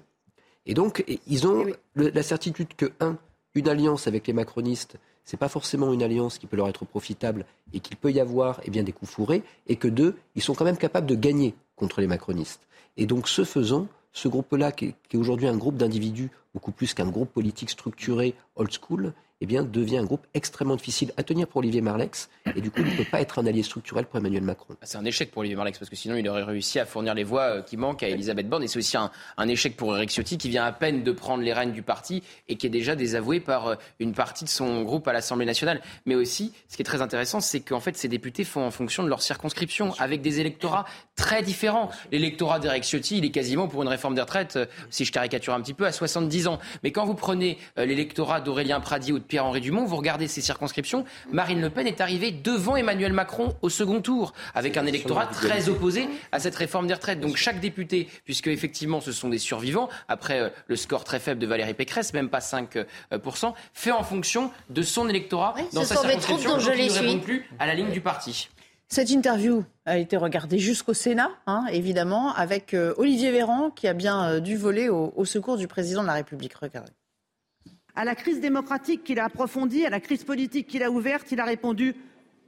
[0.65, 1.65] Et donc, ils ont
[1.95, 3.19] le, la certitude que, un,
[3.57, 7.47] une alliance avec les macronistes, c'est pas forcément une alliance qui peut leur être profitable
[7.73, 10.55] et qu'il peut y avoir eh bien, des coups fourrés, et que, deux, ils sont
[10.55, 12.61] quand même capables de gagner contre les macronistes.
[12.97, 16.94] Et donc, ce faisant, ce groupe-là, qui est, est aujourd'hui un groupe d'individus beaucoup plus
[16.94, 21.48] qu'un groupe politique structuré old school, eh bien, devient un groupe extrêmement difficile à tenir
[21.48, 24.43] pour Olivier Marlex et du coup ne peut pas être un allié structurel pour Emmanuel
[24.43, 24.76] Macron.
[24.82, 27.24] C'est un échec pour Olivier Marlex parce que sinon il aurait réussi à fournir les
[27.24, 30.39] voix qui manquent à Elisabeth Borne et c'est aussi un, un, échec pour Eric Ciotti
[30.39, 33.40] qui vient à peine de prendre les rênes du parti et qui est déjà désavoué
[33.40, 35.82] par une partie de son groupe à l'Assemblée nationale.
[36.06, 39.02] Mais aussi, ce qui est très intéressant, c'est qu'en fait ces députés font en fonction
[39.02, 40.86] de leur circonscription avec des électorats
[41.16, 41.90] très différents.
[42.12, 44.59] L'électorat d'Eric Ciotti, il est quasiment pour une réforme des retraites,
[44.90, 46.59] si je caricature un petit peu, à 70 ans.
[46.83, 51.05] Mais quand vous prenez l'électorat d'Aurélien Pradier ou de Pierre-Henri Dumont, vous regardez ces circonscriptions,
[51.33, 55.69] Marine Le Pen est arrivée devant Emmanuel Macron au second tour, avec un électorat très
[55.69, 57.21] opposé à cette réforme des retraites.
[57.21, 61.41] Donc chaque député, puisque effectivement ce sont des survivants, après euh, le score très faible
[61.41, 63.19] de Valérie Pécresse, même pas 5%, euh,
[63.73, 67.49] fait en fonction de son électorat oui, dans sa circonscription, donc il ne répond plus
[67.59, 68.49] à la ligne du parti.
[68.89, 73.93] Cette interview a été regardée jusqu'au Sénat, hein, évidemment, avec euh, Olivier Véran qui a
[73.93, 76.55] bien euh, dû voler au, au secours du président de la République.
[76.55, 76.93] Regardez.
[77.97, 81.40] À la crise démocratique qu'il a approfondie, à la crise politique qu'il a ouverte, il
[81.40, 81.94] a répondu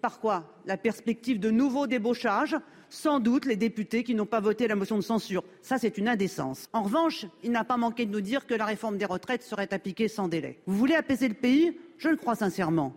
[0.02, 0.44] par quoi?
[0.66, 2.56] La perspective de nouveaux débauchages,
[2.90, 5.42] sans doute les députés qui n'ont pas voté la motion de censure.
[5.62, 6.68] Ça, c'est une indécence.
[6.72, 9.72] En revanche, il n'a pas manqué de nous dire que la réforme des retraites serait
[9.72, 10.60] appliquée sans délai.
[10.66, 11.78] Vous voulez apaiser le pays?
[11.98, 12.92] Je le crois sincèrement.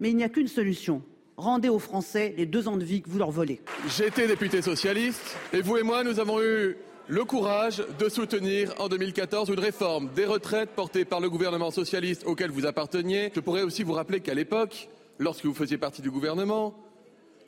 [0.00, 1.02] Mais il n'y a qu'une solution.
[1.36, 3.60] Rendez aux Français les deux ans de vie que vous leur volez.
[4.04, 6.76] Été député socialiste et vous et moi, nous avons eu
[7.08, 12.24] le courage de soutenir en 2014 une réforme des retraites portée par le gouvernement socialiste
[12.24, 13.32] auquel vous apparteniez.
[13.34, 14.88] Je pourrais aussi vous rappeler qu'à l'époque,
[15.18, 16.72] lorsque vous faisiez partie du gouvernement,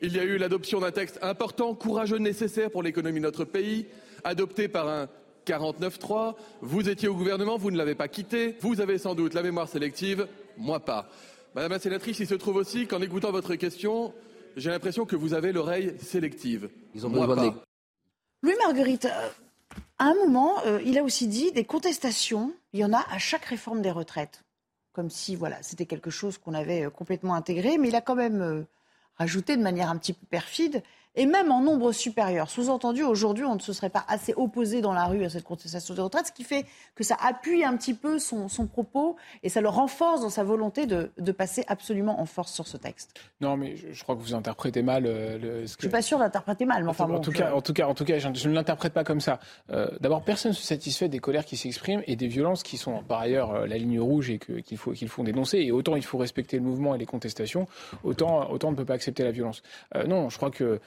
[0.01, 3.85] il y a eu l'adoption d'un texte important, courageux, nécessaire pour l'économie de notre pays,
[4.25, 5.07] adopté par un
[5.47, 6.35] 49-3.
[6.61, 8.57] Vous étiez au gouvernement, vous ne l'avez pas quitté.
[8.59, 10.27] Vous avez sans doute la mémoire sélective,
[10.57, 11.09] moi pas.
[11.57, 14.13] Madame la sénatrice, il se trouve aussi qu'en écoutant votre question,
[14.57, 16.69] j'ai l'impression que vous avez l'oreille sélective.
[16.93, 17.59] Ils ont moi besoin.
[18.43, 19.29] Louis Marguerite, euh,
[19.97, 23.17] à un moment, euh, il a aussi dit des contestations, il y en a à
[23.17, 24.43] chaque réforme des retraites.
[24.93, 28.13] Comme si voilà, c'était quelque chose qu'on avait euh, complètement intégré, mais il a quand
[28.13, 28.61] même euh,
[29.15, 30.83] rajouté de manière un petit peu perfide,
[31.17, 32.49] et même en nombre supérieur.
[32.49, 35.93] Sous-entendu, aujourd'hui, on ne se serait pas assez opposé dans la rue à cette contestation
[35.95, 36.65] des retraites, ce qui fait
[36.95, 40.43] que ça appuie un petit peu son, son propos et ça le renforce dans sa
[40.43, 43.19] volonté de, de, passer absolument en force sur ce texte.
[43.41, 45.67] Non, mais je, je crois que vous interprétez mal euh, le.
[45.67, 45.81] Ce que...
[45.81, 47.37] Je suis pas sûr d'interpréter mal, mais enfin en, bon, tout je...
[47.37, 49.39] cas, en tout cas, en tout cas, je, je ne l'interprète pas comme ça.
[49.71, 53.03] Euh, D'abord, personne ne se satisfait des colères qui s'expriment et des violences qui sont
[53.03, 55.57] par ailleurs euh, la ligne rouge et qu'il qu faut qu'il faut dénoncer.
[55.59, 57.67] Et autant il faut respecter le mouvement et les contestations,
[58.03, 59.63] autant autant on ne peut pas accepter la violence.
[59.95, 60.79] Euh, non, je crois que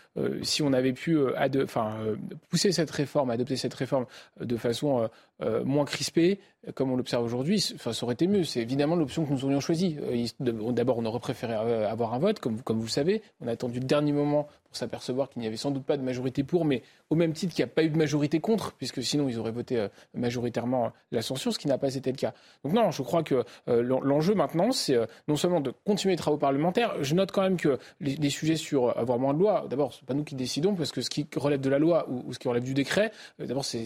[0.43, 1.33] si on avait pu euh,
[1.65, 2.17] enfin, euh,
[2.49, 4.07] pousser cette réforme, adopter cette réforme
[4.41, 5.09] euh, de façon
[5.43, 6.39] euh, moins crispée,
[6.69, 8.45] euh, comme on l'observe aujourd'hui, enfin, ça aurait été mieux.
[8.45, 9.97] C'est évidemment l'option que nous aurions choisie.
[10.03, 10.27] Euh,
[10.73, 13.23] D'abord, on aurait préféré avoir un vote, comme, vous- comme vous le savez.
[13.41, 16.03] On a attendu le dernier moment pour s'apercevoir qu'il n'y avait sans doute pas de
[16.03, 19.03] majorité pour, mais au même titre qu'il n'y a pas eu de majorité contre, puisque
[19.03, 22.35] sinon ils auraient voté majoritairement la censure, ce qui n'a pas été le cas.
[22.62, 24.97] Donc non, je crois que l'en- l'enjeu maintenant, c'est
[25.27, 28.55] non seulement de continuer les travaux parlementaires, je note quand même que les, les sujets
[28.57, 31.27] sur avoir moins de lois, d'abord, c'est pas nous qui décidons, parce que ce qui
[31.35, 33.11] relève de la loi ou, ou ce qui relève du décret,
[33.41, 33.79] d'abord, ça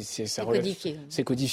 [0.42, 0.62] relève-
[1.08, 1.43] c'est codifié.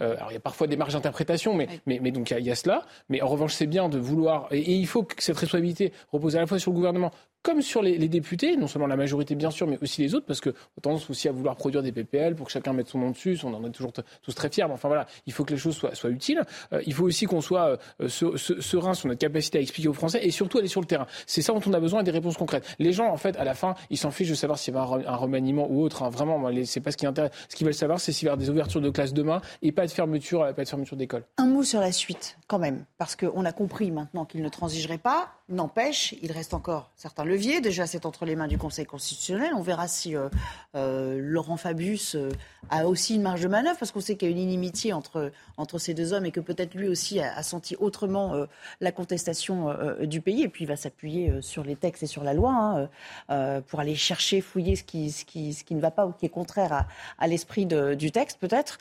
[0.00, 2.36] Euh, alors il y a parfois des marges d'interprétation, mais, mais, mais donc il y,
[2.36, 2.84] a- il y a cela.
[3.08, 6.36] Mais en revanche, c'est bien de vouloir et, et il faut que cette responsabilité repose
[6.36, 7.10] à la fois sur le gouvernement
[7.42, 10.40] comme sur les, députés, non seulement la majorité bien sûr, mais aussi les autres, parce
[10.40, 13.10] que on tendance aussi à vouloir produire des PPL pour que chacun mette son nom
[13.10, 13.38] dessus.
[13.44, 14.64] On en est toujours tous très fiers.
[14.66, 16.42] Mais enfin voilà, il faut que les choses soient, utiles.
[16.72, 19.88] Euh, il faut aussi qu'on soit euh, se- se- serein sur notre capacité à expliquer
[19.88, 21.06] aux Français et surtout aller sur le terrain.
[21.26, 22.64] C'est ça dont on a besoin et des réponses concrètes.
[22.78, 24.82] Les gens, en fait, à la fin, ils s'en fichent de savoir s'il y va
[24.82, 26.02] un, re- un remaniement ou autre.
[26.02, 26.10] hein.
[26.10, 27.32] Vraiment, c'est pas ce qui intéresse.
[27.48, 29.86] Ce qu'ils veulent savoir, c'est s'il y avoir des ouvertures de classe demain et pas
[29.86, 31.24] de fermeture, pas de fermeture d'école.
[31.38, 34.98] Un mot sur la suite, quand même, parce qu'on a compris maintenant qu'il ne transigerait
[34.98, 35.30] pas.
[35.48, 39.52] N'empêche, il reste encore certains Déjà, c'est entre les mains du Conseil constitutionnel.
[39.54, 40.28] On verra si euh,
[40.74, 42.30] euh, Laurent Fabius euh,
[42.68, 45.32] a aussi une marge de manœuvre, parce qu'on sait qu'il y a une inimitié entre,
[45.56, 48.46] entre ces deux hommes et que peut-être lui aussi a, senti autrement
[48.80, 50.42] la contestation du pays.
[50.42, 52.88] Et puis, il va s'appuyer sur les textes et sur la loi
[53.28, 56.30] hein, pour aller chercher, fouiller ce qui, ce, qui, ne va pas ou qui est
[56.30, 56.86] contraire
[57.18, 58.78] à, l'esprit du texte, peut-être.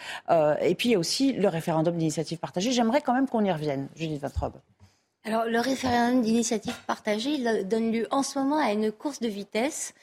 [0.61, 2.72] Et puis, il y a aussi le référendum d'initiative partagée.
[2.72, 4.60] J'aimerais quand même qu'on y revienne, Judith Vatrobe.
[5.23, 9.27] Alors, le référendum d'initiative partagée il donne lieu en ce moment à une course de
[9.27, 9.93] vitesse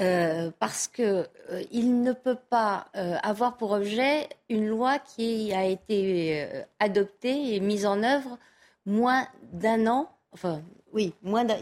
[0.00, 5.64] euh, parce que euh, ne peut pas euh, avoir pour objet une loi qui a
[5.64, 8.38] été euh, adoptée et mise en œuvre
[8.84, 10.10] moins d'un an.
[10.32, 10.62] Enfin,
[10.92, 11.56] oui, moins d'un.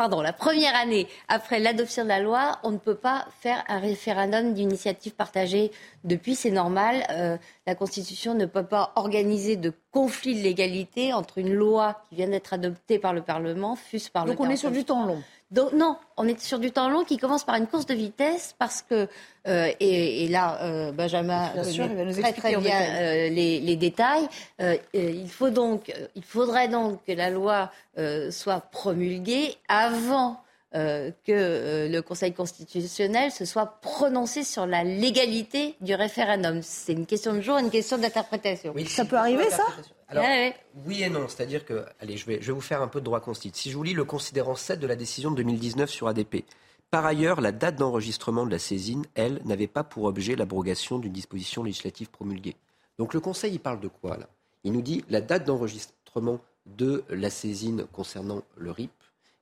[0.00, 3.80] Pardon, la première année après l'adoption de la loi, on ne peut pas faire un
[3.80, 5.72] référendum d'initiative partagée.
[6.04, 7.04] Depuis, c'est normal.
[7.10, 7.36] euh,
[7.66, 12.28] la Constitution ne peut pas organiser de conflit de légalité entre une loi qui vient
[12.28, 15.22] d'être adoptée par le Parlement, fût-ce par le Donc, on est sur du temps long.
[15.50, 18.54] Donc, non, on est sur du temps long qui commence par une course de vitesse
[18.58, 19.08] parce que,
[19.48, 22.60] euh, et, et là, euh, Benjamin Bien sûr, il va nous très expliquer très en
[22.60, 24.28] bien euh, les, les détails.
[24.60, 29.56] Euh, euh, il, faut donc, euh, il faudrait donc que la loi euh, soit promulguée
[29.68, 30.40] avant
[30.76, 36.60] euh, que euh, le Conseil constitutionnel se soit prononcé sur la légalité du référendum.
[36.62, 38.72] C'est une question de jour, une question d'interprétation.
[38.86, 39.64] Ça peut arriver, ça?
[40.10, 40.54] Alors, ouais.
[40.86, 41.28] oui et non.
[41.28, 43.56] C'est-à-dire que, allez, je vais, je vais vous faire un peu de droit constitue.
[43.56, 46.44] Si je vous lis le considérant 7 de la décision de 2019 sur ADP.
[46.90, 51.12] Par ailleurs, la date d'enregistrement de la saisine, elle, n'avait pas pour objet l'abrogation d'une
[51.12, 52.56] disposition législative promulguée.
[52.98, 54.28] Donc le Conseil, il parle de quoi là?
[54.64, 58.90] Il nous dit la date d'enregistrement de la saisine concernant le RIP,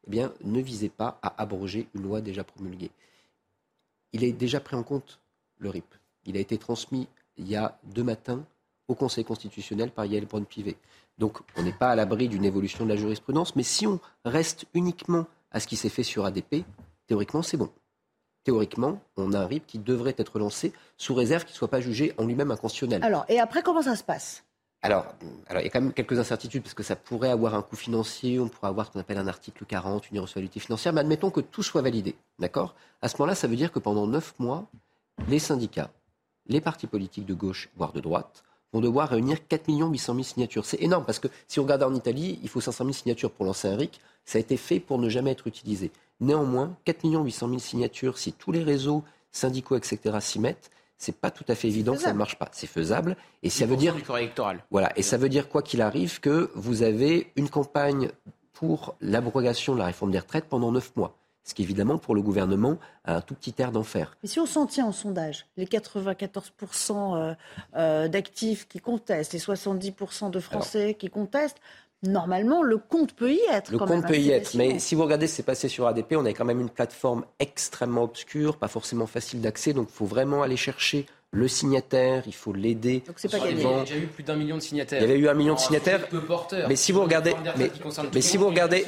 [0.07, 2.91] eh bien, ne visait pas à abroger une loi déjà promulguée.
[4.13, 5.19] Il est déjà pris en compte,
[5.59, 5.95] le RIP.
[6.27, 7.09] Il a été transmis
[7.39, 8.45] il y a deux matins
[8.89, 10.77] au Conseil constitutionnel par Yael Braun-Pivet.
[11.19, 14.65] Donc, on n'est pas à l'abri d'une évolution de la jurisprudence, mais si on reste
[14.75, 16.65] uniquement à ce qui s'est fait sur ADP,
[17.07, 17.71] théoriquement, c'est bon.
[18.45, 21.81] Théoriquement, on a un RIP qui devrait être lancé sous réserve qu'il ne soit pas
[21.81, 23.03] jugé en lui-même inconstitutionnel.
[23.05, 24.45] Alors, et après, comment ça se passe?
[24.81, 25.07] Alors,
[25.49, 27.75] alors, il y a quand même quelques incertitudes parce que ça pourrait avoir un coût
[27.77, 31.31] financier, on pourrait avoir ce qu'on appelle un article 40, une irrecevabilité financière, mais admettons
[31.31, 32.15] que tout soit validé.
[32.39, 32.77] D'accord?
[33.03, 34.67] À ce moment-là, ça veut dire que pendant neuf mois,
[35.27, 35.91] les syndicats,
[36.47, 40.65] les partis politiques de gauche, voire de droite, vont devoir réunir 4 800 000 signatures.
[40.65, 43.45] C'est énorme parce que si on regarde en Italie, il faut 500 000 signatures pour
[43.45, 44.01] lancer un RIC.
[44.25, 45.91] Ça a été fait pour ne jamais être utilisé.
[46.21, 51.31] Néanmoins, 4 800 000 signatures, si tous les réseaux syndicaux, etc., s'y mettent, c'est pas
[51.31, 52.49] tout à fait évident que ça ne marche pas.
[52.53, 53.17] C'est faisable.
[53.43, 54.65] Et ça veut dire du corps électoral.
[54.71, 58.11] voilà, et ça veut dire quoi qu'il arrive que vous avez une campagne
[58.53, 61.17] pour l'abrogation de la réforme des retraites pendant neuf mois.
[61.49, 64.15] Ce qui évidemment pour le gouvernement a un tout petit air d'enfer.
[64.23, 67.35] Mais si on s'en tient au sondage, les 94% euh,
[67.75, 71.57] euh, d'actifs qui contestent, les 70% de Français qui contestent,
[72.03, 73.73] normalement, le compte peut y être.
[73.73, 75.43] Le quand compte même, peut y assez être, mais si vous regardez ce qui s'est
[75.43, 79.73] passé sur ADP, on a quand même une plateforme extrêmement obscure, pas forcément facile d'accès,
[79.73, 83.03] donc il faut vraiment aller chercher le signataire, il faut l'aider.
[83.17, 85.03] c'est pas Il y Souvent- a déjà eu plus d'un million de signataires.
[85.03, 86.09] Il y avait eu un million de signataires.
[86.09, 86.23] peu.
[86.69, 87.35] Mais si vous regardez,
[88.15, 88.85] mais, si vous regardez,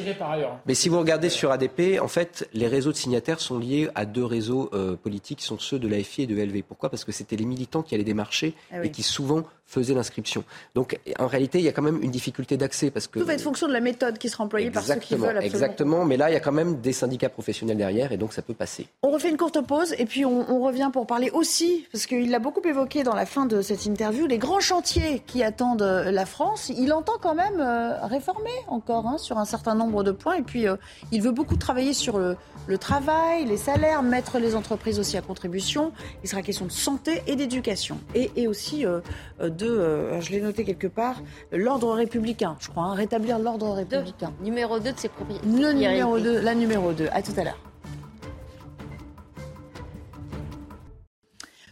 [0.66, 4.06] mais si vous regardez sur ADP, en fait, les réseaux de signataires sont liés à
[4.06, 6.62] deux réseaux euh, politiques qui sont ceux de l'AFI et de LV.
[6.62, 6.88] Pourquoi?
[6.88, 8.86] Parce que c'était les militants qui allaient démarcher Ah oui.
[8.86, 10.44] et qui souvent faisaient l'inscription.
[10.74, 13.34] Donc, en réalité, il y a quand même une difficulté d'accès parce que Tout va
[13.34, 15.46] être fonction de la méthode qui sera employée par ceux qui veulent absolument.
[15.46, 16.04] exactement.
[16.04, 18.54] Mais là, il y a quand même des syndicats professionnels derrière et donc ça peut
[18.54, 18.86] passer.
[19.02, 22.22] On refait une courte pause et puis on, on revient pour parler aussi, parce qu'il
[22.22, 25.82] il l'a beaucoup évoqué dans la fin de cette interview, les grands chantiers qui attendent
[25.82, 26.70] euh, la France.
[26.76, 30.34] Il entend quand même euh, réformer encore hein, sur un certain nombre de points.
[30.34, 30.76] Et puis, euh,
[31.12, 32.36] il veut beaucoup travailler sur le,
[32.66, 35.92] le travail, les salaires, mettre les entreprises aussi à contribution.
[36.22, 37.98] Il sera question de santé et d'éducation.
[38.14, 39.00] Et, et aussi euh,
[39.40, 41.22] de, euh, je l'ai noté quelque part,
[41.52, 44.32] l'ordre républicain, je crois, hein, rétablir l'ordre républicain.
[44.42, 45.46] Numéro 2 de ses propriétés.
[45.46, 47.08] Le numéro 2, la numéro 2.
[47.12, 47.69] À tout à l'heure.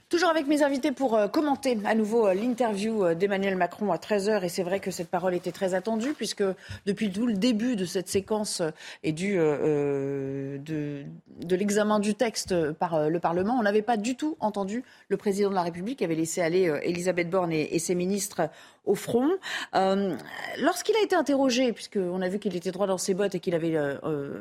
[0.09, 3.98] Toujours avec mes invités pour euh, commenter à nouveau euh, l'interview euh, d'Emmanuel Macron à
[3.98, 4.43] 13h.
[4.43, 6.44] Et c'est vrai que cette parole était très attendue, puisque
[6.86, 8.62] depuis tout le début de cette séquence
[9.02, 11.05] et du, de,
[11.51, 15.55] l'examen du texte par le Parlement, on n'avait pas du tout entendu le président de
[15.55, 18.48] la République qui avait laissé aller Elisabeth Borne et, ses ministres
[18.86, 19.28] au front.
[19.74, 23.55] Lorsqu'il a été interrogé, puisqu'on a vu qu'il était droit dans ses bottes et qu'il
[23.55, 23.76] avait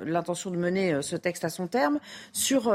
[0.06, 1.99] l'intention de mener ce texte à son terme,
[2.31, 2.73] sur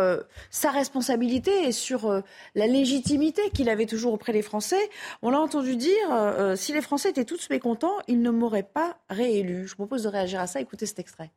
[0.50, 2.22] sa responsabilité et sur
[2.54, 4.90] la légitimité qu'il avait toujours auprès des Français,
[5.22, 8.96] on l'a entendu dire, euh, si les Français étaient tous mécontents, ils ne m'auraient pas
[9.08, 9.66] réélu.
[9.66, 10.60] Je vous propose de réagir à ça.
[10.60, 11.30] Écoutez cet extrait.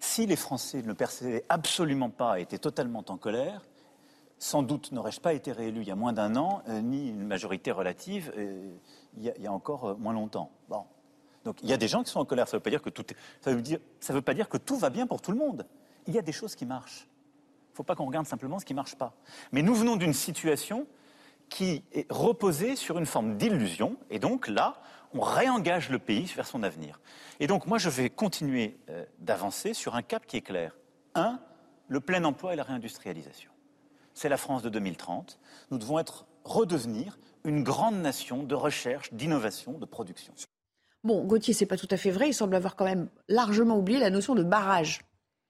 [0.00, 3.62] Si les Français ne percevaient absolument pas et étaient totalement en colère,
[4.38, 7.26] sans doute n'aurais-je pas été réélu il y a moins d'un an, euh, ni une
[7.26, 8.70] majorité relative euh,
[9.16, 10.52] il, y a, encore euh, moins longtemps.
[10.68, 10.84] Bon.
[11.44, 12.48] Donc il y a des gens qui sont en colère.
[12.48, 15.66] Ça ne veut veut veut pas dire que tout va bien pour tout le monde.
[16.06, 17.08] Il y a des choses qui marchent.
[17.78, 19.14] Faut pas qu'on regarde simplement ce qui ne marche pas.
[19.52, 20.88] Mais nous venons d'une situation
[21.48, 24.82] qui est reposée sur une forme d'illusion, et donc là,
[25.14, 27.00] on réengage le pays vers son avenir.
[27.38, 30.76] Et donc moi, je vais continuer euh, d'avancer sur un cap qui est clair.
[31.14, 31.38] Un,
[31.86, 33.52] le plein emploi et la réindustrialisation.
[34.12, 35.38] C'est la France de 2030.
[35.70, 40.34] Nous devons être, redevenir une grande nation de recherche, d'innovation, de production.
[41.04, 42.30] Bon, Gauthier, c'est pas tout à fait vrai.
[42.30, 45.07] Il semble avoir quand même largement oublié la notion de barrage.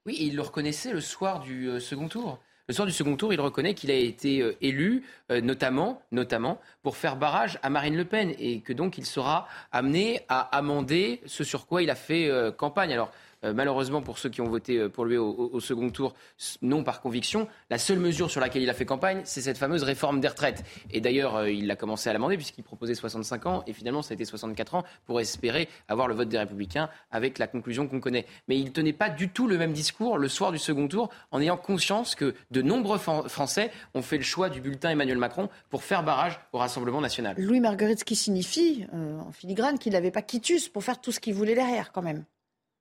[0.09, 2.39] Oui, il le reconnaissait le soir du euh, second tour.
[2.67, 6.63] Le soir du second tour, il reconnaît qu'il a été euh, élu, euh, notamment, notamment
[6.83, 11.21] pour faire barrage à Marine Le Pen, et que donc il sera amené à amender
[11.27, 12.95] ce sur quoi il a fait campagne.
[12.95, 13.13] Alors.
[13.44, 16.15] Euh, malheureusement, pour ceux qui ont voté euh, pour lui au, second tour,
[16.62, 19.82] non par conviction, la seule mesure sur laquelle il a fait campagne, c'est cette fameuse
[19.82, 20.65] réforme des retraites.
[20.90, 24.12] Et d'ailleurs, euh, il a commencé à l'amender puisqu'il proposait 65 ans, et finalement, ça
[24.12, 28.01] a été 64 ans pour espérer avoir le vote des Républicains avec la conclusion qu'on
[28.01, 28.27] connaît.
[28.48, 31.10] Mais il ne tenait pas du tout le même discours le soir du second tour,
[31.31, 35.48] en ayant conscience que de nombreux Français ont fait le choix du bulletin Emmanuel Macron
[35.70, 37.36] pour faire barrage au Rassemblement national.
[37.39, 41.20] Louis Marguerite, ce qui signifie, en filigrane, qu'il n'avait pas quitus pour faire tout ce
[41.20, 42.24] qu'il voulait derrière, quand même.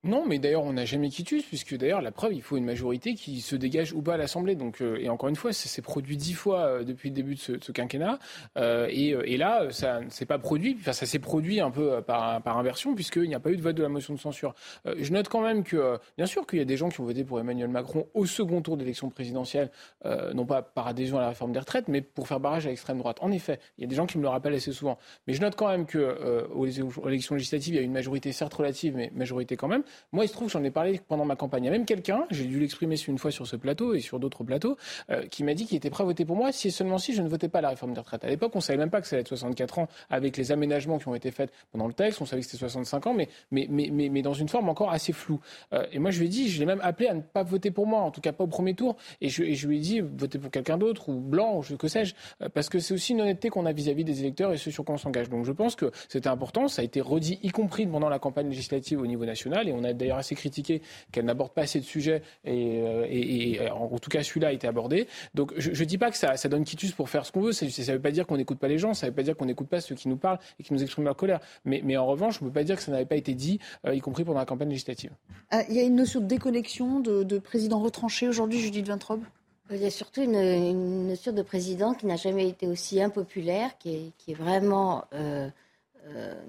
[0.03, 3.15] Non, mais d'ailleurs, on n'a jamais quitus, puisque d'ailleurs, la preuve, il faut une majorité
[3.15, 4.56] qui se dégage ou pas à l'Assemblée.
[4.56, 7.34] Donc, euh, et encore une fois, ça s'est produit dix fois euh, depuis le début
[7.34, 8.19] de ce, de ce quinquennat.
[8.57, 10.78] Euh, et, euh, et là, ça ne s'est pas produit.
[10.80, 13.57] Enfin, ça s'est produit un peu euh, par, par inversion, puisqu'il n'y a pas eu
[13.57, 14.53] de vote de la motion de censure.
[14.86, 17.02] Euh, je note quand même que, euh, bien sûr, qu'il y a des gens qui
[17.02, 19.72] ont voté pour Emmanuel Macron au second tour d'élection présidentielle,
[20.06, 22.69] euh, non pas par adhésion à la réforme des retraites, mais pour faire barrage à
[22.69, 23.18] l'extrême droite.
[23.22, 24.99] En effet, il y a des gens qui me le rappellent assez souvent.
[25.26, 28.32] Mais je note quand même que euh, aux élections législatives, il y a une majorité
[28.32, 29.84] certes relative, mais majorité quand même.
[30.11, 31.64] Moi, il se trouve, j'en ai parlé pendant ma campagne.
[31.64, 34.19] Il y a même quelqu'un, j'ai dû l'exprimer une fois sur ce plateau et sur
[34.19, 34.77] d'autres plateaux,
[35.09, 37.14] euh, qui m'a dit qu'il était prêt à voter pour moi si et seulement si
[37.14, 38.23] je ne votais pas la réforme des retraites.
[38.23, 40.97] À l'époque, on savait même pas que ça allait être 64 ans avec les aménagements
[40.99, 42.22] qui ont été faits pendant le texte.
[42.22, 44.91] On savait que c'était 65 ans, mais, mais, mais, mais, mais dans une forme encore
[44.91, 45.39] assez floue.
[45.73, 47.72] Euh, et moi, je lui ai dit, je l'ai même appelé à ne pas voter
[47.72, 48.97] pour moi, en tout cas pas au premier tour.
[49.22, 52.49] Et je, lui ai dit, votez pour quelqu'un d'autre, ou blanc, ou que sais-je, euh,
[52.49, 54.95] parce que c'est aussi une honnêteté qu'on a vis-à-vis des électeurs et ceux sur quoi
[54.95, 55.30] on s'engage.
[55.30, 56.68] Donc je pense que c'était important.
[56.68, 59.68] Ça a été redit, y compris pendant la campagne législative au niveau national.
[59.78, 60.82] On a d'ailleurs assez critiqué
[61.12, 62.22] qu'elle n'aborde pas assez de sujets.
[62.45, 65.08] Et, euh, et- et, en tout cas, celui-là a été abordé.
[65.34, 67.52] Donc je ne dis pas que ça, ça donne quitus pour faire ce qu'on veut.
[67.52, 68.94] Ça ne veut pas dire qu'on n'écoute pas les gens.
[68.94, 70.82] Ça ne veut pas dire qu'on n'écoute pas ceux qui nous parlent et qui nous
[70.84, 71.40] expriment leur colère.
[71.66, 73.60] Mais, mais en revanche, on ne peut pas dire que ça n'avait pas été dit,
[73.86, 75.12] euh, y compris pendant la campagne législative.
[75.54, 79.24] Euh, Il y a une notion de déconnexion, de, de président retranché aujourd'hui, Judith Vintraube
[79.72, 83.78] Il y a surtout une, une notion de président qui n'a jamais été aussi impopulaire,
[83.78, 85.49] qui est, qui est vraiment, euh,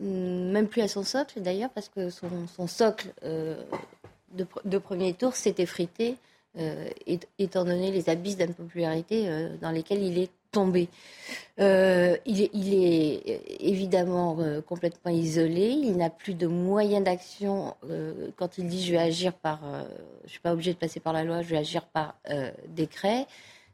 [0.01, 3.63] même plus à son socle d'ailleurs, parce que son, socle euh,
[4.33, 6.17] de, pr- de premier tour s'est effrité,
[6.59, 6.89] euh,
[7.39, 10.89] étant donné les abysses d'impopularité euh, dans lesquels il est tombé.
[11.61, 18.31] Euh, il, est, euh, évidemment euh, complètement isolé, il n'a plus de moyens d'action euh,
[18.37, 19.85] quand il dit je vais agir par, euh,
[20.25, 23.27] je suis pas obligé de passer par la loi, je vais agir par euh, décret.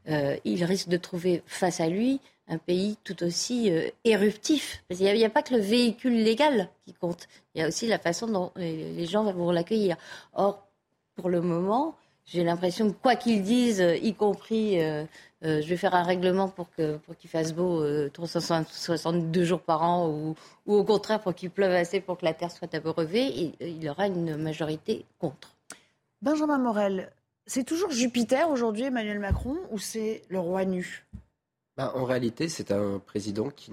[0.09, 4.83] Euh, il risque de trouver face à lui un pays tout aussi euh, éruptif.
[4.89, 7.87] Parce qu'il n'y a, pas que le véhicule légal qui compte, il y a aussi
[7.87, 9.97] la façon dont les les gens vont l'accueillir.
[10.35, 10.67] Or,
[11.15, 11.95] pour le moment,
[12.25, 15.05] j'ai l'impression que quoi qu'ils disent, euh, y compris euh,
[15.45, 19.61] euh, je vais faire un règlement pour que pour qu'il fasse beau euh, 362 jours
[19.61, 20.35] par an ou,
[20.67, 24.07] au contraire pour qu'il pleuve assez pour que la terre soit abreuvée, il, il aura
[24.07, 25.55] une majorité contre.
[26.23, 27.13] Benjamin Morel,
[27.47, 31.05] c'est toujours Jupiter aujourd'hui, Emmanuel Macron, ou c'est le roi nu?
[31.77, 33.73] Bah, en réalité, c'est un président qui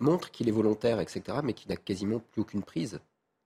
[0.00, 3.00] montre qu'il est volontaire, etc., mais qui n'a quasiment plus aucune prise.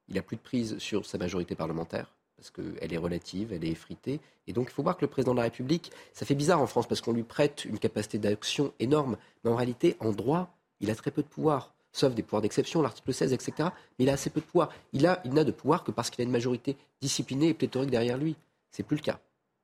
[0.09, 3.71] Il n'a plus de prise sur sa majorité parlementaire parce qu'elle est relative, elle est
[3.71, 4.21] effritée.
[4.47, 6.67] Et donc, il faut voir que le président de la République, ça fait bizarre en
[6.67, 10.91] France parce qu'on lui prête une capacité d'action énorme, mais en réalité, en droit, il
[10.91, 13.53] a très peu de pouvoir, sauf des pouvoirs d'exception, l'article 16, etc.
[13.99, 14.71] Mais il a assez peu de pouvoir.
[14.93, 18.37] Il n'a de pouvoir que parce qu'il a une majorité disciplinée et pléthorique derrière lui.
[18.71, 19.19] C'est plus le cas.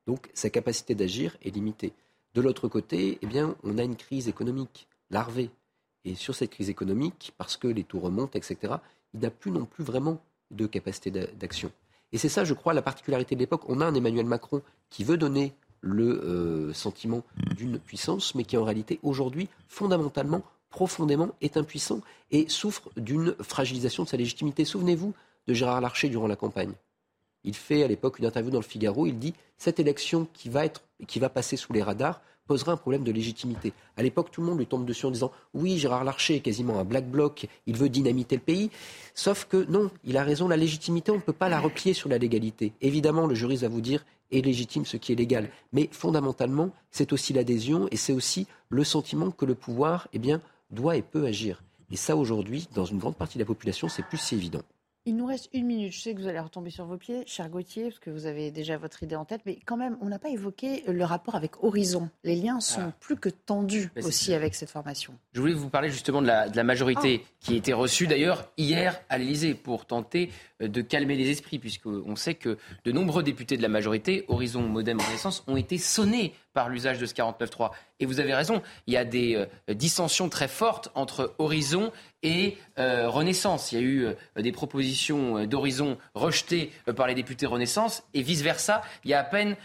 [0.06, 1.92] Donc, sa capacité d'agir est limitée.
[2.34, 5.50] De l'autre côté, eh bien, on a une crise économique larvée.
[6.04, 8.74] Et sur cette crise économique, parce que les taux remontent, etc.,
[9.14, 10.20] il n'a plus non plus vraiment
[10.50, 11.70] de capacité d'action.
[12.12, 13.62] Et c'est ça, je crois, la particularité de l'époque.
[13.68, 17.22] On a un Emmanuel Macron qui veut donner le euh, sentiment
[17.56, 22.00] d'une puissance, mais qui en réalité, aujourd'hui, fondamentalement, profondément, est impuissant
[22.30, 24.64] et souffre d'une fragilisation de sa légitimité.
[24.64, 25.14] Souvenez-vous
[25.46, 26.72] de Gérard Larcher durant la campagne.
[27.44, 30.64] Il fait à l'époque une interview dans le Figaro, il dit cette élection qui va,
[30.64, 33.72] être, qui va passer sous les radars posera un problème de légitimité.
[33.96, 36.78] À l'époque, tout le monde lui tombe dessus en disant oui, Gérard Larcher est quasiment
[36.78, 38.70] un black bloc, il veut dynamiter le pays.
[39.14, 42.08] Sauf que non, il a raison, la légitimité, on ne peut pas la replier sur
[42.08, 42.72] la légalité.
[42.80, 45.48] Évidemment, le juriste va vous dire est légitime ce qui est légal.
[45.72, 50.40] Mais fondamentalement, c'est aussi l'adhésion et c'est aussi le sentiment que le pouvoir eh bien,
[50.70, 51.62] doit et peut agir.
[51.90, 54.62] Et ça, aujourd'hui, dans une grande partie de la population, c'est plus si évident.
[55.06, 55.92] Il nous reste une minute.
[55.92, 58.50] Je sais que vous allez retomber sur vos pieds, cher Gauthier, parce que vous avez
[58.50, 59.42] déjà votre idée en tête.
[59.44, 62.08] Mais quand même, on n'a pas évoqué le rapport avec Horizon.
[62.24, 62.92] Les liens sont Ah.
[63.00, 65.12] plus que tendus aussi avec cette formation.
[65.34, 67.28] Je voulais vous parler justement de la, de la majorité Ah.
[67.40, 70.30] qui a été reçue d'ailleurs hier à l'Élysée pour tenter
[70.68, 75.00] de calmer les esprits, puisqu'on sait que de nombreux députés de la majorité, Horizon, Modem,
[75.00, 77.72] Renaissance, ont été sonnés par l'usage de ce 49.3.
[78.00, 81.92] Et vous avez raison, il y a des euh, dissensions très fortes entre Horizon
[82.22, 83.70] et euh, Renaissance.
[83.70, 88.82] Il y a eu euh, des propositions d'Horizon rejetées par les députés Renaissance et vice-versa
[89.04, 89.56] il y a à peine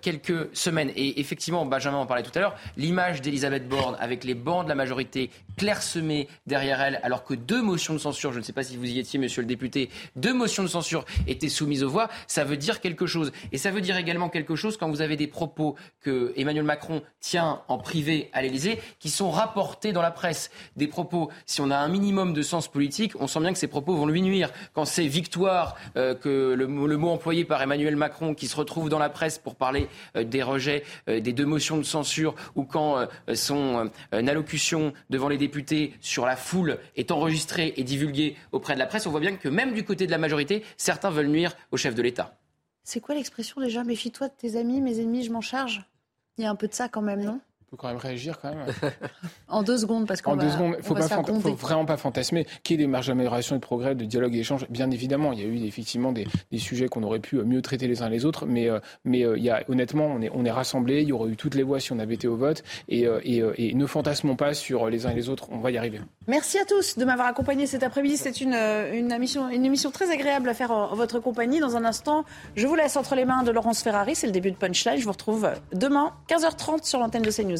[0.00, 0.90] quelques semaines.
[0.96, 4.68] Et effectivement, Benjamin en parlait tout à l'heure, l'image d'Elisabeth Borne avec les bancs de
[4.68, 8.62] la majorité clairsemés derrière elle, alors que deux motions de censure, je ne sais pas
[8.62, 12.08] si vous y étiez, monsieur le député, deux motions de censure étaient soumises aux voix,
[12.26, 13.30] ça veut dire quelque chose.
[13.52, 17.02] Et ça veut dire également quelque chose quand vous avez des propos que Emmanuel Macron
[17.20, 20.50] tient en privé à l'Élysée qui sont rapportés dans la presse.
[20.76, 23.68] Des propos, si on a un minimum de sens politique, on sent bien que ces
[23.68, 24.50] propos vont lui nuire.
[24.74, 28.98] Quand c'est victoire, euh, que le, mot- employé par Emmanuel Macron qui se retrouve dans
[28.98, 33.06] la presse pour parler euh, des rejets euh, des deux motions de censure ou quand
[33.34, 38.86] son allocution devant les députés sur la foule est enregistrée et divulguée auprès de la
[38.86, 41.76] presse, on voit bien que même du côté de la majorité, certains veulent nuire au
[41.76, 42.38] chef de l'État.
[42.84, 43.82] C'est quoi l'expression déjà?
[43.84, 45.84] Méfie-toi de tes amis, mes ennemis, je m'en charge?
[46.38, 47.32] Il y a un peu de ça quand même, non?
[47.34, 48.66] On peut quand même réagir quand même.
[49.48, 52.46] En deux secondes, parce qu'on En va, deux secondes, on faut faut vraiment pas fantasmer.
[52.62, 55.32] Qu'il y ait des marges d'amélioration et de progrès, de dialogue et d'échange, bien évidemment,
[55.32, 58.08] il y a eu effectivement des, des sujets qu'on aurait pu mieux traiter les uns
[58.08, 61.02] les autres, mais, euh, mais euh, il y a, honnêtement, on est, on est rassemblés,
[61.02, 63.20] il y aurait eu toutes les voix si on avait été au vote, et, euh,
[63.24, 66.00] et, et ne fantasmons pas sur les uns et les autres, on va y arriver.
[66.26, 68.16] Merci à tous de m'avoir accompagné cet après-midi.
[68.16, 71.60] C'est une, une, émission, une émission très agréable à faire en, votre compagnie.
[71.60, 72.24] Dans un instant,
[72.56, 74.14] je vous laisse entre les mains de Laurence Ferrari.
[74.14, 74.98] C'est le début de Punchline.
[74.98, 77.59] Je vous retrouve demain, 15h30 sur l'antenne de CNews.